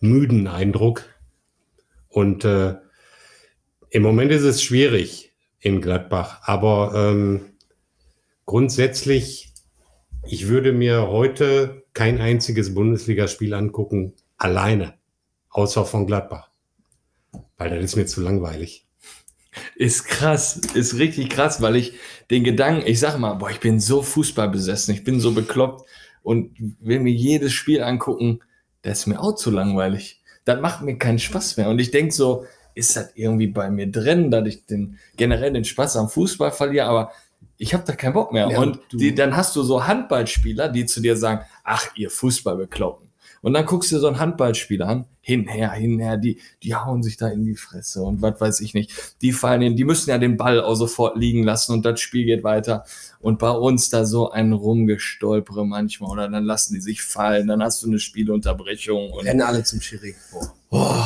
müden 0.00 0.46
Eindruck. 0.46 1.04
Und 2.08 2.44
äh, 2.44 2.76
im 3.90 4.02
Moment 4.02 4.30
ist 4.32 4.42
es 4.42 4.62
schwierig 4.62 5.32
in 5.60 5.80
Gladbach, 5.80 6.40
aber 6.42 6.92
ähm, 6.94 7.40
grundsätzlich, 8.46 9.52
ich 10.24 10.48
würde 10.48 10.72
mir 10.72 11.08
heute 11.08 11.84
kein 11.94 12.20
einziges 12.20 12.74
Bundesligaspiel 12.74 13.54
angucken, 13.54 14.14
alleine, 14.36 14.94
außer 15.50 15.84
von 15.84 16.06
Gladbach, 16.06 16.50
weil 17.56 17.70
das 17.70 17.84
ist 17.84 17.96
mir 17.96 18.06
zu 18.06 18.20
langweilig. 18.20 18.86
Ist 19.74 20.04
krass, 20.04 20.56
ist 20.74 20.98
richtig 20.98 21.30
krass, 21.30 21.60
weil 21.60 21.74
ich 21.74 21.94
den 22.30 22.44
Gedanken, 22.44 22.86
ich 22.86 23.00
sage 23.00 23.18
mal, 23.18 23.34
boah, 23.34 23.50
ich 23.50 23.60
bin 23.60 23.80
so 23.80 24.02
Fußball 24.02 24.48
besessen, 24.48 24.94
ich 24.94 25.02
bin 25.02 25.18
so 25.18 25.32
bekloppt 25.32 25.88
und 26.22 26.56
will 26.80 27.00
mir 27.00 27.12
jedes 27.12 27.52
Spiel 27.52 27.82
angucken, 27.82 28.40
das 28.88 29.00
ist 29.00 29.06
mir 29.06 29.20
auch 29.20 29.34
zu 29.34 29.50
langweilig. 29.50 30.20
Das 30.44 30.60
macht 30.60 30.82
mir 30.82 30.96
keinen 30.96 31.18
Spaß 31.18 31.58
mehr. 31.58 31.68
Und 31.68 31.78
ich 31.78 31.90
denke 31.90 32.12
so, 32.12 32.46
ist 32.74 32.96
das 32.96 33.10
irgendwie 33.14 33.48
bei 33.48 33.70
mir 33.70 33.90
drin, 33.90 34.30
dass 34.30 34.46
ich 34.46 34.64
den, 34.64 34.98
generell 35.16 35.52
den 35.52 35.64
Spaß 35.64 35.96
am 35.96 36.08
Fußball 36.08 36.52
verliere, 36.52 36.86
aber 36.86 37.12
ich 37.58 37.74
habe 37.74 37.84
da 37.86 37.94
keinen 37.94 38.14
Bock 38.14 38.32
mehr. 38.32 38.48
Ja, 38.50 38.58
und 38.60 38.78
die, 38.92 39.14
dann 39.14 39.36
hast 39.36 39.54
du 39.56 39.62
so 39.62 39.86
Handballspieler, 39.86 40.68
die 40.68 40.86
zu 40.86 41.00
dir 41.00 41.16
sagen, 41.16 41.44
ach, 41.64 41.86
ihr 41.96 42.08
Fußball 42.08 42.56
bekloppen. 42.56 43.07
Und 43.42 43.52
dann 43.52 43.66
guckst 43.66 43.92
du 43.92 43.98
so 43.98 44.06
einen 44.06 44.18
Handballspieler 44.18 44.86
an, 44.86 45.04
hinher, 45.20 45.72
hinher, 45.72 46.16
die, 46.16 46.40
die 46.62 46.74
hauen 46.74 47.02
sich 47.02 47.16
da 47.16 47.28
in 47.28 47.44
die 47.44 47.54
Fresse 47.54 48.02
und 48.02 48.22
was 48.22 48.40
weiß 48.40 48.60
ich 48.60 48.74
nicht. 48.74 49.16
Die 49.22 49.32
fallen 49.32 49.62
in, 49.62 49.76
die 49.76 49.84
müssen 49.84 50.10
ja 50.10 50.18
den 50.18 50.36
Ball 50.36 50.60
auch 50.60 50.74
sofort 50.74 51.16
liegen 51.16 51.42
lassen 51.42 51.72
und 51.72 51.84
das 51.84 52.00
Spiel 52.00 52.24
geht 52.24 52.44
weiter. 52.44 52.84
Und 53.20 53.38
bei 53.38 53.50
uns 53.50 53.90
da 53.90 54.04
so 54.04 54.30
ein 54.30 54.52
Rumgestolpere 54.52 55.66
manchmal 55.66 56.10
oder 56.10 56.28
dann 56.28 56.44
lassen 56.44 56.74
die 56.74 56.80
sich 56.80 57.02
fallen, 57.02 57.48
dann 57.48 57.62
hast 57.62 57.82
du 57.82 57.88
eine 57.88 57.98
Spielunterbrechung. 57.98 59.12
Und 59.12 59.26
Rennen 59.26 59.42
alle 59.42 59.62
zum 59.62 59.80
Schiri. 59.80 60.14
Oh, 60.70 61.04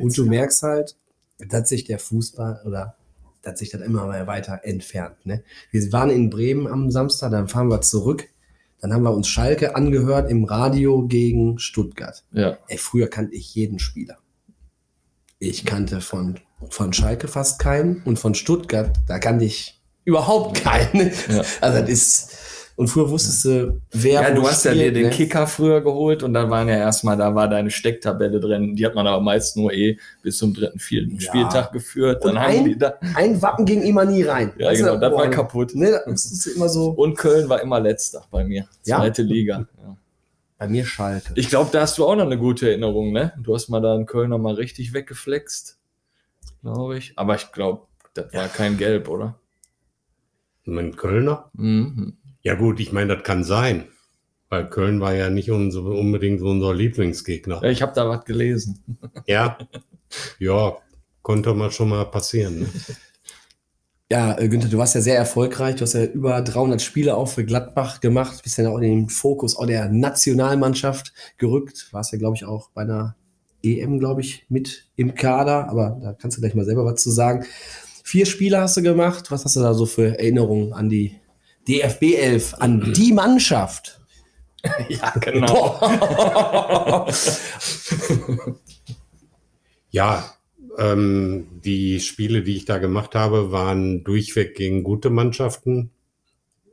und 0.00 0.16
du 0.16 0.24
merkst 0.24 0.62
halt, 0.62 0.96
dass 1.38 1.68
sich 1.68 1.84
der 1.84 1.98
Fußball 1.98 2.62
oder 2.64 2.96
dass 3.42 3.58
sich 3.58 3.70
das 3.70 3.80
immer 3.80 4.26
weiter 4.26 4.60
entfernt. 4.62 5.24
Ne? 5.24 5.42
Wir 5.70 5.92
waren 5.92 6.10
in 6.10 6.30
Bremen 6.30 6.66
am 6.66 6.90
Samstag, 6.90 7.30
dann 7.30 7.48
fahren 7.48 7.68
wir 7.68 7.80
zurück 7.80 8.28
Dann 8.80 8.92
haben 8.92 9.02
wir 9.02 9.12
uns 9.12 9.28
Schalke 9.28 9.74
angehört 9.74 10.30
im 10.30 10.44
Radio 10.44 11.06
gegen 11.06 11.58
Stuttgart. 11.58 12.24
Ja. 12.32 12.58
Ey, 12.68 12.78
früher 12.78 13.08
kannte 13.08 13.34
ich 13.34 13.54
jeden 13.54 13.78
Spieler. 13.78 14.18
Ich 15.40 15.64
kannte 15.64 16.00
von, 16.00 16.38
von 16.70 16.92
Schalke 16.92 17.28
fast 17.28 17.58
keinen 17.58 18.02
und 18.04 18.18
von 18.18 18.34
Stuttgart, 18.34 18.98
da 19.06 19.18
kannte 19.18 19.44
ich 19.44 19.80
überhaupt 20.04 20.62
keinen. 20.62 21.12
Ja. 21.28 21.42
Also 21.60 21.80
das 21.80 21.90
ist, 21.90 22.36
und 22.78 22.86
früher 22.86 23.10
wusstest 23.10 23.44
du, 23.44 23.80
wer 23.90 24.22
Ja, 24.22 24.30
du 24.30 24.46
hast 24.46 24.64
ja 24.64 24.72
dir 24.72 24.78
spielt, 24.82 24.96
den 24.96 25.02
ne? 25.04 25.10
Kicker 25.10 25.46
früher 25.48 25.80
geholt 25.80 26.22
und 26.22 26.32
dann 26.32 26.48
waren 26.48 26.68
ja 26.68 26.76
erstmal, 26.76 27.16
da 27.16 27.34
war 27.34 27.48
deine 27.48 27.70
Stecktabelle 27.72 28.38
drin. 28.38 28.76
Die 28.76 28.86
hat 28.86 28.94
man 28.94 29.04
aber 29.06 29.20
meist 29.20 29.56
nur 29.56 29.72
eh 29.72 29.98
bis 30.22 30.38
zum 30.38 30.54
dritten, 30.54 30.78
vierten 30.78 31.16
Ja. 31.16 31.20
Spieltag 31.20 31.72
geführt. 31.72 32.24
Dann 32.24 32.36
Und 32.36 32.40
haben 32.40 32.50
ein- 32.52 32.64
die 32.64 32.78
da. 32.78 32.94
Ein 33.16 33.42
Wappen 33.42 33.66
ging 33.66 33.82
immer 33.82 34.04
nie 34.04 34.22
rein. 34.22 34.52
Ja, 34.58 34.68
Weißt 34.68 34.80
du, 34.80 34.84
genau, 34.86 34.96
das 35.00 35.12
war 35.12 35.24
boah, 35.24 35.30
kaputt. 35.30 35.74
Ne, 35.74 35.90
da 35.90 35.98
du 36.06 36.50
immer 36.54 36.68
so, 36.68 36.90
Und 36.90 37.18
Köln 37.18 37.48
war 37.48 37.60
immer 37.60 37.80
letzter 37.80 38.24
bei 38.30 38.44
mir. 38.44 38.66
Ja? 38.86 38.98
Zweite 38.98 39.22
Liga. 39.22 39.66
Ja. 39.82 39.96
bei 40.58 40.68
mir 40.68 40.84
Schalke. 40.84 41.32
Ich 41.36 41.48
glaube, 41.48 41.70
da 41.72 41.80
hast 41.82 41.98
du 41.98 42.06
auch 42.06 42.14
noch 42.16 42.26
eine 42.26 42.38
gute 42.38 42.68
Erinnerung, 42.68 43.12
ne? 43.12 43.32
Du 43.42 43.54
hast 43.54 43.68
mal 43.68 43.80
da 43.80 43.94
in 43.96 44.06
Köln 44.06 44.30
noch 44.30 44.38
mal 44.38 44.54
richtig 44.54 44.92
weggeflext. 44.92 45.78
Glaube 46.62 46.98
ich. 46.98 47.12
Aber 47.16 47.34
ich 47.34 47.50
glaube, 47.52 47.82
das 48.14 48.32
war 48.32 48.46
kein 48.48 48.76
Gelb, 48.76 49.08
oder? 49.08 49.34
Mein 50.64 50.94
Kölner? 50.96 51.50
Mhm. 51.54 52.17
Ja 52.42 52.54
gut, 52.54 52.80
ich 52.80 52.92
meine, 52.92 53.16
das 53.16 53.24
kann 53.24 53.44
sein. 53.44 53.88
Weil 54.48 54.70
Köln 54.70 55.00
war 55.00 55.14
ja 55.14 55.28
nicht 55.28 55.50
unser, 55.50 55.84
unbedingt 55.84 56.40
unser 56.40 56.74
Lieblingsgegner. 56.74 57.62
Ich 57.64 57.82
habe 57.82 57.92
da 57.94 58.08
was 58.08 58.24
gelesen. 58.24 58.82
Ja, 59.26 59.58
ja, 60.38 60.74
konnte 61.20 61.52
mal 61.52 61.70
schon 61.70 61.90
mal 61.90 62.06
passieren. 62.06 62.60
Ne? 62.60 62.68
Ja, 64.10 64.38
äh, 64.38 64.48
Günther, 64.48 64.70
du 64.70 64.78
warst 64.78 64.94
ja 64.94 65.02
sehr 65.02 65.18
erfolgreich. 65.18 65.76
Du 65.76 65.82
hast 65.82 65.92
ja 65.92 66.04
über 66.04 66.40
300 66.40 66.80
Spiele 66.80 67.14
auch 67.14 67.28
für 67.28 67.44
Gladbach 67.44 68.00
gemacht. 68.00 68.42
Bist 68.42 68.56
ja 68.56 68.70
auch 68.70 68.78
in 68.78 68.82
den 68.82 69.08
Fokus 69.10 69.54
auch 69.54 69.66
der 69.66 69.90
Nationalmannschaft 69.90 71.12
gerückt. 71.36 71.88
Warst 71.92 72.12
ja, 72.12 72.18
glaube 72.18 72.36
ich, 72.36 72.46
auch 72.46 72.70
bei 72.70 72.82
einer 72.82 73.16
EM, 73.62 73.98
glaube 73.98 74.22
ich, 74.22 74.46
mit 74.48 74.88
im 74.96 75.14
Kader. 75.14 75.68
Aber 75.68 75.98
da 76.00 76.14
kannst 76.14 76.38
du 76.38 76.40
gleich 76.40 76.54
mal 76.54 76.64
selber 76.64 76.86
was 76.86 77.02
zu 77.02 77.10
sagen. 77.10 77.44
Vier 78.02 78.24
Spiele 78.24 78.62
hast 78.62 78.78
du 78.78 78.82
gemacht. 78.82 79.30
Was 79.30 79.44
hast 79.44 79.56
du 79.56 79.60
da 79.60 79.74
so 79.74 79.84
für 79.84 80.18
Erinnerungen 80.18 80.72
an 80.72 80.88
die 80.88 81.16
DFB 81.68 82.14
11, 82.16 82.54
an 82.54 82.92
die 82.94 83.12
Mannschaft? 83.12 84.00
ja, 84.88 85.10
genau. 85.20 85.78
Ja, 89.90 90.34
ähm, 90.76 91.48
die 91.64 92.00
Spiele, 92.00 92.42
die 92.42 92.56
ich 92.56 92.64
da 92.66 92.78
gemacht 92.78 93.14
habe, 93.14 93.52
waren 93.52 94.04
durchweg 94.04 94.54
gegen 94.54 94.84
gute 94.84 95.10
Mannschaften. 95.10 95.90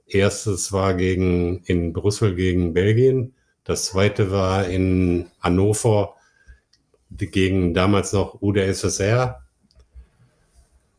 Erstes 0.06 0.72
war 0.72 0.93
gegen, 0.96 1.64
in 1.66 1.93
Brüssel 1.93 2.36
gegen 2.36 2.74
Belgien. 2.74 3.34
Das 3.64 3.86
zweite 3.86 4.32
war 4.32 4.68
in 4.68 5.28
Hannover 5.39 6.16
gegen 7.10 7.74
damals 7.74 8.12
noch 8.14 8.41
UdSSR. 8.41 9.45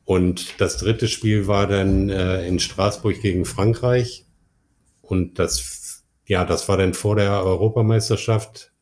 Und 0.06 0.60
das 0.60 0.76
dritte 0.76 1.08
Spiel 1.08 1.48
war 1.48 1.66
dann 1.66 2.08
äh, 2.08 2.46
in 2.46 2.60
Straßburg 2.60 3.20
gegen 3.20 3.44
Frankreich. 3.44 4.24
Und 5.02 5.40
das, 5.40 6.04
ja, 6.26 6.44
das 6.44 6.68
war 6.68 6.76
dann 6.76 6.94
vor 6.94 7.16
der 7.16 7.42
Europameisterschaft, 7.42 8.72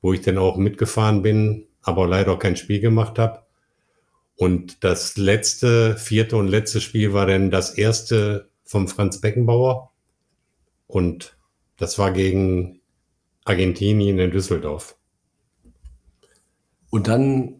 wo 0.00 0.12
ich 0.12 0.20
dann 0.20 0.38
auch 0.38 0.56
mitgefahren 0.56 1.22
bin, 1.22 1.66
aber 1.82 2.06
leider 2.06 2.38
kein 2.38 2.54
Spiel 2.54 2.78
gemacht 2.78 3.18
habe. 3.18 3.42
Und 4.36 4.84
das 4.84 5.16
letzte, 5.16 5.96
vierte 5.96 6.36
und 6.36 6.46
letzte 6.46 6.80
Spiel 6.80 7.12
war 7.12 7.26
dann 7.26 7.50
das 7.50 7.76
erste 7.76 8.48
vom 8.62 8.86
Franz 8.86 9.20
Beckenbauer. 9.20 9.90
Und 10.86 11.36
das 11.78 11.98
war 11.98 12.12
gegen 12.12 12.80
Argentinien 13.44 14.20
in 14.20 14.30
Düsseldorf. 14.30 14.96
Und 16.90 17.08
dann 17.08 17.57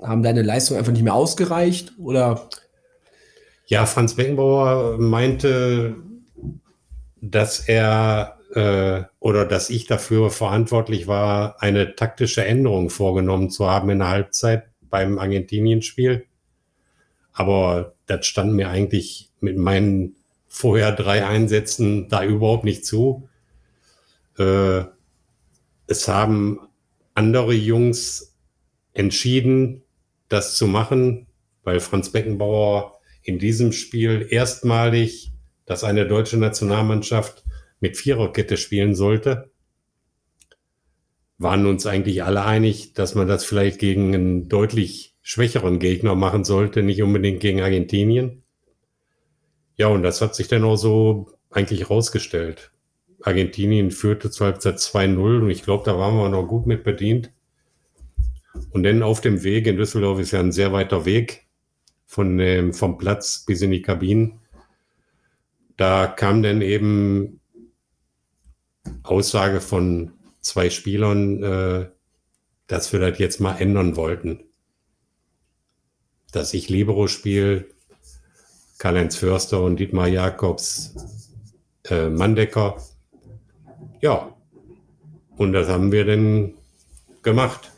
haben 0.00 0.22
deine 0.22 0.42
Leistungen 0.42 0.78
einfach 0.78 0.92
nicht 0.92 1.02
mehr 1.02 1.14
ausgereicht? 1.14 1.92
Oder 1.98 2.48
Ja, 3.66 3.86
Franz 3.86 4.14
Beckenbauer 4.14 4.98
meinte, 4.98 5.96
dass 7.20 7.60
er 7.60 8.38
äh, 8.54 9.02
oder 9.18 9.44
dass 9.44 9.70
ich 9.70 9.86
dafür 9.86 10.30
verantwortlich 10.30 11.06
war, 11.06 11.60
eine 11.62 11.96
taktische 11.96 12.44
Änderung 12.44 12.90
vorgenommen 12.90 13.50
zu 13.50 13.68
haben 13.68 13.90
in 13.90 13.98
der 13.98 14.08
Halbzeit 14.08 14.68
beim 14.82 15.18
Argentinien-Spiel. 15.18 16.26
Aber 17.32 17.94
das 18.06 18.26
stand 18.26 18.52
mir 18.54 18.68
eigentlich 18.68 19.30
mit 19.40 19.58
meinen 19.58 20.14
vorher 20.46 20.92
drei 20.92 21.26
Einsätzen 21.26 22.08
da 22.08 22.24
überhaupt 22.24 22.64
nicht 22.64 22.86
zu. 22.86 23.28
Äh, 24.38 24.84
es 25.86 26.06
haben 26.06 26.60
andere 27.14 27.54
Jungs 27.54 28.36
entschieden, 28.92 29.82
das 30.34 30.56
zu 30.56 30.66
machen, 30.66 31.26
weil 31.62 31.80
Franz 31.80 32.10
Beckenbauer 32.10 33.00
in 33.22 33.38
diesem 33.38 33.72
Spiel 33.72 34.26
erstmalig, 34.28 35.32
dass 35.64 35.84
eine 35.84 36.06
deutsche 36.06 36.36
Nationalmannschaft 36.36 37.44
mit 37.80 37.96
Viererkette 37.96 38.56
spielen 38.56 38.94
sollte, 38.94 39.50
waren 41.38 41.66
uns 41.66 41.86
eigentlich 41.86 42.22
alle 42.22 42.44
einig, 42.44 42.92
dass 42.94 43.14
man 43.14 43.28
das 43.28 43.44
vielleicht 43.44 43.78
gegen 43.78 44.14
einen 44.14 44.48
deutlich 44.48 45.16
schwächeren 45.22 45.78
Gegner 45.78 46.14
machen 46.14 46.44
sollte, 46.44 46.82
nicht 46.82 47.02
unbedingt 47.02 47.40
gegen 47.40 47.60
Argentinien. 47.60 48.42
Ja, 49.76 49.88
und 49.88 50.02
das 50.02 50.20
hat 50.20 50.34
sich 50.34 50.48
dann 50.48 50.64
auch 50.64 50.76
so 50.76 51.30
eigentlich 51.50 51.90
rausgestellt. 51.90 52.72
Argentinien 53.22 53.90
führte 53.90 54.30
zur 54.30 54.48
Halbzeit 54.48 54.76
2-0 54.76 55.42
und 55.42 55.50
ich 55.50 55.62
glaube, 55.62 55.84
da 55.84 55.98
waren 55.98 56.16
wir 56.16 56.28
noch 56.28 56.46
gut 56.46 56.66
mit 56.66 56.84
bedient. 56.84 57.32
Und 58.70 58.84
dann 58.84 59.02
auf 59.02 59.20
dem 59.20 59.42
Weg 59.42 59.66
in 59.66 59.76
Düsseldorf 59.76 60.20
ist 60.20 60.30
ja 60.30 60.40
ein 60.40 60.52
sehr 60.52 60.72
weiter 60.72 61.04
Weg 61.04 61.46
von 62.06 62.38
dem, 62.38 62.72
vom 62.72 62.98
Platz 62.98 63.44
bis 63.44 63.62
in 63.62 63.70
die 63.70 63.82
Kabinen. 63.82 64.40
Da 65.76 66.06
kam 66.06 66.42
dann 66.42 66.62
eben 66.62 67.40
Aussage 69.02 69.60
von 69.60 70.12
zwei 70.40 70.70
Spielern, 70.70 71.42
äh, 71.42 71.88
dass 72.66 72.92
wir 72.92 73.00
das 73.00 73.18
jetzt 73.18 73.40
mal 73.40 73.56
ändern 73.56 73.96
wollten. 73.96 74.44
Dass 76.32 76.54
ich 76.54 76.68
Libero 76.68 77.08
spiele, 77.08 77.66
Karl-Heinz 78.78 79.16
Förster 79.16 79.62
und 79.62 79.76
Dietmar 79.76 80.08
Jakobs 80.08 80.94
äh, 81.88 82.08
Mandecker. 82.08 82.76
Ja, 84.00 84.34
und 85.36 85.52
das 85.52 85.68
haben 85.68 85.90
wir 85.92 86.04
dann 86.04 86.54
gemacht. 87.22 87.72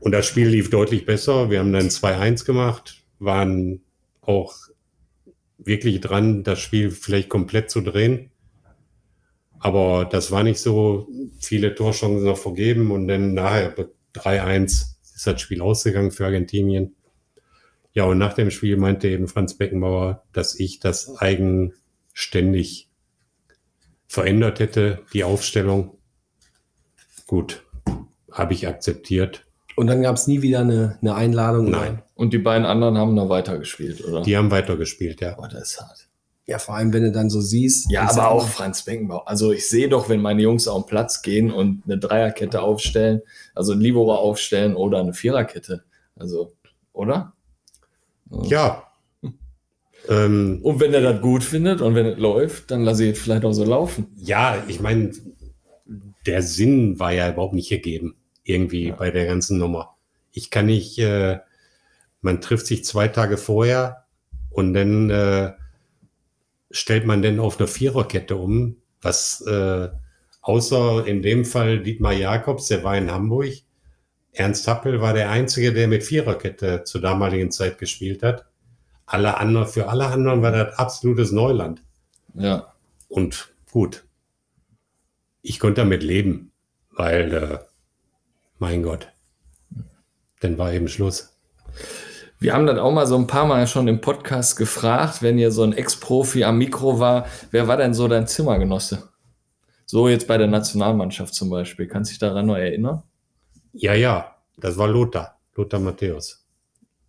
Und 0.00 0.12
das 0.12 0.26
Spiel 0.26 0.48
lief 0.48 0.70
deutlich 0.70 1.06
besser. 1.06 1.50
Wir 1.50 1.60
haben 1.60 1.72
dann 1.72 1.88
2-1 1.88 2.44
gemacht, 2.44 3.02
waren 3.18 3.82
auch 4.22 4.56
wirklich 5.58 6.00
dran, 6.00 6.42
das 6.42 6.58
Spiel 6.58 6.90
vielleicht 6.90 7.28
komplett 7.28 7.70
zu 7.70 7.82
drehen. 7.82 8.30
Aber 9.58 10.06
das 10.06 10.30
war 10.30 10.42
nicht 10.42 10.58
so 10.58 11.06
viele 11.38 11.74
Torchancen 11.74 12.24
noch 12.24 12.38
vergeben 12.38 12.90
und 12.90 13.08
dann 13.08 13.34
nachher 13.34 13.74
3-1 14.14 14.62
ist 15.14 15.26
das 15.26 15.40
Spiel 15.40 15.60
ausgegangen 15.60 16.10
für 16.10 16.24
Argentinien. 16.24 16.96
Ja, 17.92 18.04
und 18.04 18.18
nach 18.18 18.32
dem 18.32 18.50
Spiel 18.50 18.78
meinte 18.78 19.08
eben 19.08 19.28
Franz 19.28 19.58
Beckenbauer, 19.58 20.24
dass 20.32 20.58
ich 20.58 20.80
das 20.80 21.18
eigenständig 21.18 22.88
verändert 24.06 24.60
hätte, 24.60 25.04
die 25.12 25.24
Aufstellung. 25.24 25.98
Gut, 27.26 27.64
habe 28.32 28.54
ich 28.54 28.66
akzeptiert. 28.66 29.46
Und 29.80 29.86
dann 29.86 30.02
gab 30.02 30.16
es 30.16 30.26
nie 30.26 30.42
wieder 30.42 30.60
eine, 30.60 30.98
eine 31.00 31.14
Einladung? 31.14 31.70
Nein. 31.70 32.02
Und 32.14 32.34
die 32.34 32.38
beiden 32.38 32.66
anderen 32.66 32.98
haben 32.98 33.14
noch 33.14 33.30
weitergespielt, 33.30 34.04
oder? 34.04 34.20
Die 34.20 34.36
haben 34.36 34.50
weitergespielt, 34.50 35.22
ja. 35.22 35.36
Boah, 35.36 35.48
das 35.48 35.70
ist 35.70 35.80
hart. 35.80 36.06
Ja, 36.46 36.58
vor 36.58 36.74
allem, 36.74 36.92
wenn 36.92 37.04
du 37.04 37.12
dann 37.12 37.30
so 37.30 37.40
siehst. 37.40 37.90
Ja, 37.90 38.10
aber 38.10 38.30
auch 38.30 38.46
Franz 38.46 38.84
Beckenbauer. 38.84 39.26
Also 39.26 39.52
ich 39.52 39.68
sehe 39.68 39.88
doch, 39.88 40.10
wenn 40.10 40.20
meine 40.20 40.42
Jungs 40.42 40.68
auf 40.68 40.82
den 40.84 40.88
Platz 40.88 41.22
gehen 41.22 41.50
und 41.50 41.82
eine 41.86 41.96
Dreierkette 41.96 42.60
aufstellen, 42.60 43.22
also 43.54 43.72
ein 43.72 43.80
Libero 43.80 44.14
aufstellen 44.16 44.76
oder 44.76 44.98
eine 44.98 45.14
Viererkette. 45.14 45.84
Also, 46.14 46.52
oder? 46.92 47.32
Ja. 48.42 48.82
Ähm, 50.08 50.60
Und 50.62 50.80
wenn 50.80 50.92
er 50.92 51.00
das 51.00 51.22
gut 51.22 51.42
findet 51.42 51.80
und 51.80 51.94
wenn 51.94 52.04
es 52.04 52.18
läuft, 52.18 52.70
dann 52.70 52.84
lasse 52.84 53.04
ich 53.04 53.12
es 53.12 53.18
vielleicht 53.22 53.46
auch 53.46 53.52
so 53.52 53.64
laufen. 53.64 54.08
ja, 54.16 54.62
ich 54.68 54.80
meine, 54.80 55.12
der 56.26 56.42
Sinn 56.42 56.98
war 56.98 57.12
ja 57.12 57.30
überhaupt 57.30 57.54
nicht 57.54 57.70
gegeben, 57.70 58.16
irgendwie 58.50 58.88
Ja. 58.88 58.96
bei 58.96 59.10
der 59.10 59.26
ganzen 59.26 59.58
Nummer. 59.58 59.96
Ich 60.32 60.50
kann 60.50 60.66
nicht, 60.66 60.98
äh, 60.98 61.38
man 62.20 62.40
trifft 62.40 62.66
sich 62.66 62.84
zwei 62.84 63.08
Tage 63.08 63.36
vorher 63.36 64.04
und 64.50 64.74
dann 64.74 65.10
äh, 65.10 65.52
stellt 66.70 67.06
man 67.06 67.22
denn 67.22 67.40
auf 67.40 67.58
eine 67.58 67.66
Viererkette 67.66 68.36
um, 68.36 68.76
was 69.02 69.40
äh, 69.42 69.88
außer 70.42 71.06
in 71.06 71.22
dem 71.22 71.44
Fall 71.44 71.80
Dietmar 71.82 72.12
Jakobs, 72.12 72.68
der 72.68 72.84
war 72.84 72.96
in 72.96 73.10
Hamburg. 73.10 73.52
Ernst 74.32 74.68
Happel 74.68 75.00
war 75.00 75.12
der 75.12 75.30
Einzige, 75.30 75.72
der 75.72 75.88
mit 75.88 76.04
Viererkette 76.04 76.84
zur 76.84 77.00
damaligen 77.00 77.50
Zeit 77.50 77.78
gespielt 77.78 78.22
hat. 78.22 78.46
Alle 79.06 79.38
anderen, 79.38 79.66
für 79.66 79.88
alle 79.88 80.06
anderen 80.06 80.40
war 80.42 80.52
das 80.52 80.78
absolutes 80.78 81.32
Neuland. 81.32 81.82
Ja. 82.34 82.72
und 83.08 83.52
gut. 83.72 84.04
Ich 85.42 85.58
konnte 85.58 85.80
damit 85.80 86.04
leben, 86.04 86.52
weil, 86.92 87.32
äh, 87.34 87.58
mein 88.60 88.82
Gott, 88.82 89.08
dann 90.40 90.58
war 90.58 90.72
eben 90.72 90.86
Schluss. 90.86 91.34
Wir 92.38 92.52
haben 92.52 92.66
dann 92.66 92.78
auch 92.78 92.92
mal 92.92 93.06
so 93.06 93.16
ein 93.16 93.26
paar 93.26 93.46
Mal 93.46 93.66
schon 93.66 93.88
im 93.88 94.02
Podcast 94.02 94.56
gefragt, 94.56 95.22
wenn 95.22 95.38
ihr 95.38 95.50
so 95.50 95.62
ein 95.62 95.72
Ex-Profi 95.72 96.44
am 96.44 96.58
Mikro 96.58 97.00
war, 97.00 97.26
wer 97.50 97.68
war 97.68 97.78
denn 97.78 97.94
so 97.94 98.06
dein 98.06 98.26
Zimmergenosse? 98.26 99.08
So 99.86 100.08
jetzt 100.08 100.28
bei 100.28 100.36
der 100.36 100.46
Nationalmannschaft 100.46 101.34
zum 101.34 101.48
Beispiel. 101.48 101.88
Kannst 101.88 102.10
du 102.10 102.12
dich 102.12 102.18
daran 102.18 102.46
noch 102.46 102.56
erinnern? 102.56 103.02
Ja, 103.72 103.94
ja, 103.94 104.36
das 104.58 104.76
war 104.76 104.88
Lothar, 104.88 105.38
Lothar 105.54 105.80
Matthäus. 105.80 106.46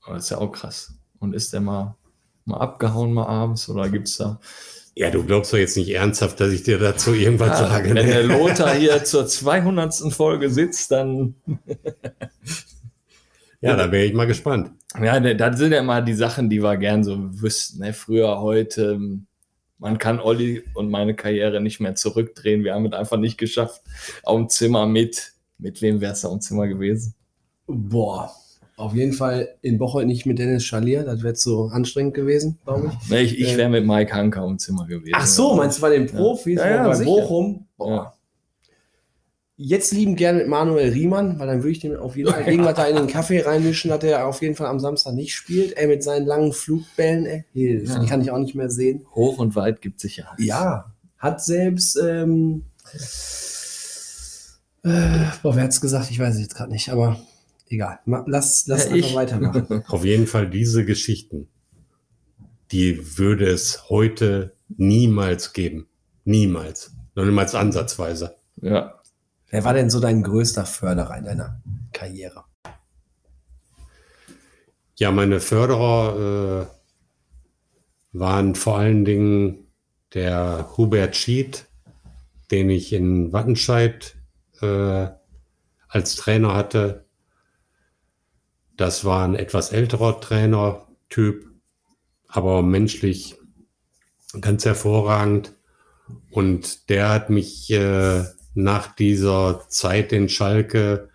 Oh, 0.07 0.13
das 0.13 0.23
ist 0.23 0.29
ja 0.29 0.37
auch 0.37 0.51
krass. 0.51 0.93
Und 1.19 1.35
ist 1.35 1.51
der 1.51 1.61
mal, 1.61 1.95
mal 2.45 2.59
abgehauen 2.59 3.13
mal 3.13 3.27
abends 3.27 3.67
oder 3.67 3.89
gibt's 3.89 4.17
da? 4.17 4.39
Ja, 4.95 5.09
du 5.09 5.23
glaubst 5.23 5.53
doch 5.53 5.57
jetzt 5.57 5.77
nicht 5.77 5.89
ernsthaft, 5.89 6.39
dass 6.39 6.51
ich 6.51 6.63
dir 6.63 6.77
dazu 6.77 7.13
irgendwas 7.13 7.59
Ja, 7.59 7.69
sage. 7.69 7.89
wenn 7.95 8.05
ne? 8.05 8.11
der 8.11 8.23
Lothar 8.23 8.73
hier 8.75 9.03
zur 9.03 9.25
200. 9.25 9.93
Folge 10.13 10.49
sitzt, 10.49 10.91
dann 10.91 11.35
Ja, 13.61 13.75
da 13.75 13.91
wäre 13.91 14.05
ich 14.05 14.13
mal 14.13 14.25
gespannt. 14.27 14.71
Ja, 15.01 15.19
ne, 15.19 15.35
das 15.35 15.57
sind 15.57 15.71
ja 15.71 15.79
immer 15.79 16.01
die 16.01 16.13
Sachen, 16.13 16.49
die 16.49 16.61
wir 16.61 16.75
gern 16.77 17.03
so 17.03 17.17
wüssten. 17.41 17.79
Ne? 17.79 17.93
Früher, 17.93 18.41
heute, 18.41 18.99
man 19.77 19.97
kann 19.97 20.19
Olli 20.19 20.63
und 20.73 20.89
meine 20.89 21.15
Karriere 21.15 21.61
nicht 21.61 21.79
mehr 21.79 21.95
zurückdrehen. 21.95 22.63
Wir 22.63 22.73
haben 22.73 22.85
es 22.87 22.93
einfach 22.93 23.17
nicht 23.17 23.37
geschafft. 23.37 23.81
Auf 24.23 24.37
dem 24.37 24.49
Zimmer 24.49 24.85
mit. 24.85 25.33
Mit 25.57 25.81
wem 25.81 26.01
wäre 26.01 26.13
es 26.13 26.25
auf 26.25 26.31
dem 26.33 26.41
Zimmer 26.41 26.67
gewesen? 26.67 27.13
Boah, 27.67 28.31
auf 28.81 28.93
jeden 28.95 29.13
Fall 29.13 29.49
in 29.61 29.77
Bocholt 29.77 30.07
nicht 30.07 30.25
mit 30.25 30.39
Dennis 30.39 30.63
Schalier. 30.65 31.03
Das 31.03 31.23
wäre 31.23 31.33
zu 31.35 31.65
anstrengend 31.67 32.13
gewesen, 32.13 32.57
glaube 32.65 32.91
ich. 33.03 33.09
Ne, 33.09 33.21
ich 33.21 33.39
ich 33.39 33.55
wäre 33.57 33.69
mit 33.69 33.85
Mike 33.85 34.13
Hanker 34.13 34.41
auf 34.41 34.49
dem 34.49 34.59
Zimmer 34.59 34.85
gewesen. 34.87 35.13
Ach 35.15 35.25
so, 35.25 35.55
meinst 35.55 35.77
du 35.77 35.81
bei 35.81 35.91
den 35.91 36.07
Profis, 36.07 36.57
Ja, 36.59 36.69
ja, 36.69 36.87
bei 36.87 36.95
sicher. 36.95 37.09
Bochum? 37.09 37.67
Boah. 37.77 37.89
Ja. 37.89 38.13
Jetzt 39.63 39.91
lieben 39.91 40.15
gerne 40.15 40.39
mit 40.39 40.47
Manuel 40.47 40.91
Riemann, 40.91 41.37
weil 41.37 41.45
dann 41.45 41.57
würde 41.59 41.69
ich 41.69 41.79
dem 41.79 41.95
auf 41.95 42.17
jeden 42.17 42.31
Fall 42.31 42.47
irgendwas 42.47 42.73
da 42.73 42.85
in 42.87 42.95
den 42.95 43.05
Kaffee 43.05 43.41
reinmischen, 43.41 43.89
dass 43.91 44.03
er 44.03 44.25
auf 44.25 44.41
jeden 44.41 44.55
Fall 44.55 44.65
am 44.65 44.79
Samstag 44.79 45.13
nicht 45.13 45.35
spielt. 45.35 45.73
Er 45.73 45.87
mit 45.87 46.01
seinen 46.01 46.25
langen 46.25 46.51
Flugbällen, 46.51 47.27
ey, 47.27 47.45
die 47.53 47.83
Ja. 47.85 47.99
die 47.99 48.07
kann 48.07 48.21
ich 48.21 48.31
auch 48.31 48.39
nicht 48.39 48.55
mehr 48.55 48.71
sehen. 48.71 49.05
Hoch 49.13 49.37
und 49.37 49.55
weit 49.55 49.81
gibt 49.81 49.99
Sicherheit. 49.99 50.39
Ja, 50.39 50.91
hat 51.19 51.43
selbst, 51.43 51.95
ähm, 52.03 52.63
äh, 54.83 54.89
boah, 55.43 55.55
wer 55.55 55.63
hat's 55.63 55.79
gesagt? 55.81 56.09
Ich 56.09 56.17
weiß 56.17 56.33
es 56.35 56.41
jetzt 56.41 56.55
gerade 56.55 56.71
nicht, 56.71 56.89
aber 56.89 57.19
egal. 57.71 57.99
Lass, 58.05 58.67
lass 58.67 58.85
Ja, 58.85 58.91
einfach 58.91 59.09
ich. 59.09 59.15
weitermachen. 59.15 59.83
Auf 59.87 60.05
jeden 60.05 60.27
Fall 60.27 60.49
diese 60.49 60.85
Geschichten, 60.85 61.47
die 62.71 63.17
würde 63.17 63.47
es 63.47 63.89
heute 63.89 64.55
niemals 64.69 65.53
geben. 65.53 65.87
Niemals. 66.23 66.93
Noch 67.15 67.25
niemals 67.25 67.55
ansatzweise. 67.55 68.35
Ja. 68.61 68.93
wer 69.49 69.63
war 69.63 69.73
denn 69.73 69.89
so 69.89 69.99
dein 69.99 70.21
größter 70.23 70.65
Förderer 70.65 71.17
in 71.17 71.25
deiner 71.25 71.61
Karriere? 71.93 72.43
Ja, 74.95 75.11
meine 75.11 75.39
Förderer 75.39 76.67
äh, 78.13 78.17
waren 78.17 78.55
vor 78.55 78.77
allen 78.77 79.03
Dingen 79.03 79.67
der 80.13 80.69
Hubert 80.77 81.15
Schied, 81.15 81.65
den 82.51 82.69
ich 82.69 82.93
in 82.93 83.33
Wattenscheid 83.33 84.15
äh, 84.61 85.07
als 85.87 86.15
Trainer 86.17 86.53
hatte. 86.53 87.05
Das 88.81 89.05
war 89.05 89.23
ein 89.23 89.35
etwas 89.35 89.71
älterer 89.71 90.19
Trainertyp, 90.19 91.45
aber 92.27 92.63
menschlich 92.63 93.35
ganz 94.39 94.65
hervorragend. 94.65 95.53
Und 96.31 96.89
der 96.89 97.09
hat 97.09 97.29
mich 97.29 97.69
äh, 97.69 98.23
nach 98.55 98.95
dieser 98.95 99.67
Zeit 99.69 100.11
in 100.11 100.29
Schalke 100.29 101.09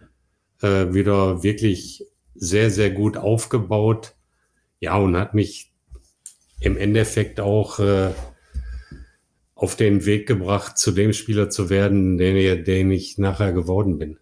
äh, 0.62 0.94
wieder 0.94 1.42
wirklich 1.42 2.06
sehr, 2.36 2.70
sehr 2.70 2.92
gut 2.92 3.16
aufgebaut. 3.16 4.14
Ja, 4.78 4.96
und 4.98 5.16
hat 5.16 5.34
mich 5.34 5.72
im 6.60 6.76
Endeffekt 6.76 7.40
auch 7.40 7.80
äh, 7.80 8.12
auf 9.56 9.74
den 9.74 10.06
Weg 10.06 10.28
gebracht, 10.28 10.78
zu 10.78 10.92
dem 10.92 11.12
Spieler 11.12 11.50
zu 11.50 11.68
werden, 11.68 12.16
den, 12.16 12.62
den 12.62 12.92
ich 12.92 13.18
nachher 13.18 13.52
geworden 13.52 13.98
bin. 13.98 14.20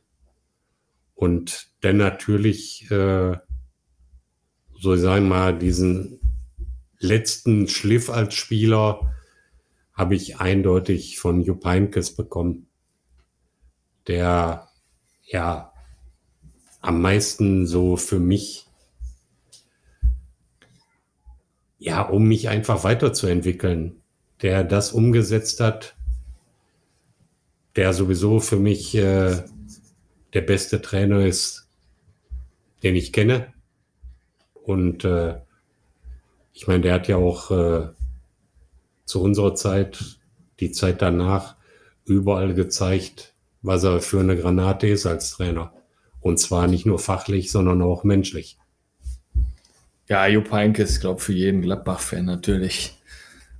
Und 1.15 1.69
dann 1.81 1.97
natürlich, 1.97 2.91
äh, 2.91 3.37
so 4.81 4.97
sagen 4.97 5.29
wir 5.29 5.37
mal, 5.37 5.59
diesen 5.59 6.21
letzten 6.99 7.69
Schliff 7.69 8.11
als 8.11 8.35
Spieler 8.35 9.15
habe 9.93 10.17
ich 10.17 10.41
eindeutig 10.41 11.19
von 11.19 11.41
Jupp 11.43 11.65
Heynckes 11.65 12.17
bekommen, 12.17 12.67
der 14.09 14.69
ja 15.23 15.73
am 16.81 17.01
meisten 17.01 17.67
so 17.67 17.97
für 17.97 18.19
mich, 18.19 18.67
ja, 21.79 22.03
um 22.03 22.27
mich 22.27 22.49
einfach 22.49 22.85
weiterzuentwickeln, 22.85 24.03
der 24.43 24.65
das 24.65 24.93
umgesetzt 24.93 25.61
hat, 25.61 25.97
der 27.77 27.93
sowieso 27.93 28.41
für 28.41 28.59
mich 28.59 28.95
äh, 28.95 29.45
der 30.35 30.43
beste 30.43 30.83
Trainer 30.83 31.25
ist, 31.25 31.69
den 32.83 32.97
ich 32.97 33.13
kenne. 33.13 33.53
Und 34.53 35.05
äh, 35.05 35.37
ich 36.53 36.67
meine, 36.67 36.83
der 36.83 36.95
hat 36.95 37.09
ja 37.09 37.17
auch 37.17 37.51
äh, 37.51 37.89
zu 39.05 39.23
unserer 39.23 39.55
Zeit, 39.55 40.19
die 40.61 40.73
Zeit 40.73 41.03
danach, 41.03 41.57
überall 42.05 42.55
gezeigt, 42.55 43.33
was 43.63 43.85
er 43.85 44.01
für 44.01 44.21
eine 44.21 44.37
Granate 44.37 44.87
ist 44.87 45.07
als 45.07 45.31
Trainer. 45.31 45.73
Und 46.21 46.39
zwar 46.39 46.67
nicht 46.67 46.85
nur 46.85 46.99
fachlich, 46.99 47.51
sondern 47.51 47.81
auch 47.83 48.05
menschlich. 48.05 48.59
Ja, 50.09 50.27
Jupp 50.27 50.53
Heynckes 50.53 50.91
ist, 50.91 51.01
glaube 51.01 51.21
für 51.21 51.33
jeden 51.33 51.63
Gladbach-Fan 51.63 52.27
natürlich 52.27 52.99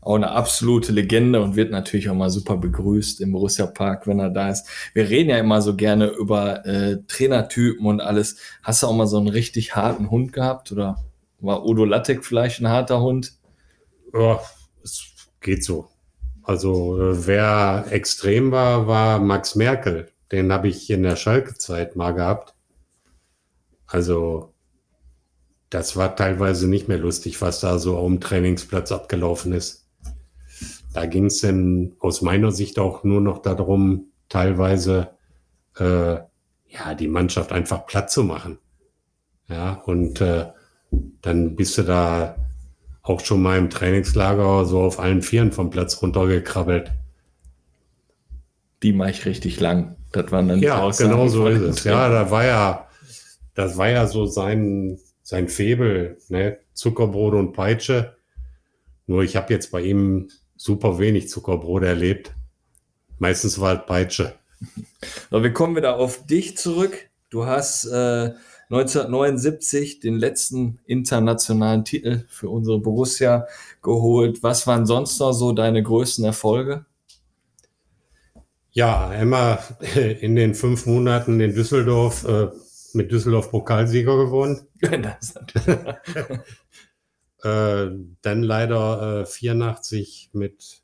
auch 0.05 0.17
eine 0.17 0.31
absolute 0.31 0.93
Legende 0.93 1.41
und 1.41 1.57
wird 1.57 1.71
natürlich 1.71 2.11
auch 2.11 2.15
mal 2.15 2.31
super 2.31 2.57
begrüßt 2.57 3.21
im 3.21 3.33
Borussia 3.33 3.67
Park, 3.67 4.07
wenn 4.07 4.19
er 4.19 4.31
da 4.31 4.51
ist. 4.51 4.67
Wir 4.93 5.09
reden 5.09 5.31
ja 5.31 5.39
immer 5.39 5.63
so 5.63 5.75
gerne 5.77 6.09
über 6.09 6.65
äh, 6.67 6.99
Trainertypen 7.09 7.87
und 7.87 8.01
alles. 8.01 8.37
Hast 8.63 8.83
du 8.83 8.87
auch 8.87 8.95
mal 8.95 9.07
so 9.07 9.19
einen 9.19 9.29
richtig 9.29 9.77
harten 9.77 10.11
Hund 10.11 10.33
gehabt 10.33 10.73
oder 10.73 11.03
war 11.41 11.65
Udo 11.65 11.85
Lattek 11.85 12.25
vielleicht 12.25 12.61
ein 12.61 12.69
harter 12.69 13.01
Hund? 13.01 13.33
Ja, 14.13 14.41
es 14.83 15.05
geht 15.41 15.65
so. 15.65 15.89
Also 16.43 17.01
äh, 17.01 17.27
wer 17.27 17.87
extrem 17.91 18.53
war, 18.53 18.87
war 18.87 19.19
Max 19.19 19.55
Merkel. 19.55 20.09
Den 20.31 20.53
habe 20.53 20.69
ich 20.69 20.91
in 20.91 21.03
der 21.03 21.17
Schalke-Zeit 21.17 21.97
mal 21.97 22.13
gehabt. 22.13 22.55
Also 23.87 24.55
das 25.71 25.97
war 25.97 26.15
teilweise 26.15 26.69
nicht 26.69 26.89
mehr 26.89 26.99
lustig, 26.99 27.41
was 27.41 27.61
da 27.61 27.79
so 27.79 27.99
am 27.99 28.21
Trainingsplatz 28.21 28.93
abgelaufen 28.93 29.53
ist. 29.53 29.84
Da 30.95 31.07
ging 31.07 31.27
es 31.27 31.41
dann 31.41 31.93
aus 31.99 32.23
meiner 32.23 32.53
Sicht 32.53 32.79
auch 32.79 33.05
nur 33.05 33.21
noch 33.21 33.43
darum, 33.43 34.07
teilweise 34.29 35.11
äh, 35.77 36.15
ja 36.69 36.95
die 36.99 37.09
Mannschaft 37.09 37.53
einfach 37.53 37.85
platt 37.87 38.11
zu 38.11 38.23
machen. 38.23 38.59
Ja, 39.49 39.75
und 39.85 40.21
äh, 40.21 40.47
dann 41.21 41.57
bist 41.57 41.77
du 41.77 41.83
da 41.83 42.37
auch 43.03 43.21
schon 43.21 43.43
mal 43.43 43.59
im 43.59 43.71
Trainingslager 43.71 44.65
so 44.65 44.81
auf 44.81 44.99
allen 44.99 45.21
Vieren 45.21 45.53
vom 45.53 45.69
Platz 45.69 46.01
runtergekrabbelt. 46.01 46.93
Die 48.83 48.93
mache 48.93 49.11
ich 49.11 49.27
richtig 49.27 49.61
lang. 49.61 49.97
Das 50.13 50.31
waren 50.31 50.49
dann 50.49 50.61
die 50.61 50.67
Ja, 50.67 50.81
Aussagen 50.81 51.11
genau 51.11 51.29
so 51.29 51.49
ist 51.49 51.61
es. 51.61 51.85
Ja, 51.85 52.09
da 52.09 52.31
war 52.31 52.45
ja, 52.45 52.89
das 53.55 53.77
war 53.77 53.89
ja 53.89 54.07
so 54.07 54.27
sein, 54.27 54.99
sein 55.23 55.49
Febel, 55.49 56.19
ne? 56.29 56.59
Zuckerbrot 56.73 57.35
und 57.35 57.53
Peitsche. 57.53 58.17
Nur 59.07 59.23
ich 59.23 59.37
habe 59.37 59.53
jetzt 59.53 59.71
bei 59.71 59.83
ihm 59.83 60.29
super 60.57 60.99
wenig 60.99 61.29
Zuckerbrot 61.29 61.83
erlebt. 61.83 62.33
Meistens 63.19 63.61
war 63.61 63.81
es 63.81 63.87
Peitsche. 63.87 64.35
So, 65.31 65.43
wir 65.43 65.53
kommen 65.53 65.77
wieder 65.77 65.97
auf 65.97 66.27
dich 66.27 66.57
zurück. 66.57 67.11
Du 67.31 67.47
hast 67.47 67.85
äh, 67.87 68.33
1979 68.71 70.01
den 70.01 70.17
letzten 70.17 70.79
internationalen 70.87 71.85
Titel 71.85 72.25
für 72.29 72.49
unsere 72.49 72.81
Borussia 72.81 73.47
geholt. 73.83 74.43
Was 74.43 74.67
waren 74.67 74.87
sonst 74.87 75.19
noch 75.21 75.33
so 75.33 75.53
deine 75.53 75.83
größten 75.83 76.25
Erfolge? 76.25 76.87
Ja, 78.73 79.09
einmal 79.09 79.61
in 80.21 80.35
den 80.35 80.55
fünf 80.55 80.87
Monaten 80.87 81.41
in 81.41 81.55
Düsseldorf 81.55 82.25
äh, 82.25 82.49
mit 82.95 83.13
Düsseldorf 83.13 83.51
Pokalsieger 83.51 84.17
geworden. 84.17 84.67
Das 84.81 85.35
Äh, 87.45 87.91
dann 88.23 88.43
leider 88.43 89.21
äh, 89.21 89.27
84 89.27 90.31
mit 90.33 90.83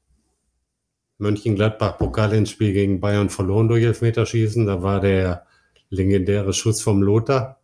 Mönchengladbach 1.17 1.97
Pokalendspiel 1.97 2.75
gegen 2.75 3.01
Bayern 3.01 3.31
verloren 3.31 3.69
durch 3.69 3.83
Elfmeterschießen. 3.83 4.67
Da 4.67 4.83
war 4.83 5.01
der 5.01 5.47
legendäre 5.89 6.53
Schuss 6.53 6.83
vom 6.83 7.03
Lothar, 7.03 7.61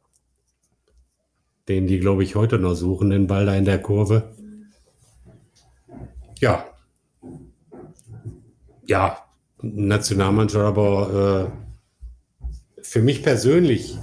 den 1.69 1.87
die, 1.87 2.01
glaube 2.01 2.23
ich, 2.23 2.37
heute 2.37 2.59
noch 2.59 2.75
suchen, 2.75 3.11
den 3.11 3.27
Ball 3.27 3.45
da 3.45 3.55
in 3.55 3.67
der 3.67 3.83
Kurve. 3.83 4.35
Ja. 6.39 6.65
ja, 8.87 9.19
Nationalmannschaft, 9.61 10.65
aber 10.65 11.51
äh, 12.41 12.83
für 12.83 13.03
mich 13.03 13.23
persönlich 13.23 13.99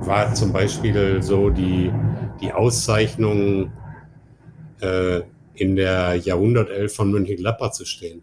war 0.00 0.34
zum 0.34 0.52
Beispiel 0.52 1.22
so 1.22 1.48
die, 1.48 1.90
die 2.40 2.52
Auszeichnung 2.52 3.72
äh, 4.80 5.22
in 5.54 5.76
der 5.76 6.16
Jahrhundertelf 6.16 6.94
von 6.94 7.10
Mönchengladbach 7.10 7.72
zu 7.72 7.84
stehen, 7.84 8.22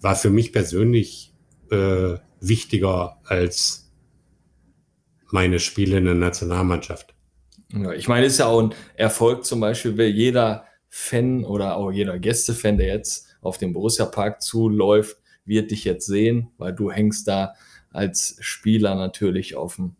war 0.00 0.16
für 0.16 0.30
mich 0.30 0.52
persönlich 0.52 1.32
äh, 1.70 2.14
wichtiger 2.40 3.18
als 3.24 3.90
meine 5.30 5.60
Spiele 5.60 5.98
in 5.98 6.06
der 6.06 6.14
Nationalmannschaft. 6.14 7.14
Ich 7.96 8.08
meine, 8.08 8.26
es 8.26 8.32
ist 8.32 8.38
ja 8.40 8.46
auch 8.46 8.62
ein 8.62 8.74
Erfolg 8.96 9.44
zum 9.44 9.60
Beispiel, 9.60 9.96
wenn 9.96 10.14
jeder 10.14 10.64
Fan 10.88 11.44
oder 11.44 11.76
auch 11.76 11.92
jeder 11.92 12.18
Gästefan, 12.18 12.78
der 12.78 12.88
jetzt 12.88 13.28
auf 13.40 13.58
dem 13.58 13.72
Borussia 13.72 14.06
Park 14.06 14.42
zuläuft, 14.42 15.18
wird 15.44 15.70
dich 15.70 15.84
jetzt 15.84 16.06
sehen, 16.06 16.50
weil 16.58 16.72
du 16.74 16.90
hängst 16.90 17.28
da 17.28 17.54
als 17.92 18.36
Spieler 18.40 18.96
natürlich 18.96 19.54
auf 19.54 19.78
einem 19.78 19.96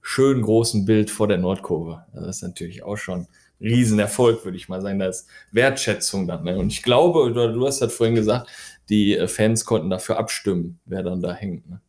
schönen 0.00 0.42
großen 0.42 0.84
Bild 0.84 1.10
vor 1.10 1.28
der 1.28 1.38
Nordkurve. 1.38 2.04
Das 2.12 2.36
ist 2.36 2.42
natürlich 2.42 2.82
auch 2.82 2.96
schon 2.96 3.26
Riesenerfolg, 3.64 4.44
würde 4.44 4.56
ich 4.56 4.68
mal 4.68 4.82
sagen. 4.82 4.98
Da 4.98 5.06
ist 5.06 5.26
Wertschätzung 5.50 6.28
dann. 6.28 6.44
Ne? 6.44 6.56
Und 6.56 6.68
ich 6.68 6.82
glaube, 6.82 7.20
oder 7.20 7.52
du 7.52 7.66
hast 7.66 7.80
das 7.80 7.92
vorhin 7.92 8.14
gesagt, 8.14 8.48
die 8.88 9.16
äh, 9.16 9.26
Fans 9.26 9.64
konnten 9.64 9.90
dafür 9.90 10.18
abstimmen, 10.18 10.78
wer 10.84 11.02
dann 11.02 11.22
da 11.22 11.32
hängt. 11.32 11.68
Ne? 11.68 11.80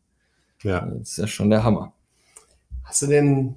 Ja. 0.62 0.80
Das 0.80 1.10
ist 1.10 1.18
ja 1.18 1.26
schon 1.26 1.50
der 1.50 1.62
Hammer. 1.62 1.92
Hast 2.84 3.02
du 3.02 3.06
denn, 3.06 3.56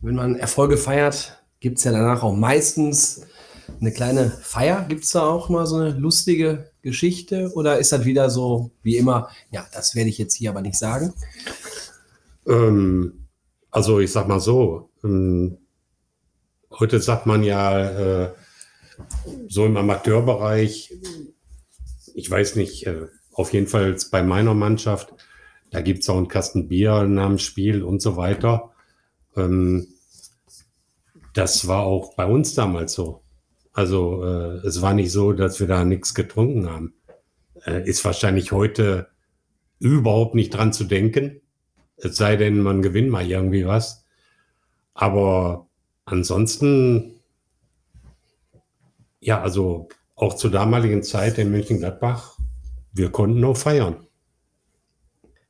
wenn 0.00 0.16
man 0.16 0.36
Erfolge 0.36 0.76
feiert, 0.76 1.42
gibt 1.60 1.78
es 1.78 1.84
ja 1.84 1.92
danach 1.92 2.22
auch 2.22 2.34
meistens 2.34 3.26
eine 3.80 3.92
kleine 3.92 4.30
Feier? 4.30 4.84
Gibt 4.88 5.04
es 5.04 5.10
da 5.10 5.22
auch 5.22 5.48
mal 5.48 5.66
so 5.66 5.76
eine 5.76 5.90
lustige 5.90 6.70
Geschichte? 6.82 7.52
Oder 7.54 7.78
ist 7.78 7.92
das 7.92 8.04
wieder 8.04 8.28
so 8.28 8.72
wie 8.82 8.96
immer, 8.96 9.28
ja, 9.50 9.64
das 9.72 9.94
werde 9.94 10.10
ich 10.10 10.18
jetzt 10.18 10.34
hier 10.34 10.50
aber 10.50 10.60
nicht 10.60 10.76
sagen? 10.76 11.14
Ähm, 12.46 13.28
also 13.70 14.00
ich 14.00 14.10
sag 14.10 14.26
mal 14.26 14.40
so, 14.40 14.90
ähm, 15.04 15.58
heute 16.78 17.00
sagt 17.00 17.26
man 17.26 17.42
ja 17.42 18.24
äh, 18.24 18.32
so 19.48 19.66
im 19.66 19.76
Amateurbereich, 19.76 20.94
ich 22.14 22.30
weiß 22.30 22.56
nicht, 22.56 22.86
äh, 22.86 23.06
auf 23.32 23.52
jeden 23.52 23.66
Fall 23.66 23.96
bei 24.10 24.22
meiner 24.22 24.54
Mannschaft, 24.54 25.14
da 25.70 25.80
gibt 25.80 26.00
es 26.00 26.08
auch 26.10 26.16
einen 26.16 26.28
Kasten 26.28 26.68
Bier 26.68 27.04
nach 27.04 27.28
dem 27.28 27.38
Spiel 27.38 27.82
und 27.82 28.02
so 28.02 28.16
weiter. 28.16 28.72
Ähm, 29.36 29.86
das 31.32 31.66
war 31.66 31.82
auch 31.84 32.14
bei 32.14 32.26
uns 32.26 32.54
damals 32.54 32.92
so. 32.92 33.22
Also 33.72 34.22
äh, 34.22 34.66
es 34.66 34.82
war 34.82 34.92
nicht 34.92 35.12
so, 35.12 35.32
dass 35.32 35.60
wir 35.60 35.66
da 35.66 35.84
nichts 35.84 36.14
getrunken 36.14 36.68
haben. 36.68 36.94
Äh, 37.64 37.88
ist 37.88 38.04
wahrscheinlich 38.04 38.52
heute 38.52 39.08
überhaupt 39.78 40.34
nicht 40.34 40.50
dran 40.50 40.74
zu 40.74 40.84
denken. 40.84 41.40
Es 41.96 42.16
sei 42.16 42.36
denn, 42.36 42.60
man 42.60 42.82
gewinnt 42.82 43.10
mal 43.10 43.26
irgendwie 43.26 43.66
was. 43.66 44.04
Aber 44.92 45.68
ansonsten, 46.04 47.20
ja, 49.20 49.40
also 49.42 49.88
auch 50.14 50.34
zur 50.34 50.50
damaligen 50.50 51.02
Zeit 51.02 51.38
in 51.38 51.50
München-Gladbach, 51.50 52.38
wir 52.92 53.10
konnten 53.10 53.40
noch 53.40 53.56
feiern. 53.56 54.06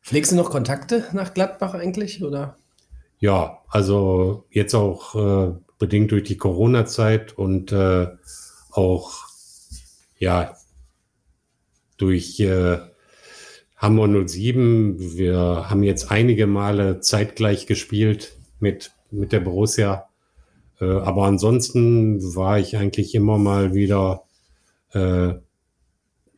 Pflegst 0.02 0.32
du 0.32 0.36
noch 0.36 0.50
Kontakte 0.50 1.04
nach 1.12 1.34
Gladbach 1.34 1.74
eigentlich? 1.74 2.22
Oder? 2.22 2.56
Ja, 3.18 3.62
also 3.68 4.46
jetzt 4.50 4.74
auch 4.74 5.14
äh, 5.14 5.54
bedingt 5.78 6.10
durch 6.10 6.24
die 6.24 6.36
Corona-Zeit 6.36 7.38
und 7.38 7.70
äh, 7.72 8.08
auch 8.70 9.12
ja 10.18 10.56
durch 11.98 12.40
äh, 12.40 12.78
Hamburg 13.76 14.28
07. 14.28 15.16
Wir 15.16 15.66
haben 15.68 15.82
jetzt 15.82 16.10
einige 16.10 16.46
Male 16.46 17.00
zeitgleich 17.00 17.66
gespielt 17.66 18.36
mit, 18.60 18.92
mit 19.10 19.32
der 19.32 19.40
Borussia. 19.40 20.08
Äh, 20.82 21.00
aber 21.00 21.24
ansonsten 21.26 22.20
war 22.34 22.58
ich 22.58 22.76
eigentlich 22.76 23.14
immer 23.14 23.38
mal 23.38 23.72
wieder 23.72 24.24
äh, 24.92 25.34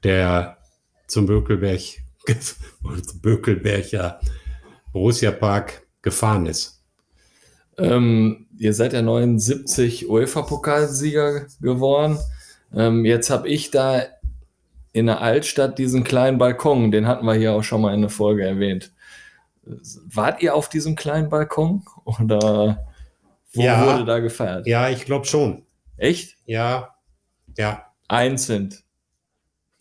der 0.03 0.59
zum 1.07 1.27
Bökelberg, 1.27 1.81
zum 2.41 3.21
Bökelberger 3.21 4.21
Borussia 4.93 5.31
Park 5.31 5.87
gefahren 6.03 6.47
ist. 6.47 6.83
Ähm, 7.79 8.47
ihr 8.59 8.75
seid 8.75 8.93
ja 8.93 9.03
79 9.03 10.09
UEFA-Pokalsieger 10.09 11.47
geworden. 11.61 12.19
Ähm, 12.73 13.05
jetzt 13.05 13.31
habe 13.31 13.49
ich 13.49 13.71
da 13.71 14.03
in 14.93 15.07
der 15.07 15.23
Altstadt 15.23 15.79
diesen 15.79 16.05
kleinen 16.05 16.39
Balkon, 16.39 16.93
den 16.93 17.09
hatten 17.09 17.25
wir 17.25 17.35
hier 17.35 17.53
auch 17.53 17.65
schon 17.65 17.81
mal 17.81 17.95
in 17.95 18.03
der 18.03 18.11
Folge 18.11 18.45
erwähnt. 18.45 18.93
Wart 19.65 20.43
ihr 20.43 20.55
auf 20.55 20.69
diesem 20.69 20.95
kleinen 20.95 21.31
Balkon 21.31 21.83
oder 22.05 22.87
wo 23.55 23.63
Ja. 23.63 23.87
wurde 23.87 24.05
da 24.05 24.19
gefeiert? 24.19 24.67
Ja, 24.67 24.89
ich 24.91 25.05
glaube 25.05 25.27
schon. 25.27 25.63
Echt? 25.97 26.37
Ja, 26.45 26.95
ja, 27.57 27.87
Einzeln. 28.09 28.75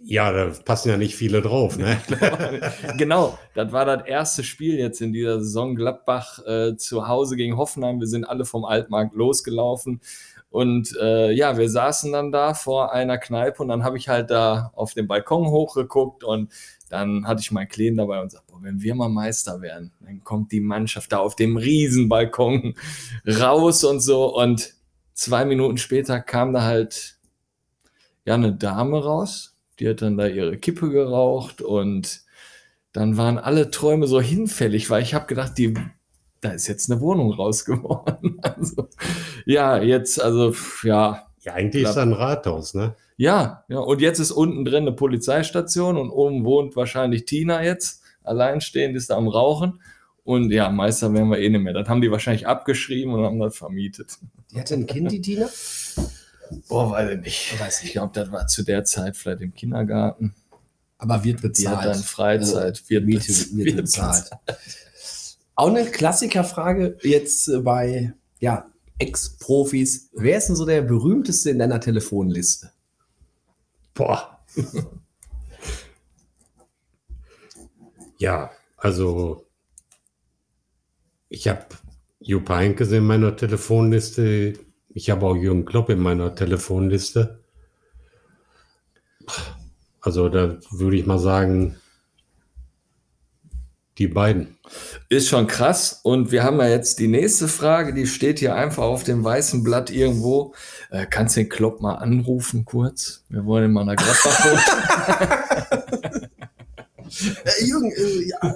ja, 0.06 0.32
da 0.32 0.52
passen 0.66 0.90
ja 0.90 0.98
nicht 0.98 1.16
viele 1.16 1.42
drauf, 1.42 1.78
ne? 1.78 1.98
genau, 2.98 3.38
das 3.56 3.72
war 3.72 3.86
das 3.86 4.06
erste 4.08 4.44
Spiel 4.44 4.78
jetzt 4.78 5.02
in 5.02 5.14
dieser 5.14 5.40
Saison. 5.40 5.76
Gladbach 5.76 6.40
äh, 6.46 6.76
zu 6.76 7.08
Hause 7.08 7.36
gegen 7.36 7.58
Hoffenheim. 7.58 8.00
Wir 8.00 8.08
sind 8.08 8.26
alle 8.26 8.46
vom 8.46 8.66
Altmarkt 8.66 9.16
losgelaufen. 9.16 10.02
Und 10.50 10.96
äh, 11.02 11.32
ja, 11.32 11.58
wir 11.58 11.68
saßen 11.70 12.12
dann 12.12 12.32
da 12.32 12.54
vor 12.54 12.94
einer 12.94 13.18
Kneipe 13.18 13.64
und 13.64 13.70
dann 13.70 13.84
habe 13.84 13.98
ich 13.98 14.08
halt 14.08 14.30
da 14.30 14.72
auf 14.76 14.94
den 14.94 15.08
Balkon 15.08 15.48
hochgeguckt 15.48 16.24
und 16.24 16.52
dann 16.94 17.26
hatte 17.26 17.42
ich 17.42 17.52
meinen 17.52 17.70
Kleen 17.70 17.98
dabei 17.98 18.22
und 18.22 18.32
sagte, 18.32 18.54
wenn 18.62 18.84
wir 18.84 18.94
mal 18.94 19.10
Meister 19.10 19.62
werden, 19.62 19.92
dann 20.00 20.24
kommt 20.24 20.52
die 20.52 20.60
Mannschaft 20.60 21.12
da 21.12 21.18
auf 21.18 21.36
dem 21.36 21.58
riesen 21.58 22.08
Balkon 22.08 22.76
raus 23.28 23.84
und 23.84 24.00
so. 24.00 24.38
Und 24.38 24.76
zwei 25.16 25.44
Minuten 25.44 25.80
später 25.80 26.22
kam 26.22 26.54
da 26.54 26.62
halt 26.62 27.18
ja 28.26 28.36
eine 28.36 28.54
Dame 28.54 29.04
raus, 29.04 29.56
die 29.80 29.90
hat 29.90 30.04
dann 30.04 30.18
da 30.18 30.28
ihre 30.28 30.60
Kippe 30.60 30.92
geraucht 30.92 31.64
und 31.64 32.22
dann 32.92 33.18
waren 33.18 33.40
alle 33.40 33.72
Träume 33.72 34.06
so 34.06 34.22
hinfällig, 34.22 34.92
weil 34.92 35.02
ich 35.02 35.16
habe 35.16 35.26
gedacht, 35.26 35.58
die, 35.58 35.74
da 36.42 36.52
ist 36.52 36.68
jetzt 36.68 36.92
eine 36.92 37.02
Wohnung 37.02 37.34
raus 37.34 37.66
geworden. 37.66 38.40
Also, 38.44 38.88
ja, 39.46 39.82
jetzt, 39.82 40.22
also, 40.22 40.54
ja, 40.84 41.26
Ja, 41.44 41.54
eigentlich 41.54 41.84
ist 41.84 41.96
da 41.96 42.02
ein 42.04 42.14
Rathaus, 42.14 42.74
ne? 42.74 42.96
ja, 43.18 43.64
ja. 43.68 43.80
Und 43.80 44.02
jetzt 44.02 44.20
ist 44.20 44.32
unten 44.32 44.66
drin 44.66 44.84
eine 44.88 44.94
Polizeistation 44.94 45.98
und 45.98 46.10
oben 46.10 46.46
wohnt 46.46 46.76
wahrscheinlich 46.76 47.26
Tina 47.26 47.64
jetzt, 47.64 48.02
alleinstehend, 48.24 48.96
ist 48.96 49.10
da 49.10 49.18
am 49.18 49.28
Rauchen. 49.28 49.82
Und 50.24 50.52
ja, 50.52 50.70
Meister 50.70 51.14
werden 51.14 51.30
wir 51.30 51.40
eh 51.40 51.50
nicht 51.50 51.62
mehr. 51.62 51.74
Das 51.74 51.90
haben 51.90 52.00
die 52.02 52.10
wahrscheinlich 52.10 52.48
abgeschrieben 52.48 53.14
und 53.14 53.26
haben 53.26 53.40
das 53.40 53.58
vermietet. 53.58 54.18
Die 54.52 54.60
hatte 54.60 54.74
ein 54.76 54.86
Kind, 54.86 55.12
die 55.12 55.20
Tina? 55.22 55.50
Boah, 56.70 56.92
weiß 56.92 57.10
ich 57.12 57.20
nicht. 57.22 57.60
Weiß 57.60 57.80
ich 57.82 57.88
Ich 57.88 57.92
glaube, 57.94 58.12
das 58.14 58.32
war 58.32 58.48
zu 58.48 58.64
der 58.64 58.86
Zeit 58.86 59.18
vielleicht 59.18 59.42
im 59.42 59.54
Kindergarten. 59.54 60.34
Aber 60.98 61.24
wird 61.26 61.40
Die 61.40 61.48
bezahlt. 61.48 61.78
hat 61.78 61.86
dann 61.88 62.04
Freizeit. 62.04 62.82
Also, 62.90 63.06
Miete 63.06 63.28
bez- 63.28 63.54
wird 63.58 63.76
bezahlt. 63.76 64.30
Auch 65.56 65.68
eine 65.68 65.84
Klassikerfrage 65.86 66.98
jetzt 67.02 67.52
bei 67.64 68.14
ja, 68.40 68.66
Ex-Profis. 69.04 70.10
Wer 70.14 70.38
ist 70.38 70.48
denn 70.48 70.56
so 70.56 70.66
der 70.66 70.82
berühmteste 70.82 71.50
in 71.50 71.60
deiner 71.60 71.82
Telefonliste? 71.82 72.72
Boah. 73.94 74.40
ja, 78.18 78.50
also 78.78 79.46
ich 81.28 81.48
habe 81.50 81.66
Jupp 82.22 82.50
Heynckes 82.50 82.92
in 82.92 83.06
meiner 83.06 83.36
Telefonliste. 83.36 84.54
Ich 84.90 85.10
habe 85.10 85.26
auch 85.26 85.36
Jürgen 85.36 85.66
Klopp 85.66 85.90
in 85.90 86.00
meiner 86.00 86.34
Telefonliste. 86.34 87.44
Also 90.00 90.30
da 90.30 90.58
würde 90.72 90.98
ich 90.98 91.06
mal 91.06 91.20
sagen, 91.20 91.76
die 93.98 94.08
beiden. 94.08 94.58
Ist 95.10 95.30
schon 95.30 95.48
krass. 95.48 96.00
Und 96.04 96.32
wir 96.32 96.44
haben 96.44 96.58
ja 96.60 96.68
jetzt 96.68 97.00
die 97.00 97.08
nächste 97.08 97.48
Frage, 97.48 97.94
die 97.94 98.08
steht 98.08 98.40
hier 98.40 98.56
einfach 98.56 98.84
auf 98.84 99.04
dem 99.04 99.24
weißen 99.24 99.64
Blatt 99.64 99.92
irgendwo. 99.92 100.54
Äh, 100.90 101.06
kannst 101.10 101.36
du 101.36 101.42
den 101.42 101.50
Klopp 101.50 101.82
mal 101.82 101.96
anrufen 101.96 102.66
kurz? 102.66 103.24
Wir 103.30 103.46
wollen 103.46 103.66
ihn 103.66 103.74
mal 103.74 103.86
nach 103.86 103.96
Gladbach 103.96 104.44
holen. 104.46 106.30
Äh, 107.46 107.66
Jürgen, 107.66 107.92
äh, 107.92 108.28
ja. 108.28 108.56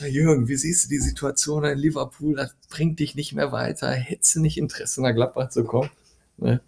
Ja, 0.00 0.06
Jürgen, 0.06 0.48
wie 0.48 0.56
siehst 0.56 0.84
du 0.84 0.88
die 0.88 0.98
Situation 0.98 1.64
in 1.64 1.78
Liverpool? 1.78 2.36
Das 2.36 2.54
bringt 2.70 2.98
dich 2.98 3.14
nicht 3.14 3.34
mehr 3.34 3.52
weiter. 3.52 3.90
Hättest 3.90 4.36
du 4.36 4.40
nicht 4.40 4.58
Interesse, 4.58 5.02
nach 5.02 5.14
Gladbach 5.14 5.50
zu 5.50 5.64
kommen? 5.64 5.90
Ne? 6.38 6.60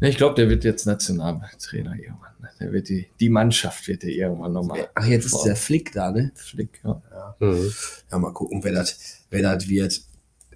Ich 0.00 0.16
glaube, 0.16 0.34
der 0.34 0.48
wird 0.48 0.64
jetzt 0.64 0.86
Nationaltrainer 0.86 1.94
irgendwann. 1.94 2.32
ne? 2.40 2.48
Der 2.58 2.72
wird 2.72 2.88
die, 2.88 3.06
die 3.20 3.28
Mannschaft 3.28 3.86
wird 3.86 4.02
der 4.02 4.10
irgendwann 4.10 4.52
nochmal. 4.52 4.88
Ach, 4.94 5.06
jetzt 5.06 5.26
ist 5.26 5.42
der 5.42 5.56
Flick 5.56 5.92
da, 5.92 6.10
ne? 6.10 6.32
Flick, 6.34 6.80
ja. 6.84 7.02
Mhm. 7.38 7.72
Ja, 8.10 8.18
mal 8.18 8.32
gucken, 8.32 8.64
wer 8.64 8.72
das 8.72 8.98
wer 9.30 9.42
das 9.42 9.68
wird. 9.68 10.02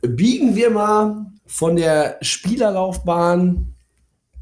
Biegen 0.01 0.55
wir 0.57 0.71
mal 0.71 1.27
von 1.47 1.77
der 1.77 2.19
Spielerlaufbahn 2.21 3.75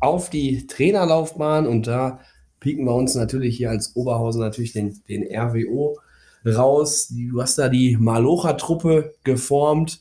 auf 0.01 0.31
die 0.31 0.67
Trainerlaufbahn 0.67 1.67
und 1.67 1.87
da 1.87 2.21
pieken 2.59 2.85
wir 2.85 2.95
uns 2.95 3.15
natürlich 3.15 3.57
hier 3.57 3.71
als 3.71 3.95
Oberhausen 3.95 4.41
natürlich 4.41 4.73
den, 4.73 5.01
den 5.09 5.25
RWO 5.25 5.99
raus. 6.47 7.09
Du 7.09 7.41
hast 7.41 7.59
da 7.59 7.69
die 7.69 7.97
Malocha-Truppe 7.97 9.15
geformt. 9.25 10.01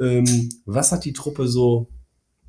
Ähm, 0.00 0.48
was 0.64 0.92
hat 0.92 1.04
die 1.04 1.12
Truppe 1.12 1.48
so 1.48 1.88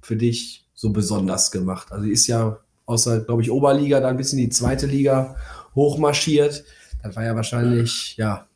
für 0.02 0.16
dich 0.16 0.63
so 0.84 0.92
besonders 0.92 1.50
gemacht? 1.50 1.92
Also, 1.92 2.08
ist 2.08 2.28
ja 2.28 2.60
außer, 2.86 3.22
glaube 3.22 3.42
ich, 3.42 3.50
Oberliga 3.50 4.02
da 4.02 4.10
ein 4.10 4.18
bisschen 4.18 4.38
die 4.38 4.50
zweite 4.50 4.86
Liga 4.86 5.38
hochmarschiert. 5.76 6.66
Das 7.02 7.16
war 7.16 7.24
ja 7.24 7.36
wahrscheinlich, 7.36 8.18
ja, 8.18 8.48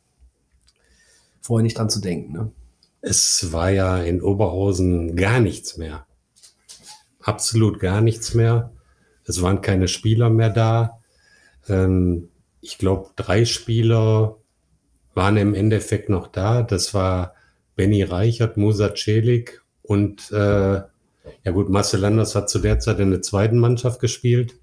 vorher 1.40 1.62
nicht 1.62 1.78
dran 1.78 1.90
zu 1.90 2.00
denken. 2.00 2.32
Ne? 2.32 2.52
Es 3.00 3.52
war 3.52 3.70
ja 3.70 3.98
in 4.02 4.20
Oberhausen 4.20 5.16
gar 5.16 5.40
nichts 5.40 5.78
mehr. 5.78 6.06
Absolut 7.20 7.80
gar 7.80 8.02
nichts 8.02 8.34
mehr. 8.34 8.70
Es 9.24 9.40
waren 9.40 9.62
keine 9.62 9.88
Spieler 9.88 10.28
mehr 10.28 10.50
da. 10.50 11.00
Ähm, 11.68 12.28
ich 12.60 12.76
glaube, 12.76 13.10
drei 13.16 13.46
Spieler 13.46 14.36
waren 15.14 15.36
im 15.38 15.54
Endeffekt 15.54 16.10
noch 16.10 16.26
da. 16.26 16.62
Das 16.62 16.92
war 16.92 17.34
Benny 17.76 18.02
Reichert, 18.02 18.58
Musa 18.58 18.94
Celik 18.94 19.62
und 19.82 20.30
äh, 20.32 20.82
ja 21.44 21.52
gut, 21.52 21.68
Marcel 21.68 22.00
Landers 22.00 22.34
hat 22.34 22.50
zu 22.50 22.58
der 22.58 22.78
Zeit 22.78 23.00
in 23.00 23.10
der 23.10 23.22
zweiten 23.22 23.58
Mannschaft 23.58 24.00
gespielt. 24.00 24.54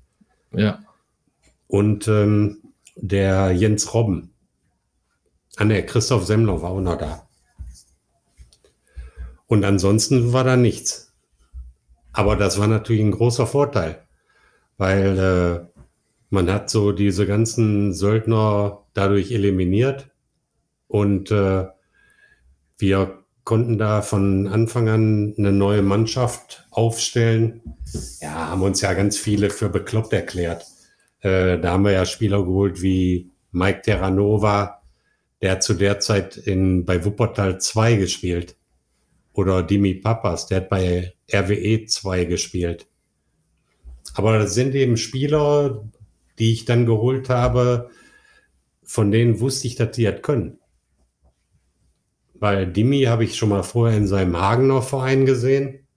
Ja. 0.51 0.79
Und 1.67 2.07
ähm, 2.07 2.59
der 2.95 3.51
Jens 3.51 3.93
Robben. 3.93 4.31
Ah 5.57 5.65
ne, 5.65 5.85
Christoph 5.85 6.25
Semmler 6.25 6.61
war 6.61 6.71
auch 6.71 6.81
noch 6.81 6.97
da. 6.97 7.27
Und 9.47 9.63
ansonsten 9.63 10.33
war 10.33 10.43
da 10.43 10.57
nichts. 10.57 11.13
Aber 12.13 12.35
das 12.35 12.59
war 12.59 12.67
natürlich 12.67 13.01
ein 13.01 13.11
großer 13.11 13.45
Vorteil, 13.45 14.05
weil 14.77 15.19
äh, 15.19 15.81
man 16.29 16.51
hat 16.51 16.69
so 16.69 16.91
diese 16.91 17.27
ganzen 17.27 17.93
Söldner 17.93 18.85
dadurch 18.93 19.31
eliminiert 19.31 20.09
und 20.87 21.29
äh, 21.31 21.65
wir 22.77 23.24
konnten 23.45 23.77
da 23.77 24.01
von 24.01 24.47
Anfang 24.47 24.89
an 24.89 25.35
eine 25.37 25.51
neue 25.51 25.83
Mannschaft 25.83 26.67
aufstellen. 26.71 27.61
Ja, 28.19 28.49
haben 28.49 28.63
uns 28.63 28.81
ja 28.81 28.93
ganz 28.93 29.17
viele 29.17 29.51
für 29.51 29.69
bekloppt 29.69 30.11
erklärt. 30.11 30.65
Äh, 31.21 31.59
da 31.59 31.71
haben 31.71 31.85
wir 31.85 31.91
ja 31.91 32.05
Spieler 32.05 32.43
geholt 32.43 32.81
wie 32.81 33.29
Mike 33.51 33.83
Terranova, 33.83 34.81
der 35.41 35.59
zu 35.59 35.75
der 35.75 35.99
Zeit 35.99 36.37
in, 36.37 36.85
bei 36.85 37.05
Wuppertal 37.05 37.61
2 37.61 37.95
gespielt. 37.95 38.57
Oder 39.31 39.63
Dimi 39.63 39.93
Papas, 39.93 40.47
der 40.47 40.61
hat 40.61 40.69
bei 40.69 41.13
RWE 41.31 41.85
2 41.85 42.25
gespielt. 42.25 42.87
Aber 44.15 44.39
das 44.39 44.55
sind 44.55 44.73
eben 44.75 44.97
Spieler, 44.97 45.83
die 46.39 46.51
ich 46.51 46.65
dann 46.65 46.85
geholt 46.85 47.29
habe, 47.29 47.91
von 48.83 49.11
denen 49.11 49.39
wusste 49.39 49.67
ich, 49.67 49.75
dass 49.75 49.91
die 49.91 50.03
das 50.03 50.21
können. 50.21 50.57
Weil 52.39 52.67
Dimi 52.67 53.03
habe 53.03 53.23
ich 53.23 53.35
schon 53.35 53.49
mal 53.49 53.63
vorher 53.63 53.97
in 53.97 54.07
seinem 54.07 54.39
Hagener 54.39 54.81
Verein 54.81 55.25
gesehen. 55.25 55.87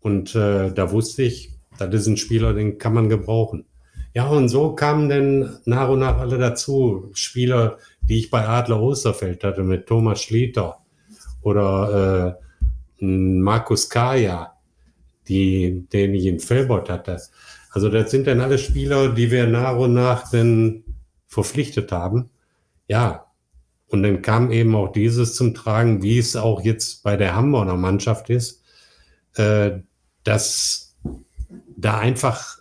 Und 0.00 0.34
äh, 0.34 0.72
da 0.72 0.90
wusste 0.92 1.22
ich, 1.22 1.56
das 1.78 1.92
ist 1.94 2.06
ein 2.06 2.16
Spieler, 2.16 2.54
den 2.54 2.78
kann 2.78 2.94
man 2.94 3.08
gebrauchen. 3.08 3.66
Ja, 4.14 4.28
und 4.28 4.48
so 4.48 4.74
kamen 4.74 5.08
dann 5.08 5.58
nach 5.66 5.88
und 5.90 5.98
nach 5.98 6.18
alle 6.18 6.38
dazu. 6.38 7.10
Spieler, 7.12 7.78
die 8.00 8.18
ich 8.18 8.30
bei 8.30 8.46
Adler 8.46 8.80
Osterfeld 8.80 9.44
hatte, 9.44 9.62
mit 9.62 9.86
Thomas 9.86 10.22
Schlieter 10.22 10.78
oder 11.42 12.38
äh, 13.00 13.04
Markus 13.04 13.90
Kaya, 13.90 14.54
die, 15.28 15.86
den 15.92 16.14
ich 16.14 16.26
in 16.26 16.40
Felbert 16.40 16.88
hatte. 16.88 17.20
Also 17.70 17.90
das 17.90 18.10
sind 18.10 18.26
dann 18.26 18.40
alle 18.40 18.56
Spieler, 18.56 19.12
die 19.12 19.30
wir 19.30 19.46
nach 19.46 19.76
und 19.76 19.92
nach 19.92 20.30
dann 20.30 20.82
verpflichtet 21.26 21.92
haben. 21.92 22.30
Ja, 22.88 23.25
und 23.88 24.02
dann 24.02 24.22
kam 24.22 24.50
eben 24.50 24.74
auch 24.74 24.90
dieses 24.90 25.34
zum 25.36 25.54
Tragen, 25.54 26.02
wie 26.02 26.18
es 26.18 26.34
auch 26.34 26.62
jetzt 26.62 27.02
bei 27.02 27.16
der 27.16 27.36
Hamburger 27.36 27.76
Mannschaft 27.76 28.30
ist, 28.30 28.62
äh, 29.34 29.78
dass 30.24 30.96
da 31.76 31.98
einfach 31.98 32.58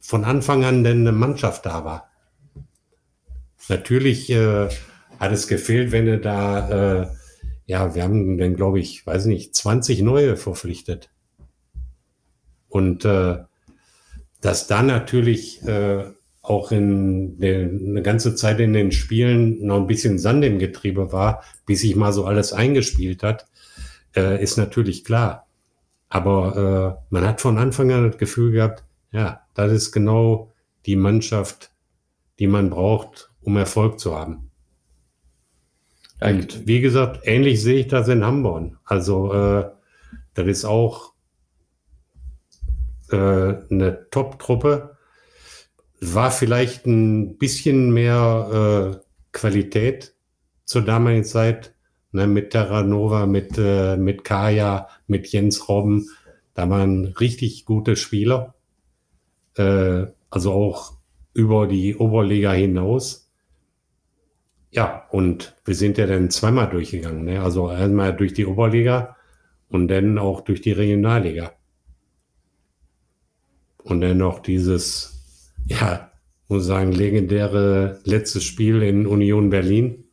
von 0.00 0.24
Anfang 0.24 0.64
an 0.64 0.82
denn 0.82 1.00
eine 1.00 1.12
Mannschaft 1.12 1.64
da 1.64 1.84
war. 1.84 2.10
Natürlich 3.68 4.30
äh, 4.30 4.68
hat 5.20 5.32
es 5.32 5.46
gefehlt, 5.46 5.92
wenn 5.92 6.08
er 6.08 6.18
da, 6.18 7.02
äh, 7.02 7.06
ja, 7.66 7.94
wir 7.94 8.02
haben 8.02 8.36
dann, 8.36 8.56
glaube 8.56 8.80
ich, 8.80 9.06
weiß 9.06 9.26
nicht, 9.26 9.54
20 9.54 10.02
neue 10.02 10.36
verpflichtet. 10.36 11.10
Und 12.68 13.04
dass 13.04 14.66
da 14.66 14.82
natürlich 14.82 15.60
auch 16.42 16.72
in 16.72 17.38
der, 17.38 17.60
eine 17.60 18.02
ganze 18.02 18.34
Zeit 18.34 18.58
in 18.60 18.72
den 18.72 18.92
Spielen 18.92 19.64
noch 19.64 19.76
ein 19.76 19.86
bisschen 19.86 20.18
Sand 20.18 20.44
im 20.44 20.58
Getriebe 20.58 21.12
war, 21.12 21.44
bis 21.66 21.80
sich 21.80 21.94
mal 21.94 22.12
so 22.12 22.24
alles 22.24 22.52
eingespielt 22.52 23.22
hat, 23.22 23.46
äh, 24.16 24.42
ist 24.42 24.58
natürlich 24.58 25.04
klar. 25.04 25.46
Aber 26.08 26.98
äh, 27.00 27.04
man 27.14 27.26
hat 27.26 27.40
von 27.40 27.58
Anfang 27.58 27.90
an 27.92 28.10
das 28.10 28.18
Gefühl 28.18 28.52
gehabt, 28.52 28.84
ja, 29.12 29.42
das 29.54 29.72
ist 29.72 29.92
genau 29.92 30.52
die 30.84 30.96
Mannschaft, 30.96 31.70
die 32.38 32.48
man 32.48 32.70
braucht, 32.70 33.30
um 33.40 33.56
Erfolg 33.56 34.00
zu 34.00 34.16
haben. 34.16 34.50
Und 36.20 36.66
wie 36.66 36.80
gesagt, 36.80 37.20
ähnlich 37.24 37.62
sehe 37.62 37.80
ich 37.80 37.88
das 37.88 38.08
in 38.08 38.24
Hamburg. 38.24 38.78
Also 38.84 39.32
äh, 39.32 39.70
das 40.34 40.46
ist 40.46 40.64
auch 40.64 41.12
äh, 43.10 43.16
eine 43.16 44.06
Top-Truppe. 44.10 44.91
War 46.04 46.32
vielleicht 46.32 46.84
ein 46.86 47.38
bisschen 47.38 47.92
mehr 47.92 48.98
äh, 48.98 49.06
Qualität 49.30 50.16
zur 50.64 50.82
damaligen 50.82 51.24
Zeit 51.24 51.76
ne, 52.10 52.26
mit 52.26 52.50
Terranova, 52.50 53.26
mit, 53.26 53.56
äh, 53.56 53.96
mit 53.96 54.24
Kaya, 54.24 54.88
mit 55.06 55.28
Jens 55.28 55.68
Robben. 55.68 56.08
Da 56.54 56.68
waren 56.68 57.06
richtig 57.06 57.64
gute 57.66 57.94
Spieler. 57.94 58.54
Äh, 59.56 60.06
also 60.28 60.52
auch 60.52 60.94
über 61.34 61.66
die 61.68 61.94
Oberliga 61.94 62.52
hinaus. 62.52 63.30
Ja, 64.72 65.06
und 65.10 65.54
wir 65.64 65.74
sind 65.74 65.98
ja 65.98 66.06
dann 66.06 66.30
zweimal 66.30 66.68
durchgegangen. 66.68 67.24
Ne? 67.24 67.42
Also 67.42 67.68
einmal 67.68 68.16
durch 68.16 68.32
die 68.32 68.46
Oberliga 68.46 69.16
und 69.68 69.88
dann 69.88 70.18
auch 70.18 70.40
durch 70.40 70.62
die 70.62 70.72
Regionalliga. 70.72 71.52
Und 73.84 74.00
dann 74.00 74.18
noch 74.18 74.40
dieses, 74.40 75.11
ja, 75.66 76.10
muss 76.48 76.66
sagen, 76.66 76.92
legendäre 76.92 78.00
letztes 78.04 78.44
Spiel 78.44 78.82
in 78.82 79.06
Union 79.06 79.50
Berlin. 79.50 80.04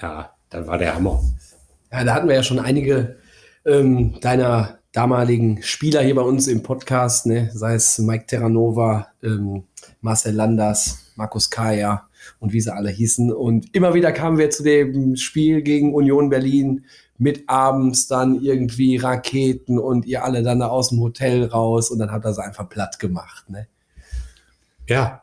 Ja, 0.00 0.34
dann 0.48 0.66
war 0.66 0.78
der 0.78 0.94
Hammer. 0.94 1.22
Ja, 1.92 2.04
da 2.04 2.14
hatten 2.14 2.28
wir 2.28 2.36
ja 2.36 2.42
schon 2.42 2.58
einige 2.58 3.16
ähm, 3.66 4.20
deiner 4.20 4.78
damaligen 4.92 5.62
Spieler 5.62 6.02
hier 6.02 6.14
bei 6.14 6.22
uns 6.22 6.48
im 6.48 6.62
Podcast, 6.62 7.26
ne? 7.26 7.50
sei 7.52 7.74
es 7.74 7.98
Mike 7.98 8.26
Terranova, 8.26 9.08
ähm, 9.22 9.64
Marcel 10.00 10.34
Landers, 10.34 11.12
Markus 11.14 11.50
Kaya 11.50 12.08
und 12.38 12.52
wie 12.52 12.60
sie 12.60 12.74
alle 12.74 12.90
hießen. 12.90 13.32
Und 13.32 13.74
immer 13.74 13.94
wieder 13.94 14.12
kamen 14.12 14.38
wir 14.38 14.50
zu 14.50 14.62
dem 14.62 15.16
Spiel 15.16 15.62
gegen 15.62 15.94
Union 15.94 16.30
Berlin 16.30 16.84
mit 17.18 17.48
abends 17.48 18.08
dann 18.08 18.40
irgendwie 18.40 18.96
Raketen 18.96 19.78
und 19.78 20.06
ihr 20.06 20.24
alle 20.24 20.42
dann 20.42 20.62
aus 20.62 20.88
dem 20.88 21.00
Hotel 21.00 21.44
raus 21.44 21.90
und 21.90 21.98
dann 21.98 22.10
hat 22.10 22.24
er 22.24 22.32
sie 22.32 22.42
einfach 22.42 22.68
platt 22.68 22.98
gemacht. 22.98 23.50
Ne? 23.50 23.68
Ja, 24.90 25.22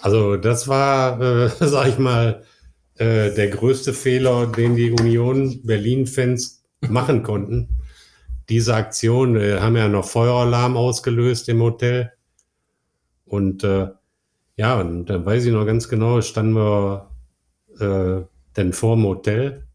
also 0.00 0.36
das 0.36 0.68
war, 0.68 1.20
äh, 1.20 1.48
sag 1.60 1.88
ich 1.88 1.98
mal, 1.98 2.44
äh, 2.96 3.32
der 3.34 3.48
größte 3.48 3.94
Fehler, 3.94 4.46
den 4.46 4.76
die 4.76 4.90
Union 4.90 5.62
Berlin-Fans 5.64 6.64
machen 6.80 7.22
konnten 7.22 7.78
diese 8.48 8.74
Aktion, 8.74 9.36
äh, 9.36 9.60
haben 9.60 9.76
ja 9.76 9.88
noch 9.88 10.08
Feueralarm 10.08 10.76
ausgelöst 10.76 11.48
im 11.48 11.62
Hotel. 11.62 12.12
Und 13.26 13.62
äh, 13.64 13.88
ja, 14.56 14.80
und 14.80 15.06
dann 15.06 15.26
weiß 15.26 15.44
ich 15.44 15.52
noch 15.52 15.66
ganz 15.66 15.88
genau, 15.88 16.20
standen 16.22 16.54
wir 16.54 17.10
äh, 17.78 18.24
dann 18.54 18.72
vor 18.72 18.96
dem 18.96 19.04
Hotel 19.04 19.66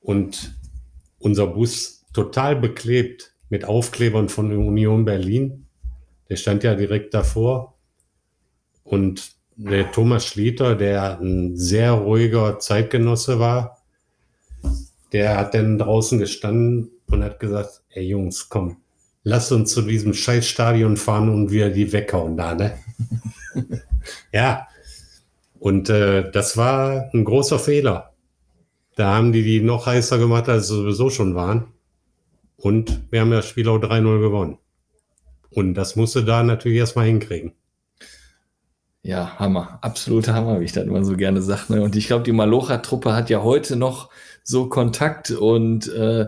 und 0.00 0.54
unser 1.18 1.46
Bus 1.46 2.04
total 2.12 2.56
beklebt 2.56 3.34
mit 3.50 3.64
Aufklebern 3.64 4.28
von 4.28 4.50
Union 4.50 5.04
Berlin. 5.04 5.66
Der 6.28 6.36
stand 6.36 6.64
ja 6.64 6.74
direkt 6.74 7.12
davor. 7.14 7.75
Und 8.86 9.32
der 9.56 9.90
Thomas 9.90 10.26
Schlieter, 10.26 10.76
der 10.76 11.18
ein 11.20 11.56
sehr 11.56 11.92
ruhiger 11.92 12.58
Zeitgenosse 12.58 13.38
war, 13.38 13.82
der 15.12 15.36
hat 15.36 15.54
dann 15.54 15.78
draußen 15.78 16.18
gestanden 16.18 16.90
und 17.06 17.24
hat 17.24 17.40
gesagt, 17.40 17.82
ey 17.90 18.06
Jungs, 18.08 18.48
komm, 18.48 18.78
lass 19.22 19.50
uns 19.50 19.72
zu 19.72 19.82
diesem 19.82 20.14
scheiß 20.14 20.46
Stadion 20.46 20.96
fahren 20.96 21.28
und 21.28 21.50
wir 21.50 21.70
die 21.70 21.92
weghauen 21.92 22.36
da, 22.36 22.54
ne? 22.54 22.78
ja. 24.32 24.68
Und 25.58 25.88
äh, 25.88 26.30
das 26.30 26.56
war 26.56 27.10
ein 27.12 27.24
großer 27.24 27.58
Fehler. 27.58 28.12
Da 28.94 29.14
haben 29.14 29.32
die 29.32 29.42
die 29.42 29.60
noch 29.60 29.86
heißer 29.86 30.18
gemacht, 30.18 30.48
als 30.48 30.68
sie 30.68 30.76
sowieso 30.76 31.10
schon 31.10 31.34
waren. 31.34 31.72
Und 32.56 33.02
wir 33.10 33.20
haben 33.20 33.30
das 33.30 33.48
Spiel 33.48 33.68
auch 33.68 33.78
3-0 33.78 34.20
gewonnen. 34.20 34.58
Und 35.50 35.74
das 35.74 35.96
musste 35.96 36.24
da 36.24 36.42
natürlich 36.42 36.78
erstmal 36.78 37.06
hinkriegen. 37.06 37.52
Ja, 39.06 39.38
Hammer. 39.38 39.78
Absoluter 39.82 40.34
Hammer, 40.34 40.58
wie 40.58 40.64
ich 40.64 40.72
das 40.72 40.84
immer 40.84 41.04
so 41.04 41.16
gerne 41.16 41.40
sage. 41.40 41.74
Ne? 41.74 41.80
Und 41.80 41.94
ich 41.94 42.08
glaube, 42.08 42.24
die 42.24 42.32
Malocha-Truppe 42.32 43.14
hat 43.14 43.30
ja 43.30 43.40
heute 43.40 43.76
noch 43.76 44.10
so 44.42 44.68
Kontakt 44.68 45.30
und 45.30 45.86
äh, 45.94 46.26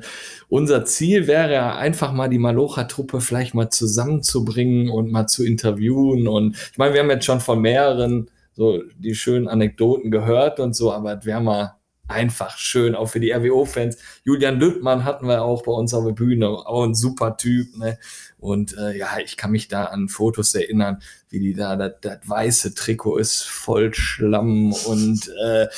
unser 0.48 0.84
Ziel 0.84 1.26
wäre 1.26 1.52
ja 1.52 1.76
einfach 1.76 2.12
mal 2.12 2.28
die 2.28 2.38
Malocha-Truppe 2.38 3.20
vielleicht 3.20 3.52
mal 3.52 3.68
zusammenzubringen 3.68 4.90
und 4.90 5.10
mal 5.10 5.26
zu 5.26 5.44
interviewen. 5.44 6.28
Und 6.28 6.56
ich 6.70 6.78
meine, 6.78 6.94
wir 6.94 7.00
haben 7.00 7.10
jetzt 7.10 7.24
schon 7.24 7.40
von 7.40 7.60
mehreren 7.60 8.30
so 8.52 8.80
die 8.96 9.16
schönen 9.16 9.48
Anekdoten 9.48 10.12
gehört 10.12 10.60
und 10.60 10.76
so, 10.76 10.92
aber 10.92 11.18
es 11.18 11.24
wäre 11.24 11.40
mal 11.40 11.78
einfach 12.08 12.56
schön, 12.56 12.94
auch 12.94 13.06
für 13.06 13.20
die 13.20 13.32
RWO-Fans. 13.32 13.98
Julian 14.24 14.58
Lüttmann 14.58 15.04
hatten 15.04 15.26
wir 15.26 15.42
auch 15.42 15.62
bei 15.62 15.72
uns 15.72 15.92
auf 15.94 16.04
der 16.04 16.12
Bühne, 16.12 16.48
auch 16.48 16.84
ein 16.84 16.94
super 16.94 17.36
Typ. 17.36 17.76
Ne? 17.76 17.98
Und 18.38 18.76
äh, 18.78 18.96
ja, 18.96 19.08
ich 19.22 19.36
kann 19.36 19.50
mich 19.50 19.68
da 19.68 19.84
an 19.84 20.08
Fotos 20.08 20.54
erinnern, 20.54 21.02
wie 21.30 21.40
die 21.40 21.54
da, 21.54 21.76
das, 21.76 21.94
das 22.00 22.18
weiße 22.24 22.74
Trikot 22.74 23.18
ist 23.18 23.42
voll 23.42 23.92
Schlamm 23.92 24.72
und 24.72 25.30
äh, 25.42 25.68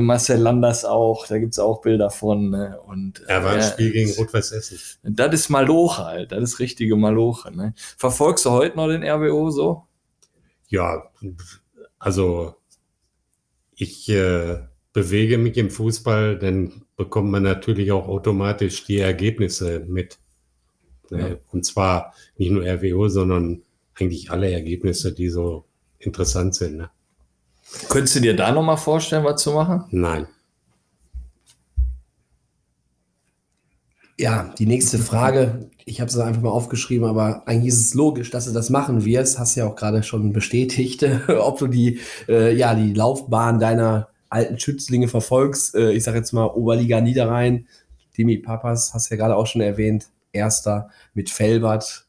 Marcel 0.00 0.40
Landers 0.40 0.84
auch, 0.84 1.26
da 1.26 1.38
gibt's 1.38 1.58
auch 1.58 1.80
Bilder 1.80 2.10
von. 2.10 2.50
Ne? 2.50 2.78
Und, 2.86 3.22
Er 3.26 3.44
war 3.44 3.52
ein 3.52 3.60
ja, 3.60 3.66
Spiel 3.66 3.92
gegen 3.92 4.12
Rot-Weiß 4.12 4.52
Essen. 4.52 4.78
Das 5.02 5.34
ist 5.34 5.48
Maloche 5.48 6.04
halt, 6.04 6.32
das 6.32 6.42
ist 6.42 6.58
richtige 6.58 6.96
Maloche. 6.96 7.54
Ne? 7.54 7.74
Verfolgst 7.96 8.44
du 8.44 8.50
heute 8.50 8.76
noch 8.76 8.88
den 8.88 9.02
RWO 9.02 9.50
so? 9.50 9.84
Ja, 10.68 11.10
also 11.98 12.54
ich 13.74 14.08
äh, 14.08 14.58
bewege 14.92 15.38
mich 15.38 15.56
im 15.56 15.70
Fußball, 15.70 16.38
dann 16.38 16.82
bekommt 16.96 17.30
man 17.30 17.42
natürlich 17.42 17.92
auch 17.92 18.08
automatisch 18.08 18.84
die 18.84 18.98
Ergebnisse 18.98 19.80
mit. 19.88 20.18
Ne? 21.10 21.30
Ja. 21.30 21.36
Und 21.50 21.64
zwar 21.64 22.14
nicht 22.36 22.50
nur 22.50 22.64
RWO, 22.64 23.08
sondern 23.08 23.62
eigentlich 24.00 24.30
alle 24.30 24.50
Ergebnisse, 24.50 25.12
die 25.12 25.28
so 25.28 25.64
interessant 25.98 26.54
sind. 26.54 26.76
Ne? 26.76 26.90
Könntest 27.88 28.16
du 28.16 28.20
dir 28.20 28.34
da 28.34 28.52
nochmal 28.52 28.76
vorstellen, 28.76 29.24
was 29.24 29.42
zu 29.42 29.52
machen? 29.52 29.84
Nein. 29.90 30.26
Ja, 34.18 34.52
die 34.58 34.66
nächste 34.66 34.98
Frage, 34.98 35.70
ich 35.86 36.00
habe 36.00 36.10
es 36.10 36.18
einfach 36.18 36.42
mal 36.42 36.50
aufgeschrieben, 36.50 37.08
aber 37.08 37.48
eigentlich 37.48 37.72
ist 37.72 37.80
es 37.80 37.94
logisch, 37.94 38.30
dass 38.30 38.44
du 38.44 38.52
das 38.52 38.68
machen 38.68 39.04
wirst. 39.06 39.38
Hast 39.38 39.54
ja 39.54 39.66
auch 39.66 39.76
gerade 39.76 40.02
schon 40.02 40.32
bestätigt, 40.34 41.06
ob 41.28 41.58
du 41.58 41.68
die, 41.68 42.00
äh, 42.28 42.54
ja, 42.54 42.74
die 42.74 42.92
Laufbahn 42.92 43.58
deiner 43.58 44.08
alten 44.28 44.58
Schützlinge 44.58 45.08
verfolgst. 45.08 45.74
Äh, 45.74 45.92
ich 45.92 46.04
sage 46.04 46.18
jetzt 46.18 46.32
mal 46.32 46.46
Oberliga 46.46 47.00
Niederrhein, 47.00 47.66
Dimi 48.16 48.36
Papas, 48.36 48.92
hast 48.92 49.10
ja 49.10 49.16
gerade 49.16 49.36
auch 49.36 49.46
schon 49.46 49.62
erwähnt, 49.62 50.08
Erster 50.32 50.90
mit 51.14 51.30
Felbert. 51.30 52.06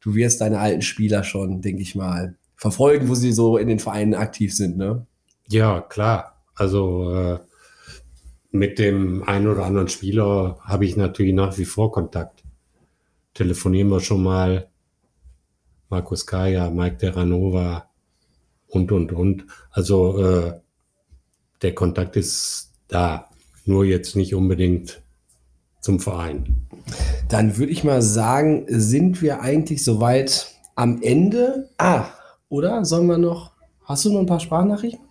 Du 0.00 0.14
wirst 0.14 0.40
deine 0.40 0.58
alten 0.58 0.82
Spieler 0.82 1.24
schon, 1.24 1.60
denke 1.60 1.82
ich 1.82 1.94
mal, 1.94 2.36
verfolgen, 2.56 3.08
wo 3.08 3.14
sie 3.14 3.32
so 3.32 3.56
in 3.56 3.68
den 3.68 3.78
Vereinen 3.78 4.14
aktiv 4.14 4.54
sind, 4.54 4.76
ne? 4.76 5.06
Ja, 5.48 5.80
klar. 5.80 6.42
Also 6.54 7.12
äh, 7.12 7.38
mit 8.50 8.78
dem 8.78 9.22
einen 9.24 9.46
oder 9.46 9.64
anderen 9.64 9.88
Spieler 9.88 10.58
habe 10.62 10.84
ich 10.84 10.96
natürlich 10.96 11.34
nach 11.34 11.56
wie 11.58 11.64
vor 11.64 11.92
Kontakt. 11.92 12.42
Telefonieren 13.34 13.88
wir 13.88 14.00
schon 14.00 14.22
mal. 14.22 14.68
Markus 15.88 16.26
Kaya, 16.26 16.70
Mike 16.70 16.98
Terranova 16.98 17.88
und, 18.68 18.92
und, 18.92 19.12
und. 19.12 19.44
Also 19.70 20.18
äh, 20.18 20.60
der 21.62 21.74
Kontakt 21.74 22.16
ist 22.16 22.72
da. 22.88 23.28
Nur 23.64 23.84
jetzt 23.84 24.16
nicht 24.16 24.34
unbedingt 24.34 25.02
zum 25.80 26.00
Verein. 26.00 26.66
Dann 27.30 27.56
würde 27.58 27.70
ich 27.70 27.84
mal 27.84 28.02
sagen, 28.02 28.64
sind 28.66 29.22
wir 29.22 29.40
eigentlich 29.40 29.84
soweit 29.84 30.48
am 30.74 31.00
Ende. 31.00 31.70
Ah, 31.78 32.06
oder 32.48 32.84
sollen 32.84 33.06
wir 33.06 33.18
noch? 33.18 33.52
Hast 33.84 34.04
du 34.04 34.12
noch 34.12 34.18
ein 34.18 34.26
paar 34.26 34.40
Sprachnachrichten? 34.40 35.04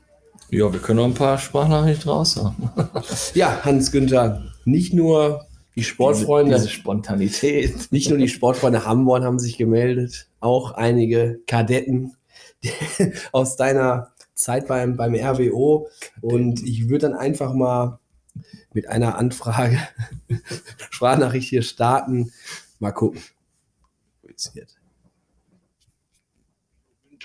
Ja, 0.49 0.71
wir 0.71 0.81
können 0.81 0.97
noch 0.97 1.05
ein 1.05 1.13
paar 1.13 1.37
Sprachnachrichten 1.37 2.11
raus 2.11 2.35
haben. 2.35 2.69
Ja, 3.35 3.63
Hans 3.63 3.93
Günther, 3.93 4.43
nicht 4.65 4.93
nur 4.93 5.45
die 5.77 5.83
Sportfreunde, 5.83 6.55
Diese, 6.55 6.67
diese 6.67 6.75
Spontanität. 6.75 7.75
nicht 7.91 8.09
nur 8.09 8.19
die 8.19 8.27
Sportfreunde 8.27 8.85
Hamborn 8.85 9.23
haben 9.23 9.39
sich 9.39 9.57
gemeldet, 9.57 10.27
auch 10.41 10.71
einige 10.71 11.39
Kadetten 11.47 12.15
aus 13.31 13.55
deiner 13.55 14.11
Zeit 14.33 14.67
beim, 14.67 14.97
beim 14.97 15.15
RWO. 15.15 15.87
Und 16.19 16.67
ich 16.67 16.89
würde 16.89 17.09
dann 17.09 17.13
einfach 17.13 17.53
mal 17.53 17.98
mit 18.73 18.87
einer 18.87 19.17
Anfrage 19.17 19.87
Sprachnachricht 20.89 21.49
hier 21.49 21.63
starten. 21.63 22.31
Mal 22.79 22.91
gucken. 22.91 23.21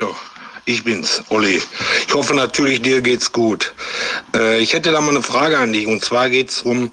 Ja, 0.01 0.09
ich 0.67 0.83
bin's, 0.83 1.23
Olli. 1.29 1.63
Ich 2.07 2.15
hoffe 2.15 2.35
natürlich, 2.35 2.81
dir 2.81 3.03
geht's 3.03 3.31
gut. 3.31 3.75
Äh, 4.35 4.61
ich 4.61 4.73
hätte 4.73 4.93
da 4.93 5.01
mal 5.01 5.11
eine 5.11 5.23
Frage 5.23 5.59
an 5.59 5.73
dich. 5.73 5.87
Und 5.87 6.03
zwar 6.03 6.31
geht's 6.31 6.63
um 6.63 6.91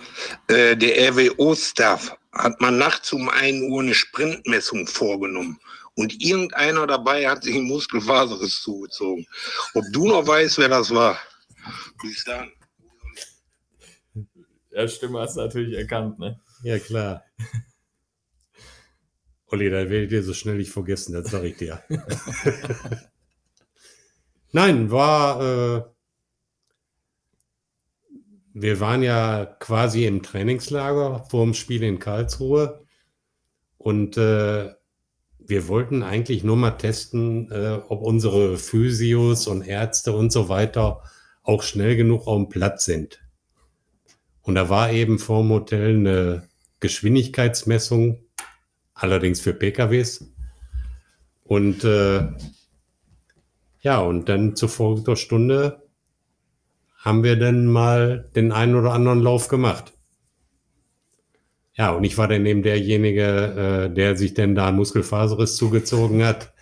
äh, 0.47 0.75
der 0.75 1.11
RWO-Staff. 1.11 2.15
Hat 2.33 2.59
man 2.59 2.77
nachts 2.77 3.13
um 3.13 3.29
1 3.29 3.71
Uhr 3.71 3.81
eine 3.81 3.93
Sprintmessung 3.93 4.87
vorgenommen. 4.87 5.59
Und 5.95 6.21
irgendeiner 6.21 6.85
dabei 6.85 7.27
hat 7.29 7.43
sich 7.43 7.55
ein 7.55 7.63
Muskelfaserriss 7.63 8.61
zugezogen. 8.61 9.25
Ob 9.73 9.85
du 9.91 10.07
noch 10.07 10.27
weißt, 10.27 10.57
wer 10.57 10.69
das 10.69 10.91
war? 10.91 11.17
Bis 12.01 12.23
dann. 12.25 12.51
Ja, 14.71 14.87
Stimme 14.87 15.19
hast 15.19 15.35
du 15.35 15.41
natürlich 15.41 15.77
erkannt, 15.77 16.19
ne? 16.19 16.39
Ja, 16.63 16.79
klar. 16.79 17.23
Olli, 19.47 19.69
da 19.69 19.89
werdet 19.89 20.11
ihr 20.11 20.23
so 20.23 20.33
schnell 20.33 20.57
nicht 20.57 20.71
vergessen, 20.71 21.13
das 21.13 21.29
sage 21.29 21.47
ich 21.49 21.57
dir. 21.57 21.81
Nein, 24.51 24.91
war. 24.91 25.41
Äh, 25.41 25.83
wir 28.53 28.79
waren 28.79 29.01
ja 29.01 29.45
quasi 29.45 30.05
im 30.05 30.23
Trainingslager 30.23 31.25
vor 31.29 31.45
dem 31.45 31.53
Spiel 31.53 31.83
in 31.83 31.99
Karlsruhe 31.99 32.85
und 33.77 34.17
äh, 34.17 34.73
wir 35.39 35.67
wollten 35.67 36.03
eigentlich 36.03 36.43
nur 36.43 36.57
mal 36.57 36.71
testen, 36.71 37.49
äh, 37.51 37.79
ob 37.87 38.01
unsere 38.01 38.57
Physios 38.57 39.47
und 39.47 39.65
Ärzte 39.65 40.13
und 40.13 40.31
so 40.31 40.49
weiter 40.49 41.01
auch 41.43 41.63
schnell 41.63 41.95
genug 41.95 42.27
auf 42.27 42.37
dem 42.37 42.49
Platz 42.49 42.85
sind. 42.85 43.21
Und 44.41 44.55
da 44.55 44.69
war 44.69 44.91
eben 44.91 45.19
vor 45.19 45.41
dem 45.41 45.51
Hotel 45.51 45.95
eine 45.95 46.49
Geschwindigkeitsmessung, 46.79 48.23
allerdings 48.93 49.39
für 49.39 49.53
PKWs. 49.53 50.31
Und 51.43 51.83
äh, 51.83 52.27
ja, 53.81 53.99
und 53.99 54.29
dann 54.29 54.55
zur 54.55 54.69
folgender 54.69 55.15
Stunde 55.15 55.83
haben 56.97 57.23
wir 57.23 57.37
dann 57.37 57.65
mal 57.65 58.29
den 58.35 58.51
einen 58.51 58.75
oder 58.75 58.93
anderen 58.93 59.21
Lauf 59.21 59.47
gemacht. 59.47 59.93
Ja, 61.73 61.91
und 61.91 62.03
ich 62.03 62.17
war 62.17 62.27
dann 62.27 62.45
eben 62.45 62.63
derjenige, 62.63 63.89
äh, 63.89 63.93
der 63.93 64.17
sich 64.17 64.33
denn 64.33 64.55
da 64.55 64.67
einen 64.67 64.77
Muskelfaserriss 64.77 65.55
zugezogen 65.55 66.23
hat. 66.23 66.53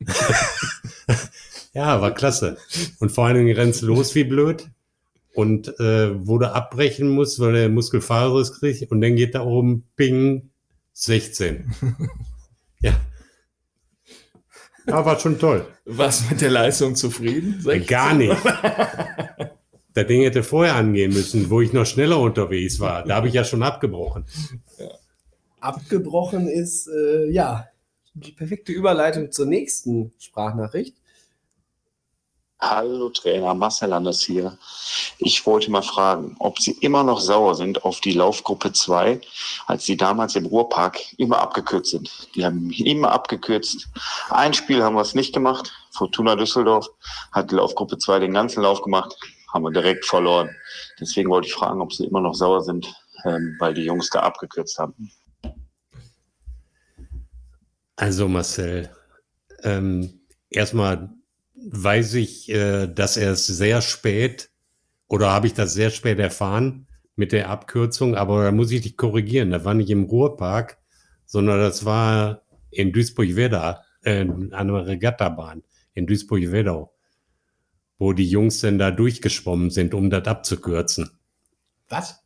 ja, 1.72 2.00
war 2.00 2.12
klasse. 2.12 2.58
Und 2.98 3.10
vor 3.10 3.26
allen 3.26 3.36
Dingen 3.36 3.56
rennst 3.56 3.82
los 3.82 4.14
wie 4.14 4.24
blöd 4.24 4.68
und 5.36 5.68
äh, 5.80 6.26
wo 6.26 6.38
du 6.38 6.50
abbrechen 6.52 7.08
muss, 7.10 7.38
weil 7.38 7.54
er 7.56 7.68
Muskelfaserriss 7.68 8.58
kriegt 8.58 8.90
und 8.90 9.00
dann 9.02 9.16
geht 9.16 9.34
da 9.34 9.42
oben 9.44 9.84
Ping 9.96 10.50
16. 10.94 11.70
ja. 12.80 12.94
Ja, 14.86 15.04
war 15.04 15.18
schon 15.18 15.38
toll. 15.38 15.66
Warst 15.84 16.30
mit 16.30 16.40
der 16.40 16.50
Leistung 16.50 16.94
zufrieden? 16.94 17.56
Sag- 17.60 17.86
Gar 17.86 18.14
nicht. 18.14 18.36
Das 19.92 20.06
Ding 20.06 20.22
hätte 20.22 20.42
vorher 20.42 20.76
angehen 20.76 21.12
müssen, 21.12 21.50
wo 21.50 21.60
ich 21.60 21.72
noch 21.72 21.86
schneller 21.86 22.18
unterwegs 22.20 22.80
war. 22.80 23.04
Da 23.04 23.16
habe 23.16 23.28
ich 23.28 23.34
ja 23.34 23.44
schon 23.44 23.62
abgebrochen. 23.62 24.24
Abgebrochen 25.60 26.48
ist, 26.48 26.86
äh, 26.88 27.28
ja, 27.30 27.66
die 28.14 28.32
perfekte 28.32 28.72
Überleitung 28.72 29.32
zur 29.32 29.46
nächsten 29.46 30.12
Sprachnachricht. 30.18 30.96
Hallo 32.68 33.10
Trainer, 33.10 33.54
Marcel 33.54 33.92
Anders 33.92 34.22
hier. 34.22 34.58
Ich 35.18 35.46
wollte 35.46 35.70
mal 35.70 35.82
fragen, 35.82 36.34
ob 36.40 36.58
Sie 36.58 36.72
immer 36.80 37.04
noch 37.04 37.20
sauer 37.20 37.54
sind 37.54 37.84
auf 37.84 38.00
die 38.00 38.12
Laufgruppe 38.12 38.72
2, 38.72 39.20
als 39.68 39.86
Sie 39.86 39.96
damals 39.96 40.34
im 40.34 40.46
Ruhrpark 40.46 40.98
immer 41.16 41.38
abgekürzt 41.38 41.92
sind. 41.92 42.10
Die 42.34 42.44
haben 42.44 42.72
immer 42.72 43.12
abgekürzt. 43.12 43.86
Ein 44.30 44.52
Spiel 44.52 44.82
haben 44.82 44.96
wir 44.96 45.02
es 45.02 45.14
nicht 45.14 45.32
gemacht. 45.32 45.72
Fortuna 45.92 46.34
Düsseldorf 46.34 46.88
hat 47.30 47.52
die 47.52 47.54
Laufgruppe 47.54 47.98
2 47.98 48.18
den 48.18 48.34
ganzen 48.34 48.62
Lauf 48.62 48.82
gemacht, 48.82 49.14
haben 49.54 49.62
wir 49.62 49.70
direkt 49.70 50.04
verloren. 50.04 50.50
Deswegen 51.00 51.30
wollte 51.30 51.46
ich 51.46 51.54
fragen, 51.54 51.80
ob 51.80 51.92
Sie 51.92 52.04
immer 52.04 52.20
noch 52.20 52.34
sauer 52.34 52.62
sind, 52.62 52.92
ähm, 53.24 53.54
weil 53.60 53.74
die 53.74 53.84
Jungs 53.84 54.10
da 54.10 54.20
abgekürzt 54.20 54.76
haben. 54.80 55.12
Also 57.94 58.26
Marcel, 58.26 58.90
ähm, 59.62 60.26
erstmal 60.50 61.16
weiß 61.56 62.14
ich, 62.14 62.48
äh, 62.50 62.86
dass 62.86 63.16
er 63.16 63.32
es 63.32 63.46
sehr 63.46 63.82
spät 63.82 64.50
oder 65.08 65.30
habe 65.30 65.46
ich 65.46 65.54
das 65.54 65.74
sehr 65.74 65.90
spät 65.90 66.18
erfahren 66.18 66.86
mit 67.16 67.32
der 67.32 67.48
Abkürzung, 67.50 68.14
aber 68.14 68.44
da 68.44 68.52
muss 68.52 68.70
ich 68.70 68.82
dich 68.82 68.96
korrigieren. 68.96 69.50
Das 69.50 69.64
war 69.64 69.74
nicht 69.74 69.90
im 69.90 70.04
Ruhrpark, 70.04 70.78
sondern 71.24 71.58
das 71.60 71.84
war 71.84 72.42
in 72.70 72.92
Duisburg-Wedau, 72.92 73.76
äh, 74.02 74.20
an 74.52 74.68
der 74.68 74.86
Regattabahn 74.86 75.62
in 75.94 76.06
Duisburg-Wedau. 76.06 76.92
wo 77.98 78.12
die 78.12 78.28
Jungs 78.28 78.60
denn 78.60 78.78
da 78.78 78.90
durchgeschwommen 78.90 79.70
sind, 79.70 79.94
um 79.94 80.10
das 80.10 80.26
abzukürzen. 80.26 81.10
Was? 81.88 82.22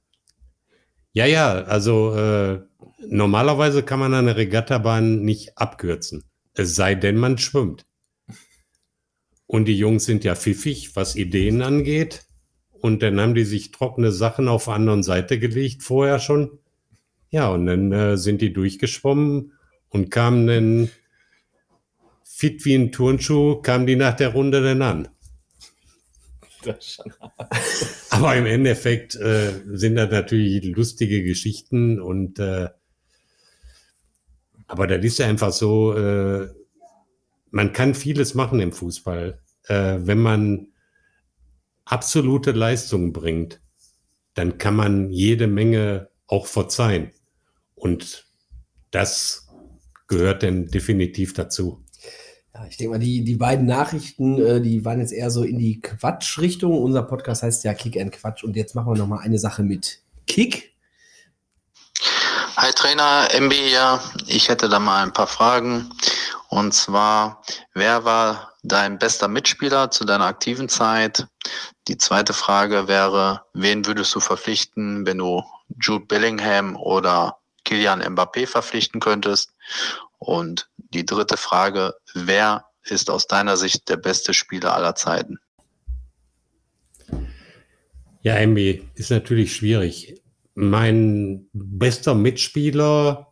Ja, 1.13 1.27
ja, 1.27 1.63
also 1.65 2.15
äh, 2.17 2.61
normalerweise 3.07 3.83
kann 3.83 4.01
man 4.01 4.15
eine 4.15 4.37
Regattabahn 4.37 5.21
nicht 5.23 5.57
abkürzen. 5.59 6.25
Es 6.55 6.75
sei 6.75 6.95
denn, 6.95 7.17
man 7.17 7.39
schwimmt. 7.39 7.87
Und 9.51 9.65
die 9.65 9.77
Jungs 9.77 10.05
sind 10.05 10.23
ja 10.23 10.37
pfiffig, 10.37 10.95
was 10.95 11.17
Ideen 11.17 11.61
angeht. 11.61 12.25
Und 12.71 13.03
dann 13.03 13.21
haben 13.21 13.35
die 13.35 13.43
sich 13.43 13.73
trockene 13.73 14.13
Sachen 14.13 14.47
auf 14.47 14.67
der 14.67 14.75
anderen 14.75 15.03
Seite 15.03 15.41
gelegt, 15.41 15.83
vorher 15.83 16.21
schon. 16.21 16.61
Ja, 17.31 17.49
und 17.49 17.67
dann 17.67 17.91
äh, 17.91 18.17
sind 18.17 18.43
die 18.43 18.53
durchgeschwommen 18.53 19.55
und 19.89 20.09
kamen 20.13 20.47
dann 20.47 20.91
fit 22.23 22.65
wie 22.65 22.77
ein 22.77 22.93
Turnschuh, 22.93 23.57
kamen 23.57 23.89
die 23.89 23.97
nach 23.97 24.15
der 24.15 24.29
Runde 24.29 24.63
dann 24.63 24.83
an. 24.83 25.09
Aber 28.11 28.37
im 28.37 28.47
Endeffekt 28.47 29.17
äh, 29.17 29.51
sind 29.73 29.97
das 29.97 30.13
natürlich 30.13 30.65
lustige 30.65 31.25
Geschichten 31.25 32.01
und 32.01 32.39
äh, 32.39 32.69
aber 34.69 34.87
das 34.87 35.05
ist 35.05 35.19
ja 35.19 35.27
einfach 35.27 35.51
so, 35.51 35.97
äh, 35.97 36.49
man 37.51 37.73
kann 37.73 37.95
vieles 37.95 38.35
machen 38.35 38.61
im 38.61 38.73
Fußball. 38.73 39.41
Äh, 39.65 39.99
wenn 40.01 40.19
man 40.19 40.69
absolute 41.85 42.53
Leistungen 42.53 43.13
bringt, 43.13 43.61
dann 44.35 44.59
kann 44.59 44.77
man 44.77 45.11
jede 45.11 45.47
Menge 45.47 46.11
auch 46.27 46.47
verzeihen. 46.47 47.11
Und 47.75 48.27
das 48.91 49.49
gehört 50.07 50.43
dann 50.43 50.67
definitiv 50.67 51.35
dazu. 51.35 51.85
Ja, 52.55 52.67
ich 52.67 52.77
denke 52.77 52.93
mal, 52.93 52.99
die, 52.99 53.25
die 53.25 53.37
beiden 53.37 53.67
Nachrichten, 53.67 54.41
äh, 54.41 54.61
die 54.61 54.85
waren 54.85 55.01
jetzt 55.01 55.13
eher 55.13 55.31
so 55.31 55.43
in 55.43 55.59
die 55.59 55.81
Quatsch-Richtung. 55.81 56.81
Unser 56.81 57.03
Podcast 57.03 57.43
heißt 57.43 57.65
ja 57.65 57.75
Kick 57.75 57.99
and 58.01 58.13
Quatsch. 58.13 58.45
Und 58.45 58.57
jetzt 58.57 58.75
machen 58.75 58.93
wir 58.93 58.99
noch 58.99 59.07
mal 59.07 59.21
eine 59.21 59.39
Sache 59.39 59.63
mit 59.63 60.03
Kick. 60.27 60.75
Hi 62.57 62.73
Trainer, 62.73 63.29
MB 63.33 63.53
hier. 63.53 64.01
Ich 64.27 64.49
hätte 64.49 64.69
da 64.69 64.79
mal 64.79 65.05
ein 65.05 65.13
paar 65.13 65.27
Fragen. 65.27 65.91
Und 66.51 66.75
zwar, 66.75 67.43
wer 67.75 68.05
war 68.05 68.55
dein 68.65 68.99
bester 68.99 69.29
Mitspieler 69.29 69.93
zu 69.93 70.05
deiner 70.05 70.25
aktiven 70.25 70.69
Zeit? 70.69 71.29
Die 71.87 71.97
zweite 71.97 72.33
Frage 72.33 72.89
wäre, 72.89 73.43
wen 73.55 73.87
würdest 73.87 74.13
du 74.17 74.21
verpflichten, 74.21 75.07
wenn 75.07 75.19
du 75.19 75.45
Jude 75.81 76.07
Bellingham 76.07 76.75
oder 76.75 77.39
Kylian 77.65 78.03
Mbappé 78.03 78.49
verpflichten 78.49 79.01
könntest? 79.01 79.55
Und 80.19 80.69
die 80.77 81.07
dritte 81.07 81.37
Frage, 81.37 81.95
wer 82.15 82.65
ist 82.83 83.11
aus 83.11 83.29
deiner 83.29 83.57
Sicht 83.57 83.89
der 83.89 83.97
beste 83.97 84.35
Spieler 84.35 84.75
aller 84.75 84.97
Zeiten? 84.97 85.39
Ja, 88.23 88.35
MB 88.45 88.83
ist 88.97 89.13
natürlich 89.13 89.55
schwierig. 89.55 90.21
Mein 90.55 91.47
bester 91.53 92.17
Mitspieler, 92.17 93.30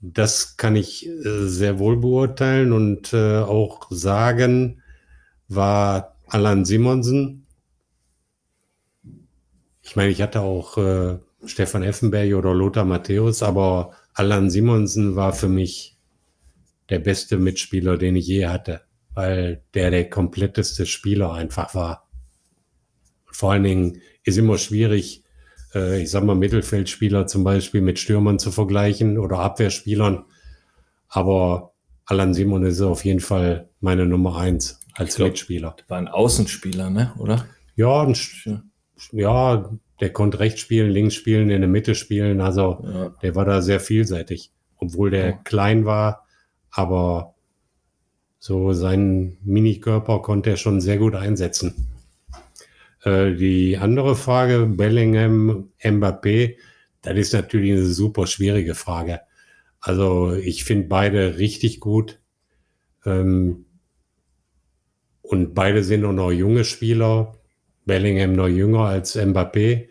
das 0.00 0.56
kann 0.56 0.76
ich 0.76 1.06
äh, 1.06 1.46
sehr 1.48 1.78
wohl 1.78 1.96
beurteilen 1.96 2.72
und 2.72 3.12
äh, 3.12 3.38
auch 3.38 3.86
sagen, 3.90 4.82
war 5.48 6.16
Alan 6.26 6.64
Simonsen. 6.64 7.46
Ich 9.82 9.96
meine, 9.96 10.10
ich 10.10 10.22
hatte 10.22 10.40
auch 10.40 10.76
äh, 10.78 11.18
Stefan 11.46 11.82
Effenberg 11.82 12.34
oder 12.34 12.54
Lothar 12.54 12.84
Matthäus, 12.84 13.42
aber 13.42 13.92
Alan 14.12 14.50
Simonsen 14.50 15.16
war 15.16 15.32
für 15.32 15.48
mich 15.48 15.96
der 16.90 16.98
beste 16.98 17.38
Mitspieler, 17.38 17.96
den 17.96 18.16
ich 18.16 18.26
je 18.26 18.46
hatte, 18.46 18.82
weil 19.14 19.62
der 19.74 19.90
der 19.90 20.08
kompletteste 20.08 20.86
Spieler 20.86 21.32
einfach 21.32 21.74
war. 21.74 22.08
Vor 23.26 23.52
allen 23.52 23.64
Dingen 23.64 24.00
ist 24.24 24.38
immer 24.38 24.58
schwierig, 24.58 25.24
äh, 25.74 26.02
ich 26.02 26.10
sag 26.10 26.24
mal, 26.24 26.34
Mittelfeldspieler 26.34 27.26
zum 27.26 27.44
Beispiel 27.44 27.80
mit 27.80 27.98
Stürmern 27.98 28.38
zu 28.38 28.50
vergleichen 28.50 29.18
oder 29.18 29.38
Abwehrspielern. 29.38 30.24
Aber 31.08 31.72
Alan 32.06 32.34
Simon 32.34 32.64
ist 32.64 32.80
auf 32.80 33.04
jeden 33.04 33.20
Fall 33.20 33.68
meine 33.80 34.06
Nummer 34.06 34.38
eins 34.38 34.80
als 34.94 35.16
glaub, 35.16 35.28
Mitspieler. 35.30 35.76
War 35.88 35.98
ein 35.98 36.08
Außenspieler, 36.08 36.90
ne? 36.90 37.12
Oder? 37.18 37.46
Ja, 37.76 38.02
ein, 38.02 38.16
ja, 39.12 39.70
der 40.00 40.12
konnte 40.12 40.40
rechts 40.40 40.60
spielen, 40.60 40.90
links 40.90 41.14
spielen, 41.14 41.50
in 41.50 41.60
der 41.60 41.68
Mitte 41.68 41.94
spielen. 41.94 42.40
Also 42.40 42.84
Ja. 42.84 43.08
der 43.22 43.34
war 43.34 43.44
da 43.44 43.62
sehr 43.62 43.80
vielseitig, 43.80 44.52
obwohl 44.78 45.10
der 45.10 45.26
Ja. 45.26 45.32
klein 45.44 45.84
war, 45.84 46.26
aber 46.70 47.34
so 48.38 48.72
seinen 48.72 49.38
Minikörper 49.42 50.22
konnte 50.22 50.50
er 50.50 50.56
schon 50.56 50.80
sehr 50.80 50.96
gut 50.98 51.14
einsetzen. 51.14 51.87
Äh, 53.08 53.34
die 53.34 53.78
andere 53.78 54.16
Frage, 54.16 54.66
Bellingham, 54.66 55.70
Mbappé, 55.82 56.56
das 57.02 57.16
ist 57.16 57.32
natürlich 57.32 57.72
eine 57.72 57.86
super 57.86 58.26
schwierige 58.26 58.74
Frage. 58.74 59.20
Also 59.80 60.34
ich 60.34 60.64
finde 60.64 60.88
beide 60.88 61.38
richtig 61.38 61.80
gut. 61.80 62.20
Ähm, 63.06 63.66
und 65.22 65.54
beide 65.54 65.84
sind 65.84 66.04
auch 66.04 66.12
noch 66.12 66.32
junge 66.32 66.64
Spieler. 66.64 67.34
Bellingham 67.86 68.34
noch 68.34 68.48
jünger 68.48 68.86
als 68.86 69.16
Mbappé. 69.16 69.88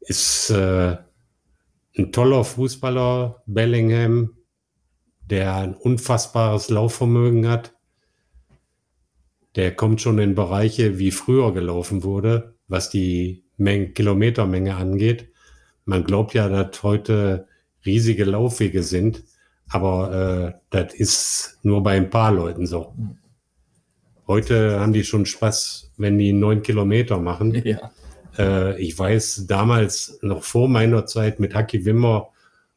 Ist 0.00 0.50
äh, 0.50 0.96
ein 1.96 2.12
toller 2.12 2.44
Fußballer, 2.44 3.42
Bellingham, 3.46 4.36
der 5.30 5.54
ein 5.56 5.74
unfassbares 5.74 6.70
Laufvermögen 6.70 7.48
hat. 7.48 7.73
Der 9.56 9.74
kommt 9.74 10.00
schon 10.00 10.18
in 10.18 10.34
Bereiche, 10.34 10.98
wie 10.98 11.10
früher 11.10 11.52
gelaufen 11.52 12.02
wurde, 12.02 12.54
was 12.66 12.90
die 12.90 13.44
Menge, 13.56 13.90
Kilometermenge 13.90 14.74
angeht. 14.74 15.28
Man 15.84 16.04
glaubt 16.04 16.34
ja, 16.34 16.48
dass 16.48 16.82
heute 16.82 17.46
riesige 17.84 18.24
Laufwege 18.24 18.82
sind, 18.82 19.22
aber 19.68 20.54
äh, 20.54 20.60
das 20.70 20.94
ist 20.94 21.58
nur 21.62 21.82
bei 21.82 21.96
ein 21.96 22.10
paar 22.10 22.32
Leuten 22.32 22.66
so. 22.66 22.94
Heute 24.26 24.80
haben 24.80 24.92
die 24.92 25.04
schon 25.04 25.26
Spaß, 25.26 25.92
wenn 25.98 26.18
die 26.18 26.32
neun 26.32 26.62
Kilometer 26.62 27.18
machen. 27.18 27.52
Ja. 27.64 27.90
Äh, 28.36 28.80
ich 28.82 28.98
weiß 28.98 29.46
damals, 29.46 30.18
noch 30.22 30.42
vor 30.42 30.68
meiner 30.68 31.06
Zeit 31.06 31.38
mit 31.38 31.54
Haki 31.54 31.84
Wimmer 31.84 32.30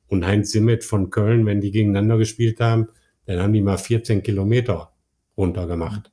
und 0.07 0.25
Heinz 0.25 0.51
Simmet 0.51 0.84
von 0.84 1.09
Köln, 1.09 1.45
wenn 1.45 1.61
die 1.61 1.71
gegeneinander 1.71 2.17
gespielt 2.17 2.59
haben, 2.59 2.89
dann 3.25 3.41
haben 3.41 3.53
die 3.53 3.61
mal 3.61 3.78
14 3.78 4.21
Kilometer 4.21 4.91
runtergemacht. 5.36 6.11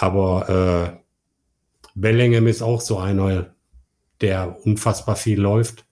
Aber 0.00 0.96
äh, 0.96 1.90
Bellingham 1.94 2.46
ist 2.46 2.62
auch 2.62 2.80
so 2.80 2.98
einer, 2.98 3.54
der 4.22 4.56
unfassbar 4.64 5.14
viel 5.14 5.38
läuft, 5.38 5.84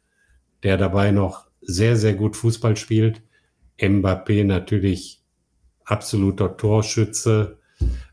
der 0.62 0.78
dabei 0.78 1.10
noch 1.10 1.46
sehr, 1.60 1.94
sehr 1.96 2.14
gut 2.14 2.34
Fußball 2.34 2.78
spielt. 2.78 3.20
Mbappé 3.78 4.44
natürlich 4.44 5.22
absoluter 5.84 6.56
Torschütze, 6.56 7.58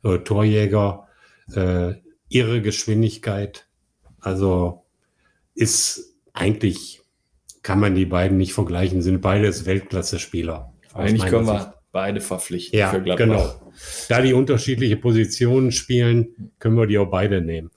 äh, 0.03 0.17
Torjäger, 0.17 1.07
äh, 1.53 1.93
ihre 2.27 2.61
Geschwindigkeit. 2.61 3.65
Also 4.19 4.83
ist 5.53 6.13
eigentlich, 6.33 7.01
kann 7.63 7.79
man 7.79 7.95
die 7.95 8.05
beiden 8.05 8.37
nicht 8.37 8.53
vergleichen, 8.53 9.01
sind 9.01 9.21
beides 9.21 9.65
Weltklasse-Spieler. 9.65 10.73
Eigentlich 10.93 11.25
können 11.27 11.45
Sicht. 11.45 11.57
wir 11.57 11.73
beide 11.93 12.19
verpflichten 12.19 12.77
Ja, 12.77 12.89
für 12.89 13.01
Gladbach. 13.01 13.25
genau. 13.25 13.64
Da 14.07 14.21
die 14.21 14.34
unterschiedliche 14.34 14.97
Positionen 14.97 15.71
spielen, 15.71 16.51
können 16.59 16.78
wir 16.78 16.88
die 16.88 16.97
auch 16.97 17.09
beide 17.09 17.41
nehmen. 17.41 17.71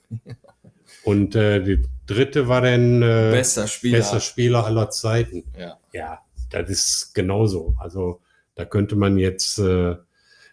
Und 1.05 1.35
äh, 1.35 1.63
die 1.63 1.83
dritte 2.07 2.49
war 2.49 2.61
dann 2.63 3.03
äh, 3.03 3.31
Bester 3.33 3.67
Spieler. 3.67 3.99
bester 3.99 4.21
Spieler 4.21 4.65
aller 4.67 4.91
Zeiten. 4.91 5.45
Ja. 5.59 5.79
Ja, 5.93 6.19
das 6.51 6.71
ist 6.71 7.15
genauso. 7.15 7.75
Also 7.79 8.21
da 8.55 8.65
könnte 8.65 8.97
man 8.97 9.19
jetzt 9.19 9.59
äh, 9.59 9.97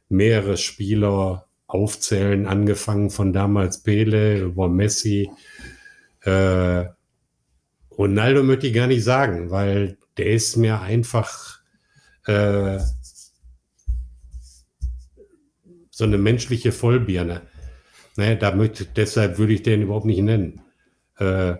mehrere 0.10 0.58
Spieler 0.58 1.48
aufzählen, 1.68 2.46
angefangen 2.46 3.10
von 3.10 3.34
damals 3.34 3.82
Pele 3.82 4.40
über 4.40 4.70
Messi. 4.70 5.30
Äh, 6.22 6.86
Ronaldo 7.98 8.44
möchte 8.44 8.68
ich 8.68 8.74
gar 8.74 8.88
nicht 8.88 9.04
sagen, 9.04 9.52
weil 9.52 9.98
der 10.18 10.28
ist 10.28 10.58
mir 10.58 10.82
einfach 10.82 11.60
äh, 12.26 12.80
so 15.96 16.04
eine 16.04 16.18
menschliche 16.18 16.74
Vollbirne. 16.74 17.44
Ne, 18.18 18.36
da 18.36 18.54
möchte, 18.54 18.86
deshalb 18.86 19.38
würde 19.38 19.54
ich 19.54 19.64
den 19.64 19.82
überhaupt 19.82 20.06
nicht 20.06 20.22
nennen. 20.22 20.62
Äh, 21.18 21.56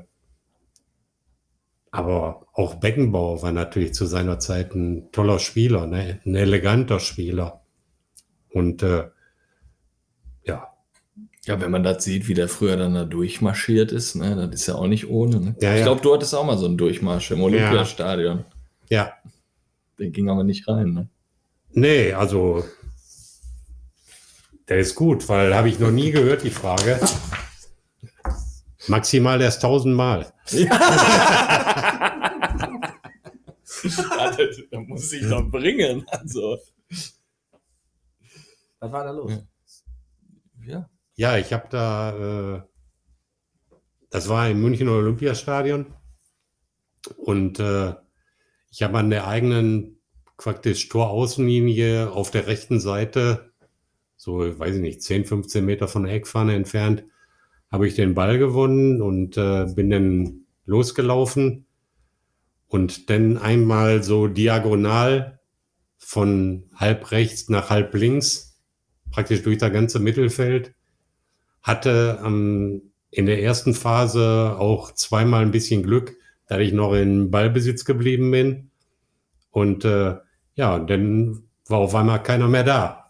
aber 1.90 2.46
auch 2.52 2.76
Beckenbauer 2.76 3.42
war 3.44 3.54
natürlich 3.54 3.94
zu 3.94 4.06
seiner 4.06 4.38
Zeit 4.40 4.76
ein 4.76 5.10
toller 5.14 5.40
Spieler, 5.40 5.88
ne? 5.88 6.20
ein 6.26 6.36
eleganter 6.36 7.00
Spieler. 7.00 7.62
Und 8.52 8.84
äh, 8.84 9.06
ja, 10.44 10.68
Ja, 11.46 11.62
wenn 11.62 11.72
man 11.72 11.84
das 11.84 12.04
sieht, 12.04 12.28
wie 12.28 12.34
der 12.34 12.50
früher 12.50 12.76
dann 12.76 12.94
da 12.94 13.06
durchmarschiert 13.06 13.94
ist, 13.94 14.16
ne, 14.16 14.36
das 14.36 14.54
ist 14.60 14.68
ja 14.68 14.76
auch 14.76 14.88
nicht 14.88 15.08
ohne. 15.10 15.40
Ne? 15.40 15.56
Ja, 15.62 15.72
ich 15.72 15.80
ja. 15.80 15.86
glaube, 15.86 16.02
du 16.02 16.14
hattest 16.14 16.36
auch 16.36 16.46
mal 16.46 16.58
so 16.58 16.66
einen 16.66 16.78
Durchmarsch 16.78 17.32
im 17.32 17.42
Olympiastadion. 17.42 18.44
ja, 18.90 19.14
Der 19.98 20.10
ging 20.10 20.30
aber 20.30 20.44
nicht 20.44 20.68
rein. 20.68 20.92
Ne? 20.94 21.08
nee, 21.72 22.12
also 22.12 22.66
Der 24.68 24.80
ist 24.80 24.96
gut, 24.96 25.28
weil 25.30 25.54
habe 25.56 25.70
ich 25.70 25.80
noch 25.80 25.92
nie 25.92 26.12
gehört, 26.12 26.44
die 26.44 26.50
Frage. 26.50 27.00
Maximal 28.88 29.42
erst 29.42 29.62
tausendmal. 29.62 30.34
Also, 34.18 34.62
da 34.72 34.80
muss 34.80 35.12
ich 35.14 35.28
doch 35.28 35.44
bringen. 35.50 36.06
Also, 36.08 36.58
Was 38.80 38.92
war 38.92 39.04
da 39.04 39.12
los? 39.12 39.32
ja. 40.66 40.90
Ja, 41.18 41.38
ich 41.38 41.54
habe 41.54 41.68
da, 41.70 42.58
äh, 42.58 42.62
das 44.10 44.28
war 44.28 44.50
im 44.50 44.62
München 44.62 44.90
Olympiastadion 44.90 45.94
und 47.16 47.60
äh, 47.60 47.96
ich 48.70 48.84
habe 48.84 48.98
an 48.98 49.10
der 49.10 49.26
eigenen 49.26 50.02
praktisch 50.38 50.90
Toraußenlinie 50.90 52.12
auf 52.12 52.32
der 52.32 52.48
rechten 52.48 52.82
Seite, 52.82 53.54
so 54.26 54.40
weiß 54.40 54.78
ich 54.78 54.82
nicht, 54.82 55.04
10, 55.04 55.26
15 55.26 55.64
Meter 55.64 55.88
von 55.88 56.04
der 56.04 56.16
Eckfahne 56.16 56.56
entfernt, 56.56 57.04
habe 57.72 57.88
ich 57.88 57.94
den 57.94 58.16
Ball 58.16 58.40
gewonnen 58.40 59.00
und 59.00 59.38
äh, 59.38 59.68
bin 59.76 59.92
dann 59.92 60.46
losgelaufen 60.66 61.68
und 62.68 63.12
dann 63.12 63.38
einmal 63.38 64.02
so 64.02 64.28
diagonal 64.28 65.40
von 66.00 66.64
halb 66.74 67.12
rechts 67.12 67.50
nach 67.50 67.70
halb 67.70 67.94
links, 67.94 68.60
praktisch 69.12 69.44
durch 69.44 69.60
das 69.60 69.72
ganze 69.72 70.00
Mittelfeld 70.00 70.74
hatte 71.62 72.20
ähm, 72.26 72.82
in 73.12 73.28
der 73.28 73.44
ersten 73.44 73.76
Phase 73.76 74.56
auch 74.58 74.92
zweimal 74.92 75.44
ein 75.44 75.52
bisschen 75.52 75.84
Glück, 75.84 76.16
da 76.48 76.58
ich 76.58 76.74
noch 76.74 76.94
in 76.94 77.30
Ballbesitz 77.30 77.86
geblieben 77.86 78.32
bin. 78.32 78.72
Und 79.52 79.86
äh, 79.86 80.16
ja, 80.56 80.80
dann 80.80 81.44
war 81.68 81.78
auf 81.78 81.94
einmal 81.94 82.24
keiner 82.24 82.48
mehr 82.48 82.64
da. 82.64 83.05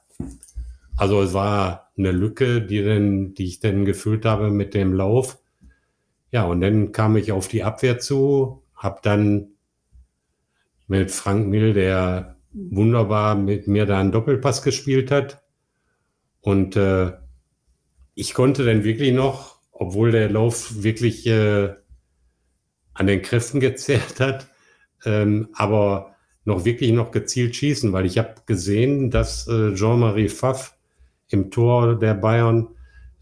Also 0.97 1.21
es 1.21 1.33
war 1.33 1.91
eine 1.97 2.11
Lücke, 2.11 2.61
die, 2.61 2.83
dann, 2.83 3.33
die 3.33 3.45
ich 3.45 3.59
dann 3.59 3.85
gefüllt 3.85 4.25
habe 4.25 4.49
mit 4.49 4.73
dem 4.73 4.93
Lauf. 4.93 5.39
Ja, 6.31 6.45
und 6.45 6.61
dann 6.61 6.91
kam 6.91 7.17
ich 7.17 7.31
auf 7.31 7.47
die 7.47 7.63
Abwehr 7.63 7.99
zu, 7.99 8.63
habe 8.75 8.99
dann 9.03 9.49
mit 10.87 11.11
Frank 11.11 11.47
Mill, 11.47 11.73
der 11.73 12.37
wunderbar 12.51 13.35
mit 13.35 13.67
mir 13.67 13.85
da 13.85 13.99
einen 13.99 14.11
Doppelpass 14.11 14.61
gespielt 14.61 15.11
hat. 15.11 15.43
Und 16.41 16.75
äh, 16.75 17.13
ich 18.13 18.33
konnte 18.33 18.63
dann 18.65 18.83
wirklich 18.83 19.13
noch, 19.13 19.59
obwohl 19.71 20.11
der 20.11 20.29
Lauf 20.29 20.83
wirklich 20.83 21.27
äh, 21.27 21.73
an 22.93 23.07
den 23.07 23.21
Kräften 23.21 23.59
gezehrt 23.59 24.19
hat, 24.19 24.47
ähm, 25.05 25.49
aber 25.53 26.15
noch 26.45 26.63
wirklich 26.63 26.91
noch 26.91 27.11
gezielt 27.11 27.55
schießen, 27.55 27.91
weil 27.91 28.05
ich 28.05 28.17
habe 28.17 28.35
gesehen, 28.45 29.09
dass 29.09 29.47
äh, 29.47 29.73
Jean-Marie 29.73 30.29
Pfaff 30.29 30.77
im 31.29 31.51
Tor 31.51 31.97
der 31.97 32.13
Bayern 32.13 32.69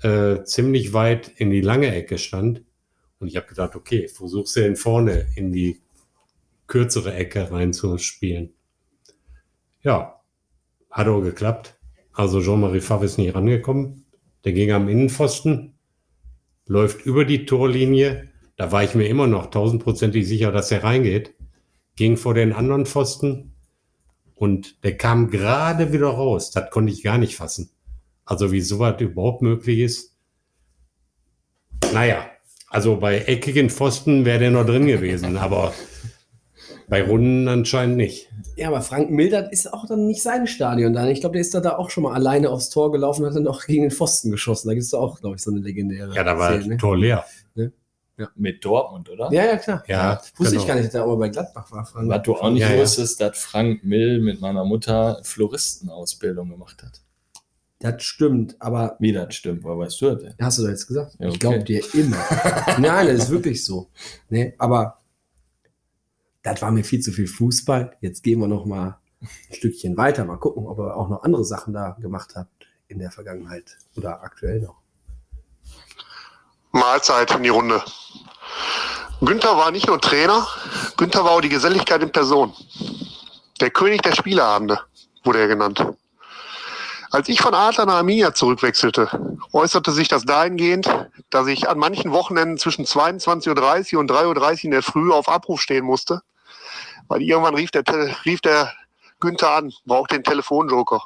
äh, 0.02 0.44
ziemlich 0.44 0.94
weit 0.94 1.30
in 1.38 1.50
die 1.50 1.62
lange 1.62 1.94
Ecke 1.94 2.18
stand. 2.18 2.64
Und 3.20 3.28
ich 3.28 3.38
habe 3.38 3.48
gedacht, 3.48 3.76
okay, 3.76 4.08
versuch's 4.08 4.54
den 4.54 4.76
vorne 4.76 5.28
in 5.36 5.52
die 5.52 5.82
kürzere 6.68 7.14
Ecke 7.14 7.52
reinzuspielen. 7.52 8.54
Ja, 9.82 10.22
hat 10.92 11.08
auch 11.08 11.22
geklappt. 11.22 11.78
Also 12.14 12.42
Jean-Marie 12.42 12.82
Pfaff 12.82 13.04
ist 13.04 13.18
nicht 13.18 13.34
rangekommen. 13.34 14.06
Der 14.44 14.54
ging 14.54 14.72
am 14.72 14.90
Innenpfosten, 14.90 15.76
läuft 16.66 17.06
über 17.06 17.26
die 17.26 17.46
Torlinie. 17.46 18.30
Da 18.58 18.72
war 18.72 18.84
ich 18.84 18.94
mir 18.94 19.08
immer 19.08 19.28
noch 19.28 19.48
tausendprozentig 19.48 20.28
sicher, 20.28 20.52
dass 20.52 20.72
er 20.72 20.84
reingeht. 20.84 21.34
Ging 21.96 22.18
vor 22.18 22.34
den 22.34 22.54
anderen 22.54 22.86
Pfosten 22.86 23.54
und 24.36 24.84
der 24.84 24.98
kam 24.98 25.30
gerade 25.30 25.94
wieder 25.94 26.10
raus. 26.10 26.52
Das 26.52 26.70
konnte 26.70 26.92
ich 26.92 27.04
gar 27.04 27.18
nicht 27.18 27.36
fassen. 27.36 27.70
Also 28.26 28.52
wie 28.52 28.62
sowas 28.62 29.00
überhaupt 29.02 29.42
möglich 29.42 29.80
ist. 29.80 30.16
Naja, 31.94 32.26
also 32.70 32.98
bei 32.98 33.20
eckigen 33.20 33.70
Pfosten 33.70 34.26
wäre 34.26 34.40
der 34.40 34.52
noch 34.52 34.66
drin 34.66 34.88
gewesen, 34.88 35.38
aber 35.38 35.74
bei 36.88 37.04
Runden 37.04 37.48
anscheinend 37.48 37.98
nicht. 37.98 38.30
Ja, 38.56 38.68
aber 38.70 38.82
Frank 38.82 39.10
Mildert 39.10 39.52
ist 39.52 39.72
auch 39.72 39.86
dann 39.88 40.06
nicht 40.08 40.22
sein 40.22 40.48
Stadion 40.48 40.94
da. 40.94 41.08
Ich 41.08 41.22
glaube, 41.22 41.34
der 41.34 41.42
ist 41.42 41.54
da, 41.54 41.60
da 41.60 41.78
auch 41.78 41.90
schon 41.90 42.04
mal 42.04 42.14
alleine 42.14 42.50
aufs 42.50 42.70
Tor 42.70 42.92
gelaufen 42.92 43.24
und 43.24 43.30
hat 43.30 43.36
dann 43.36 43.48
auch 43.48 43.66
gegen 43.66 43.84
den 43.84 43.92
Pfosten 43.92 44.32
geschossen. 44.32 44.68
Da 44.68 44.74
gibt 44.74 44.86
es 44.86 44.94
auch, 44.94 45.20
glaube 45.20 45.36
ich, 45.36 45.44
so 45.44 45.52
eine 45.52 45.60
legendäre. 45.60 46.16
Ja, 46.16 46.24
da 46.24 46.38
war 46.38 46.50
Szene, 46.50 46.60
das 46.60 46.68
ne? 46.68 46.78
Tor 46.78 46.98
leer. 46.98 47.26
Mit 48.36 48.64
Dortmund, 48.64 49.10
oder? 49.10 49.32
Ja, 49.32 49.44
ja, 49.44 49.58
klar. 49.58 49.84
Ja, 49.88 50.22
Wusste 50.36 50.52
genau. 50.54 50.62
ich 50.62 50.68
gar 50.68 50.76
nicht, 50.76 50.86
dass 50.86 50.92
der 50.94 51.02
aber 51.02 51.18
bei 51.18 51.30
Gladbach 51.30 51.72
war. 51.72 51.84
Frank. 51.84 52.10
Was 52.10 52.22
du 52.22 52.36
auch 52.36 52.52
nicht 52.52 52.62
Ja, 52.62 52.72
ja. 52.72 52.80
wusstest, 52.80 53.20
dass 53.20 53.40
Frank 53.40 53.84
Mill 53.84 54.22
mit 54.22 54.40
meiner 54.40 54.64
Mutter 54.66 55.20
Floristenausbildung 55.24 56.50
gemacht 56.50 56.84
hat. 56.84 57.02
Das 57.84 58.02
stimmt, 58.02 58.56
aber 58.62 58.96
Wie 59.00 59.12
das 59.12 59.36
stimmt, 59.36 59.66
woher 59.66 59.78
weißt 59.78 60.00
du 60.02 60.12
das 60.16 60.24
denn? 60.24 60.36
hast 60.40 60.58
du 60.58 60.62
doch 60.64 60.70
jetzt 60.70 60.88
gesagt? 60.88 61.16
Ja, 61.20 61.28
Ich 61.28 61.36
okay. 61.36 61.40
glaube 61.40 61.64
dir 61.66 61.84
immer. 61.94 62.18
Nein, 62.80 63.08
das 63.08 63.24
ist 63.26 63.30
wirklich 63.30 63.66
so. 63.66 63.90
Nee, 64.30 64.54
aber 64.58 65.00
das 66.44 66.62
war 66.62 66.72
mir 66.72 66.86
viel 66.86 67.02
zu 67.02 67.12
viel 67.12 67.28
Fußball. 67.28 67.98
Jetzt 68.00 68.24
gehen 68.24 68.40
wir 68.40 68.48
noch 68.48 68.66
mal 68.66 69.00
ein 69.22 69.30
Stückchen 69.56 69.98
weiter. 69.98 70.24
Mal 70.24 70.38
gucken, 70.38 70.66
ob 70.66 70.80
ihr 70.80 70.96
auch 70.96 71.10
noch 71.10 71.24
andere 71.24 71.44
Sachen 71.44 71.74
da 71.74 71.98
gemacht 72.00 72.36
habt 72.36 72.68
in 72.88 73.00
der 73.00 73.12
Vergangenheit 73.12 73.78
oder 73.98 74.24
aktuell 74.24 74.62
noch. 74.62 74.78
Mahlzeit 76.72 77.36
in 77.36 77.44
die 77.44 77.50
Runde. 77.50 77.84
Günther 79.20 79.58
war 79.58 79.72
nicht 79.72 79.88
nur 79.88 80.00
Trainer, 80.00 80.48
Günther 80.96 81.26
war 81.26 81.32
auch 81.32 81.42
die 81.42 81.50
Geselligkeit 81.50 82.02
in 82.02 82.12
Person. 82.14 82.54
Der 83.60 83.72
König 83.72 84.02
der 84.04 84.14
Spieleabende 84.16 84.80
wurde 85.26 85.40
er 85.40 85.48
genannt. 85.50 85.86
Als 87.14 87.30
ich 87.30 87.42
von 87.42 87.54
Adler 87.54 87.86
nach 87.86 87.98
Arminia 87.98 88.34
zurückwechselte, 88.34 89.38
äußerte 89.52 89.92
sich 89.92 90.08
das 90.08 90.26
dahingehend, 90.26 90.90
dass 91.30 91.46
ich 91.46 91.70
an 91.70 91.78
manchen 91.78 92.12
Wochenenden 92.12 92.58
zwischen 92.58 92.86
22.30 92.86 93.94
Uhr 93.94 94.00
und 94.00 94.10
3.30 94.10 94.26
Uhr 94.26 94.64
in 94.64 94.72
der 94.72 94.82
Früh 94.82 95.12
auf 95.12 95.30
Abruf 95.30 95.62
stehen 95.62 95.86
musste, 95.86 96.24
weil 97.10 97.22
irgendwann 97.22 97.54
rief 97.54 97.70
der, 97.70 97.84
rief 98.26 98.42
der 98.42 98.74
Günther 99.20 99.52
an, 99.52 99.72
braucht 99.86 100.12
den 100.12 100.24
Telefonjoker. 100.24 101.04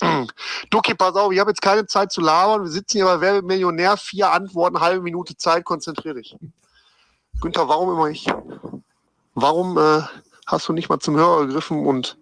Ducky, 0.70 0.94
pass 0.94 1.16
auf, 1.16 1.32
ich 1.32 1.40
habe 1.40 1.50
jetzt 1.50 1.62
keine 1.62 1.86
Zeit 1.86 2.12
zu 2.12 2.20
labern. 2.20 2.62
Wir 2.62 2.70
sitzen 2.70 2.98
hier 2.98 3.06
bei 3.06 3.20
Wer 3.20 3.42
Millionär? 3.42 3.96
Vier 3.96 4.30
Antworten, 4.30 4.78
halbe 4.78 5.02
Minute 5.02 5.36
Zeit, 5.36 5.64
konzentrier 5.64 6.14
dich. 6.14 6.36
Günther, 7.40 7.66
warum 7.66 7.90
immer 7.90 8.10
ich? 8.10 8.28
Warum 9.34 9.76
äh, 9.76 10.02
hast 10.46 10.68
du 10.68 10.72
nicht 10.72 10.88
mal 10.88 11.00
zum 11.00 11.16
Hörer 11.16 11.46
gegriffen 11.46 11.84
und 11.84 12.16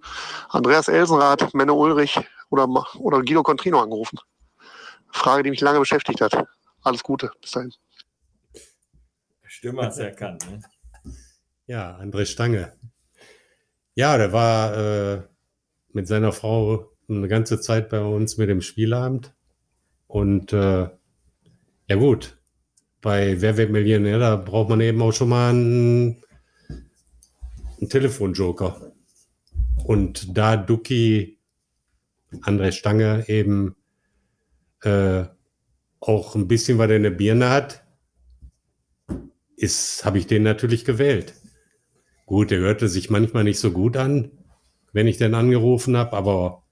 Andreas 0.48 0.88
Elsenrath, 0.88 1.52
Menne 1.52 1.74
Ulrich 1.74 2.18
oder, 2.54 2.68
oder 2.98 3.18
Guido 3.18 3.42
Contrino 3.42 3.80
angerufen? 3.80 4.18
Frage, 5.10 5.42
die 5.42 5.50
mich 5.50 5.60
lange 5.60 5.78
beschäftigt 5.78 6.20
hat. 6.20 6.46
Alles 6.82 7.02
Gute, 7.02 7.30
bis 7.40 7.52
dahin. 7.52 7.72
Stimme 9.46 9.82
hast 9.82 9.98
du 9.98 10.04
erkannt, 10.04 10.50
ne? 10.50 10.60
Ja, 11.66 11.98
André 11.98 12.26
Stange. 12.26 12.72
Ja, 13.94 14.18
der 14.18 14.32
war 14.32 14.76
äh, 14.76 15.22
mit 15.92 16.08
seiner 16.08 16.32
Frau 16.32 16.90
eine 17.08 17.28
ganze 17.28 17.60
Zeit 17.60 17.88
bei 17.88 18.00
uns 18.00 18.36
mit 18.36 18.48
dem 18.48 18.60
Spielabend. 18.60 19.34
Und 20.06 20.52
äh, 20.52 20.88
ja 21.88 21.96
gut, 21.96 22.36
bei 23.00 23.40
Wer 23.40 23.56
wird 23.56 23.70
Millionär, 23.70 24.18
da 24.18 24.36
braucht 24.36 24.68
man 24.68 24.80
eben 24.80 25.00
auch 25.00 25.12
schon 25.12 25.28
mal 25.28 25.50
einen, 25.50 26.22
einen 27.78 27.88
Telefonjoker. 27.88 28.92
Und 29.84 30.36
da 30.36 30.56
Ducky 30.56 31.38
André 32.42 32.72
Stange 32.72 33.28
eben 33.28 33.76
äh, 34.82 35.24
auch 36.00 36.34
ein 36.34 36.48
bisschen 36.48 36.78
was 36.78 36.90
in 36.90 37.02
der 37.02 37.10
Birne 37.10 37.50
hat, 37.50 37.84
ist, 39.56 40.04
habe 40.04 40.18
ich 40.18 40.26
den 40.26 40.42
natürlich 40.42 40.84
gewählt. 40.84 41.34
Gut, 42.26 42.50
der 42.50 42.58
hörte 42.58 42.88
sich 42.88 43.10
manchmal 43.10 43.44
nicht 43.44 43.58
so 43.58 43.70
gut 43.70 43.96
an, 43.96 44.30
wenn 44.92 45.06
ich 45.06 45.18
den 45.18 45.34
angerufen 45.34 45.96
habe, 45.96 46.16
aber 46.16 46.64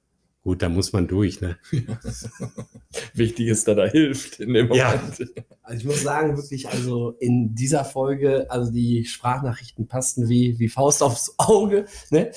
gut, 0.42 0.62
da 0.62 0.68
muss 0.68 0.92
man 0.92 1.08
durch, 1.08 1.40
ne? 1.40 1.56
Wichtig 3.14 3.48
ist, 3.48 3.68
dass 3.68 3.76
er 3.76 3.90
hilft 3.90 4.40
in 4.40 4.54
dem 4.54 4.72
Ja. 4.72 4.94
Moment. 4.96 5.32
Also 5.62 5.78
ich 5.78 5.84
muss 5.84 6.02
sagen, 6.02 6.36
wirklich, 6.36 6.68
also 6.68 7.12
in 7.20 7.54
dieser 7.54 7.84
Folge, 7.84 8.50
also 8.50 8.72
die 8.72 9.04
Sprachnachrichten 9.04 9.86
passten 9.86 10.28
wie, 10.28 10.58
wie 10.58 10.68
Faust 10.68 11.02
aufs 11.02 11.34
Auge. 11.38 11.86
Ne? 12.10 12.32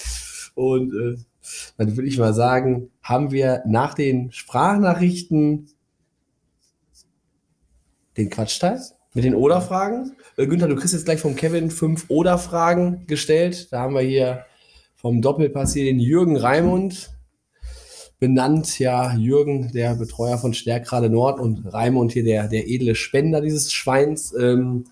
Und 0.53 0.93
äh, 0.93 1.18
dann 1.78 1.96
würde 1.96 2.08
ich 2.08 2.18
mal 2.18 2.34
sagen, 2.34 2.90
haben 3.02 3.32
wir 3.32 3.64
nach 3.66 3.94
den 3.94 4.32
Sprachnachrichten 4.32 5.68
den 8.18 8.30
Quatschteil 8.30 8.80
mit 9.14 9.24
den 9.24 9.36
Oder-Fragen. 9.36 10.16
Äh, 10.38 10.48
Günther, 10.48 10.68
du 10.68 10.76
kriegst 10.76 10.94
jetzt 10.94 11.06
gleich 11.06 11.20
vom 11.20 11.36
Kevin 11.36 11.72
fünf 11.72 12.06
Oder-Fragen 12.10 13.08
gestellt. 13.08 13.72
Da 13.72 13.80
haben 13.80 13.94
wir 13.94 14.02
hier 14.02 14.46
vom 14.96 15.22
Doppelpass 15.22 15.74
hier 15.74 15.86
den 15.86 16.00
Jürgen 16.00 16.38
Raimund 16.38 17.12
benannt. 18.20 18.80
Ja, 18.80 19.16
Jürgen, 19.16 19.72
der 19.72 19.96
Betreuer 19.96 20.38
von 20.38 20.54
Stärkrade 20.54 21.10
Nord 21.10 21.40
und 21.40 21.74
Raimund 21.74 22.12
hier 22.12 22.24
der, 22.24 22.48
der 22.48 22.68
edle 22.68 22.96
Spender 22.96 23.42
dieses 23.42 23.72
Schweins. 23.72 24.34
Ähm, 24.34 24.86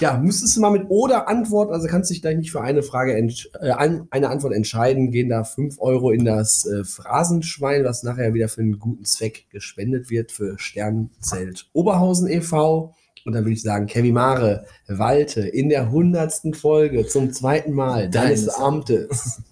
ja, 0.00 0.16
müsstest 0.16 0.56
du 0.56 0.60
mal 0.60 0.70
mit 0.70 0.86
oder 0.88 1.28
antworten, 1.28 1.72
also 1.72 1.86
kannst 1.86 2.10
dich 2.10 2.20
gleich 2.20 2.36
nicht 2.36 2.50
für 2.50 2.60
eine 2.60 2.82
Frage, 2.82 3.16
äh, 3.16 3.70
eine 3.70 4.28
Antwort 4.28 4.52
entscheiden, 4.52 5.10
gehen 5.10 5.28
da 5.28 5.44
5 5.44 5.80
Euro 5.80 6.10
in 6.10 6.24
das 6.24 6.66
äh, 6.66 6.84
Phrasenschwein, 6.84 7.84
was 7.84 8.02
nachher 8.02 8.34
wieder 8.34 8.48
für 8.48 8.62
einen 8.62 8.78
guten 8.78 9.04
Zweck 9.04 9.46
gespendet 9.50 10.10
wird, 10.10 10.32
für 10.32 10.58
Sternzelt 10.58 11.68
Oberhausen 11.72 12.28
e.V. 12.28 12.94
Und 13.24 13.32
dann 13.32 13.44
würde 13.44 13.54
ich 13.54 13.62
sagen, 13.62 13.86
Kevin 13.86 14.14
Mare, 14.14 14.66
Walte, 14.86 15.40
in 15.40 15.70
der 15.70 15.90
hundertsten 15.90 16.52
Folge 16.52 17.06
zum 17.06 17.32
zweiten 17.32 17.72
Mal 17.72 18.10
deines 18.10 18.46
Deines 18.46 18.60
Amtes. 18.60 19.42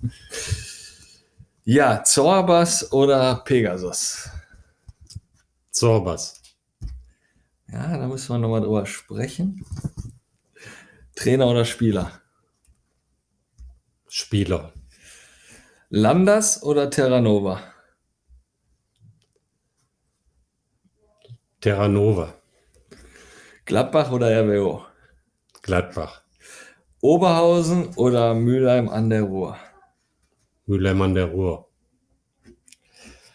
Ja, 1.65 2.03
Zorbas 2.03 2.93
oder 2.93 3.37
Pegasus? 3.45 4.29
Zorbas. 5.71 6.43
Ja, 7.73 7.97
da 7.97 8.07
müssen 8.09 8.29
wir 8.31 8.39
nochmal 8.39 8.61
drüber 8.61 8.85
sprechen. 8.85 9.65
Trainer 11.15 11.47
oder 11.49 11.65
Spieler? 11.65 12.23
Spieler. 14.09 14.73
Landers 15.91 16.63
oder 16.63 16.91
Terranova? 16.91 17.61
Terranova. 21.61 22.35
Gladbach 23.65 24.11
oder 24.11 24.29
RWO? 24.43 24.85
Gladbach. 25.63 26.23
Oberhausen 27.01 27.95
oder 27.97 28.35
Mülheim 28.35 28.89
an 28.89 29.11
der 29.11 29.23
Ruhr? 29.23 29.57
Mülheim 30.67 31.03
an 31.03 31.15
der 31.15 31.27
Ruhr. 31.27 31.69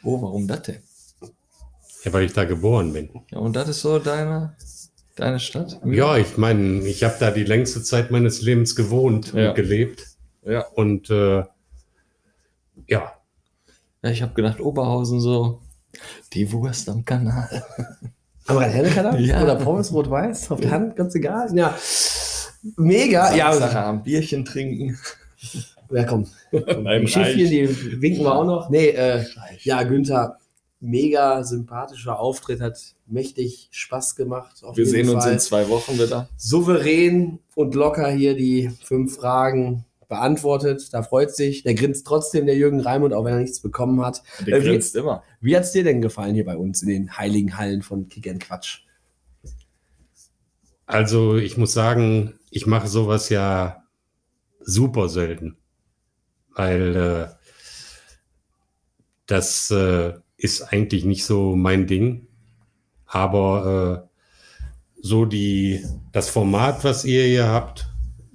Oh, 0.03 0.21
warum 0.21 0.47
das 0.47 0.61
denn? 0.63 0.81
Ja, 2.03 2.13
weil 2.13 2.25
ich 2.25 2.33
da 2.33 2.45
geboren 2.45 2.93
bin. 2.93 3.09
Ja, 3.31 3.39
und 3.39 3.55
das 3.55 3.69
ist 3.69 3.81
so 3.81 3.99
deine, 3.99 4.55
deine 5.17 5.39
Stadt? 5.39 5.79
Ja, 5.85 6.17
ich 6.17 6.37
meine, 6.37 6.79
ich 6.87 7.03
habe 7.03 7.15
da 7.19 7.31
die 7.31 7.43
längste 7.43 7.83
Zeit 7.83 8.11
meines 8.11 8.41
Lebens 8.41 8.75
gewohnt 8.75 9.33
Ja. 9.33 9.49
und 9.49 9.55
gelebt. 9.55 10.05
Ja. 10.45 10.65
Und 10.75 11.09
äh, 11.09 11.43
ja, 12.87 13.13
Ja, 14.03 14.09
ich 14.11 14.21
habe 14.21 14.33
gedacht, 14.33 14.59
Oberhausen 14.61 15.19
so, 15.19 15.61
die 16.33 16.51
Wurst 16.51 16.87
am 16.89 17.03
Kanal. 17.03 17.63
Aber 18.45 18.61
ein 18.61 18.71
Hennekader? 18.71 19.17
Ja. 19.19 19.43
Oder 19.43 19.55
Pommes 19.55 19.91
rot-weiß? 19.91 20.51
Auf 20.51 20.61
der 20.61 20.71
Hand, 20.71 20.95
ganz 20.95 21.13
egal. 21.15 21.49
Ja. 21.53 21.75
Mega. 22.77 23.35
Ja, 23.35 23.51
Sache 23.53 23.79
am 23.79 24.03
Bierchen 24.03 24.45
trinken. 24.45 24.97
ja 25.91 26.03
komm. 26.05 26.27
Beim 26.51 27.05
Die 27.05 27.49
die 27.49 28.01
winken 28.01 28.23
wir 28.23 28.33
auch 28.35 28.45
noch. 28.45 28.69
Nee, 28.69 28.89
äh, 28.89 29.25
ja, 29.63 29.83
Günther, 29.83 30.37
mega 30.79 31.43
sympathischer 31.43 32.19
Auftritt, 32.19 32.61
hat 32.61 32.77
mächtig 33.07 33.69
Spaß 33.71 34.15
gemacht. 34.15 34.63
Auf 34.63 34.77
Wir 34.77 34.85
jeden 34.85 34.95
sehen 35.07 35.09
uns 35.15 35.23
Fall. 35.23 35.33
in 35.33 35.39
zwei 35.39 35.69
Wochen 35.69 35.93
wieder. 35.99 36.29
souverän 36.37 37.39
und 37.55 37.73
locker 37.75 38.09
hier 38.09 38.35
die 38.35 38.69
fünf 38.83 39.15
Fragen 39.15 39.85
beantwortet. 40.09 40.89
Da 40.93 41.03
freut 41.03 41.35
sich. 41.35 41.63
Der 41.63 41.73
grinst 41.73 42.05
trotzdem, 42.07 42.45
der 42.45 42.55
Jürgen 42.55 42.79
Raimund, 42.79 43.13
auch 43.13 43.25
wenn 43.25 43.33
er 43.33 43.39
nichts 43.39 43.59
bekommen 43.61 44.05
hat. 44.05 44.23
Der 44.45 44.57
Äh, 44.57 44.63
wie- 44.63 44.67
grinst 44.69 44.95
immer. 44.95 45.23
Wie 45.41 45.55
hat's 45.55 45.71
dir 45.73 45.83
denn 45.83 46.01
gefallen 46.01 46.33
hier 46.35 46.45
bei 46.45 46.55
uns 46.57 46.81
in 46.81 46.89
den 46.89 47.17
heiligen 47.17 47.57
Hallen 47.57 47.81
von 47.81 48.07
Kick 48.09 48.27
and 48.29 48.41
Quatsch? 48.41 48.79
also 50.85 51.35
ich 51.35 51.57
muss 51.57 51.73
sagen, 51.73 52.39
ich 52.49 52.65
mache 52.65 52.87
sowas 52.87 53.27
ja 53.29 53.83
super 54.61 55.09
selten. 55.09 55.57
Weil 56.55 56.95
äh, 56.95 57.27
das 59.25 59.69
äh, 59.71 60.13
ist 60.37 60.61
eigentlich 60.61 61.05
nicht 61.05 61.25
so 61.25 61.55
mein 61.55 61.87
Ding. 61.87 62.26
Aber 63.07 64.05
äh, 64.05 65.01
so 65.01 65.25
die, 65.25 65.83
das 66.11 66.29
Format, 66.29 66.83
was 66.83 67.05
ihr 67.05 67.23
hier 67.23 67.47
habt, 67.47 67.87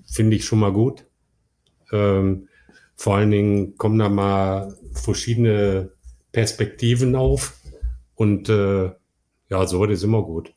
finde 0.06 0.36
ich 0.36 0.44
schon 0.44 0.60
mal 0.60 0.72
gut. 0.72 1.06
Ähm, 1.92 2.48
vor 2.94 3.16
allen 3.16 3.30
Dingen 3.30 3.76
kommen 3.76 3.98
da 3.98 4.08
mal 4.08 4.76
verschiedene 4.92 5.92
Perspektiven 6.32 7.14
auf. 7.14 7.58
Und 8.14 8.48
äh, 8.48 8.92
ja, 9.50 9.66
so 9.66 9.84
das 9.86 9.98
ist 9.98 10.04
immer 10.04 10.22
gut. 10.22 10.54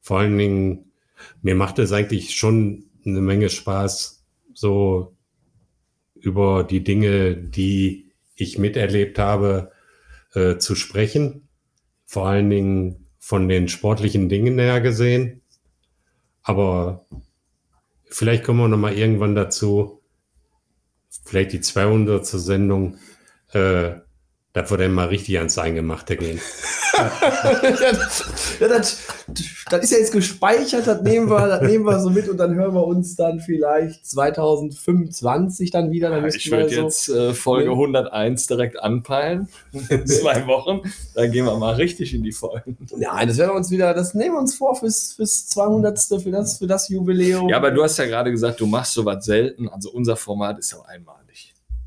Vor 0.00 0.20
allen 0.20 0.38
Dingen, 0.38 0.92
mir 1.42 1.54
macht 1.54 1.78
es 1.78 1.92
eigentlich 1.92 2.36
schon 2.36 2.84
eine 3.04 3.20
Menge 3.20 3.48
Spaß, 3.48 4.24
so 4.54 5.14
über 6.14 6.64
die 6.64 6.84
Dinge, 6.84 7.34
die 7.36 8.12
ich 8.34 8.58
miterlebt 8.58 9.18
habe, 9.18 9.72
äh, 10.34 10.56
zu 10.58 10.74
sprechen. 10.74 11.48
Vor 12.06 12.26
allen 12.26 12.50
Dingen 12.50 12.99
von 13.20 13.48
den 13.48 13.68
sportlichen 13.68 14.28
Dingen 14.28 14.58
her 14.58 14.80
gesehen. 14.80 15.42
Aber 16.42 17.06
vielleicht 18.06 18.42
kommen 18.42 18.58
wir 18.58 18.68
noch 18.68 18.78
mal 18.78 18.94
irgendwann 18.94 19.36
dazu, 19.36 20.02
vielleicht 21.24 21.52
die 21.52 21.60
200. 21.60 22.26
Sendung, 22.26 22.96
äh, 23.52 23.92
da 24.52 24.70
wird 24.70 24.80
dann 24.80 24.94
mal 24.94 25.08
richtig 25.08 25.38
ans 25.38 25.58
Eingemachte 25.58 26.16
gehen. 26.16 26.40
ja, 28.60 28.68
das, 28.68 28.98
das 29.70 29.82
ist 29.82 29.92
ja 29.92 29.98
jetzt 29.98 30.12
gespeichert, 30.12 30.86
das 30.86 31.02
nehmen, 31.02 31.28
wir, 31.30 31.46
das 31.46 31.62
nehmen 31.62 31.84
wir 31.84 31.98
so 32.00 32.10
mit 32.10 32.28
und 32.28 32.36
dann 32.38 32.54
hören 32.54 32.74
wir 32.74 32.86
uns 32.86 33.16
dann 33.16 33.40
vielleicht 33.40 34.06
2025 34.06 35.70
dann 35.70 35.90
wieder. 35.90 36.10
Dann 36.10 36.22
müssten 36.22 36.38
Ich 36.40 36.50
würde 36.50 36.68
so- 36.68 36.82
jetzt 36.82 37.08
äh, 37.08 37.34
Folge 37.34 37.66
Ja. 37.66 37.72
101 37.72 38.46
direkt 38.46 38.82
anpeilen. 38.82 39.48
In 39.88 40.06
zwei 40.06 40.46
Wochen. 40.46 40.80
Dann 41.14 41.30
gehen 41.30 41.44
wir 41.44 41.56
mal 41.56 41.74
richtig 41.74 42.14
in 42.14 42.22
die 42.22 42.32
Folgen. 42.32 42.76
Nein, 42.96 43.28
das 43.28 43.38
werden 43.38 43.50
wir 43.50 43.56
uns 43.56 43.70
wieder, 43.70 43.94
das 43.94 44.14
nehmen 44.14 44.34
wir 44.34 44.40
uns 44.40 44.54
vor 44.54 44.74
fürs, 44.76 45.12
fürs 45.14 45.46
200. 45.48 45.98
für 46.22 46.30
das, 46.30 46.58
für 46.58 46.66
das 46.66 46.88
Jubiläum. 46.88 47.48
Ja, 47.48 47.56
aber 47.56 47.70
du 47.70 47.82
hast 47.82 47.98
ja 47.98 48.06
gerade 48.06 48.30
gesagt, 48.30 48.60
du 48.60 48.66
machst 48.66 48.92
sowas 48.94 49.24
selten. 49.24 49.68
Also 49.68 49.90
unser 49.90 50.16
Format 50.16 50.58
ist 50.58 50.72
ja 50.72 50.78
einmalig. 50.86 51.19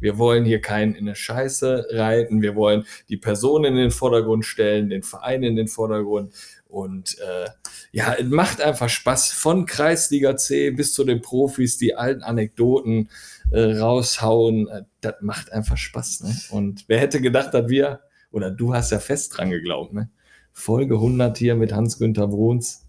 Wir 0.03 0.17
wollen 0.17 0.43
hier 0.43 0.59
keinen 0.59 0.95
in 0.95 1.07
eine 1.07 1.15
Scheiße 1.15 1.87
reiten. 1.91 2.41
Wir 2.41 2.55
wollen 2.55 2.83
die 3.07 3.15
Person 3.15 3.63
in 3.63 3.75
den 3.75 3.89
Vordergrund 3.89 4.43
stellen, 4.45 4.89
den 4.89 5.01
Verein 5.01 5.43
in 5.43 5.55
den 5.55 5.69
Vordergrund. 5.69 6.33
Und 6.67 7.17
äh, 7.19 7.47
ja, 7.93 8.13
es 8.13 8.27
macht 8.27 8.59
einfach 8.59 8.89
Spaß. 8.89 9.31
Von 9.31 9.65
Kreisliga 9.65 10.35
C 10.35 10.71
bis 10.71 10.93
zu 10.93 11.05
den 11.05 11.21
Profis, 11.21 11.77
die 11.77 11.95
alten 11.95 12.21
Anekdoten 12.21 13.09
äh, 13.51 13.77
raushauen. 13.77 14.67
Äh, 14.67 14.81
das 14.99 15.15
macht 15.21 15.53
einfach 15.53 15.77
Spaß. 15.77 16.23
Ne? 16.23 16.35
Und 16.49 16.83
wer 16.87 16.99
hätte 16.99 17.21
gedacht, 17.21 17.53
dass 17.53 17.69
wir, 17.69 18.01
oder 18.29 18.51
du 18.51 18.73
hast 18.73 18.91
ja 18.91 18.99
fest 18.99 19.37
dran 19.37 19.51
geglaubt, 19.51 19.93
ne? 19.93 20.09
Folge 20.51 20.95
100 20.95 21.37
hier 21.37 21.55
mit 21.55 21.71
Hans-Günther 21.71 22.27
Bruns. 22.27 22.85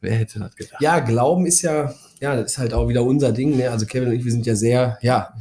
Wer 0.00 0.14
hätte 0.14 0.38
das 0.38 0.54
gedacht? 0.54 0.80
Ja, 0.80 1.00
Glauben 1.00 1.46
ist 1.46 1.62
ja, 1.62 1.92
ja, 2.20 2.36
das 2.36 2.52
ist 2.52 2.58
halt 2.58 2.72
auch 2.72 2.88
wieder 2.88 3.02
unser 3.02 3.32
Ding. 3.32 3.56
Ne? 3.56 3.70
Also 3.70 3.86
Kevin 3.86 4.10
und 4.10 4.14
ich, 4.14 4.24
wir 4.24 4.32
sind 4.32 4.46
ja 4.46 4.54
sehr, 4.54 4.98
ja, 5.02 5.34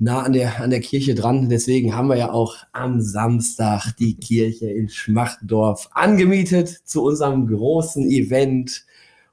nah 0.00 0.22
an 0.22 0.32
der, 0.32 0.60
an 0.60 0.70
der 0.70 0.80
Kirche 0.80 1.14
dran. 1.14 1.48
Deswegen 1.48 1.94
haben 1.94 2.08
wir 2.08 2.16
ja 2.16 2.32
auch 2.32 2.56
am 2.72 3.00
Samstag 3.00 3.92
die 3.98 4.16
Kirche 4.16 4.70
in 4.70 4.88
Schmachtendorf 4.88 5.88
angemietet 5.92 6.68
zu 6.84 7.04
unserem 7.04 7.46
großen 7.46 8.10
Event. 8.10 8.86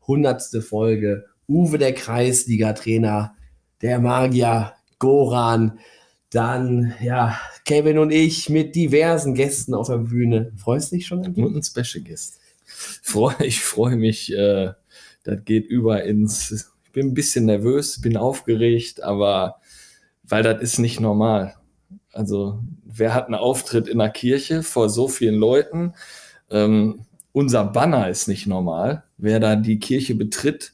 Hundertste 0.05 0.61
Folge. 0.61 1.25
Uwe, 1.47 1.77
der 1.77 1.93
Kreisliga-Trainer, 1.93 3.35
der 3.81 3.99
Magier, 3.99 4.73
Goran, 4.99 5.79
dann, 6.29 6.93
ja, 7.01 7.39
Kevin 7.63 7.99
und 7.99 8.11
ich 8.11 8.49
mit 8.49 8.75
diversen 8.75 9.33
Gästen 9.33 9.73
auf 9.73 9.87
der 9.87 9.97
Bühne. 9.97 10.51
Freust 10.57 10.91
du 10.91 10.97
dich 10.97 11.07
schon? 11.07 11.19
Und 11.25 11.55
ein 11.55 11.63
Special 11.63 12.03
Guest. 12.03 12.39
Ich 13.39 13.61
freue 13.61 13.95
mich, 13.95 14.33
äh, 14.33 14.71
das 15.23 15.45
geht 15.45 15.67
über 15.67 16.03
ins. 16.03 16.67
Ich 16.85 16.91
bin 16.91 17.07
ein 17.07 17.13
bisschen 17.13 17.45
nervös, 17.45 18.01
bin 18.01 18.17
aufgeregt, 18.17 19.01
aber 19.03 19.61
weil 20.27 20.43
das 20.43 20.61
ist 20.61 20.79
nicht 20.79 20.99
normal. 20.99 21.55
Also, 22.13 22.59
wer 22.85 23.13
hat 23.13 23.25
einen 23.25 23.35
Auftritt 23.35 23.87
in 23.87 23.99
der 23.99 24.09
Kirche 24.09 24.63
vor 24.63 24.89
so 24.89 25.07
vielen 25.07 25.35
Leuten? 25.35 25.93
Ähm, 26.49 27.05
unser 27.31 27.65
Banner 27.65 28.09
ist 28.09 28.27
nicht 28.27 28.47
normal. 28.47 29.03
Wer 29.17 29.39
da 29.39 29.55
die 29.55 29.79
Kirche 29.79 30.15
betritt, 30.15 30.73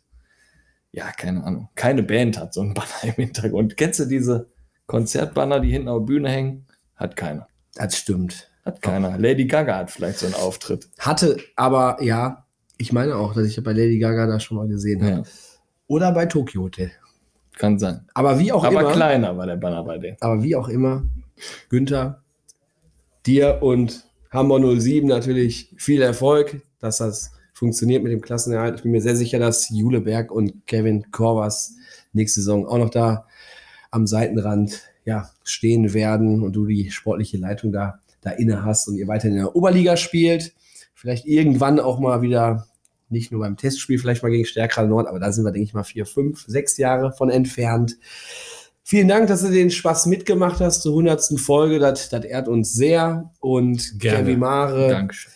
ja, 0.92 1.12
keine 1.12 1.44
Ahnung. 1.44 1.70
Keine 1.76 2.04
Band 2.04 2.40
hat 2.40 2.54
so 2.54 2.62
einen 2.62 2.74
Banner 2.76 3.04
im 3.04 3.14
Hintergrund. 3.14 3.76
Kennst 3.78 4.00
du 4.00 4.06
diese 4.06 4.48
Konzertbanner, 4.86 5.60
die 5.60 5.72
hinten 5.72 5.90
auf 5.90 6.00
der 6.00 6.06
Bühne 6.06 6.30
hängen? 6.30 6.66
Hat 6.96 7.16
keiner. 7.16 7.48
Das 7.76 7.98
stimmt. 7.98 8.50
Hat 8.64 8.82
keiner. 8.82 9.18
Lady 9.18 9.46
Gaga 9.46 9.78
hat 9.78 9.92
vielleicht 9.92 10.20
so 10.20 10.28
einen 10.28 10.36
Auftritt. 10.36 10.88
Hatte, 11.00 11.38
aber 11.56 12.02
ja, 12.02 12.46
ich 12.78 12.94
meine 12.94 13.16
auch, 13.16 13.34
dass 13.34 13.48
ich 13.48 13.62
bei 13.62 13.74
Lady 13.74 14.00
Gaga 14.00 14.28
das 14.28 14.44
schon 14.44 14.58
mal 14.58 14.68
gesehen 14.68 15.04
habe. 15.04 15.16
Ja, 15.16 15.24
Oder 15.88 16.12
bei 16.12 16.28
Tokyo 16.28 16.64
Hotel. 16.64 16.92
Kann 17.58 17.80
sein. 17.80 18.08
Aber 18.14 18.40
wie 18.40 18.52
auch 18.52 18.64
Aber 18.64 18.82
immer, 18.82 18.92
kleiner 18.92 19.38
war 19.38 19.46
der 19.46 19.58
Banner 19.58 19.84
bei 19.84 19.98
denen. 19.98 20.18
aber 20.20 20.44
wie 20.44 20.56
auch 20.56 20.70
immer, 20.70 21.04
Günther, 21.70 22.24
dir 23.26 23.60
und 23.62 24.06
Hamburg 24.32 24.82
07 24.82 25.08
natürlich 25.08 25.74
viel 25.78 26.02
Erfolg, 26.02 26.62
dass 26.80 26.98
das 26.98 27.32
funktioniert 27.54 28.04
mit 28.04 28.12
dem 28.12 28.22
Klassenerhalt. 28.22 28.78
Ich 28.78 28.84
bin 28.84 28.92
mir 28.92 29.02
sehr 29.02 29.16
sicher, 29.16 29.40
dass 29.40 29.70
Jule 29.70 30.02
Berg 30.02 30.32
und 30.32 30.66
Kevin 30.66 31.12
Korvas 31.12 31.76
nächste 32.12 32.42
Saison 32.42 32.66
auch 32.66 32.78
noch 32.78 32.90
da 32.90 33.26
am 33.92 34.08
Seitenrand 34.08 34.82
ja, 35.06 35.30
stehen 35.44 35.94
werden 35.94 36.42
und 36.42 36.54
du 36.54 36.66
die 36.66 36.90
sportliche 36.90 37.38
Leitung 37.38 37.72
da, 37.72 38.00
da 38.22 38.32
inne 38.32 38.66
hast 38.66 38.88
und 38.88 38.96
ihr 38.96 39.08
weiter 39.08 39.28
in 39.28 39.36
der 39.36 39.56
Oberliga 39.56 39.98
spielt. 39.98 40.54
Vielleicht 40.96 41.26
irgendwann 41.26 41.80
auch 41.80 42.00
mal 42.00 42.22
wieder 42.22 42.66
nicht 43.14 43.32
nur 43.32 43.40
beim 43.42 43.56
Testspiel 43.56 43.98
vielleicht 43.98 44.24
mal 44.24 44.30
gegen 44.30 44.46
Stärkerer 44.46 44.86
Nord, 44.86 45.08
aber 45.08 45.20
da 45.20 45.32
sind 45.32 45.46
wir, 45.46 45.52
denke 45.52 45.68
ich 45.68 45.74
mal, 45.74 45.84
vier, 45.84 46.06
fünf, 46.06 46.44
sechs 46.48 46.78
Jahre 46.78 47.14
von 47.14 47.30
entfernt. 47.30 47.98
Vielen 48.84 49.08
Dank, 49.08 49.28
dass 49.28 49.42
du 49.42 49.50
den 49.50 49.72
Spaß 49.72 50.08
mitgemacht 50.08 50.60
hast 50.60 50.82
zur 50.82 50.94
hundertsten 50.96 51.38
Folge. 51.38 51.80
Das, 51.80 52.10
das 52.10 52.26
ehrt 52.26 52.50
uns 52.50 52.74
sehr. 52.74 53.32
Und 53.40 54.00
Gerne. 54.00 54.20
Kevin 54.20 54.40
Mare, 54.40 54.90
Dankeschön. 54.90 55.32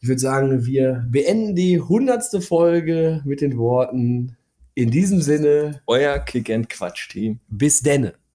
ich 0.00 0.08
würde 0.08 0.20
sagen, 0.20 0.66
wir 0.66 1.06
beenden 1.08 1.54
die 1.54 1.78
hundertste 1.78 2.40
Folge 2.40 3.22
mit 3.24 3.40
den 3.40 3.56
Worten 3.56 4.36
in 4.74 4.90
diesem 4.90 5.22
Sinne, 5.22 5.80
Euer 5.86 6.18
Kick 6.18 6.50
and 6.50 6.68
Quatsch 6.68 7.08
Team. 7.08 7.38
bis 7.48 7.80
denne. 7.82 8.14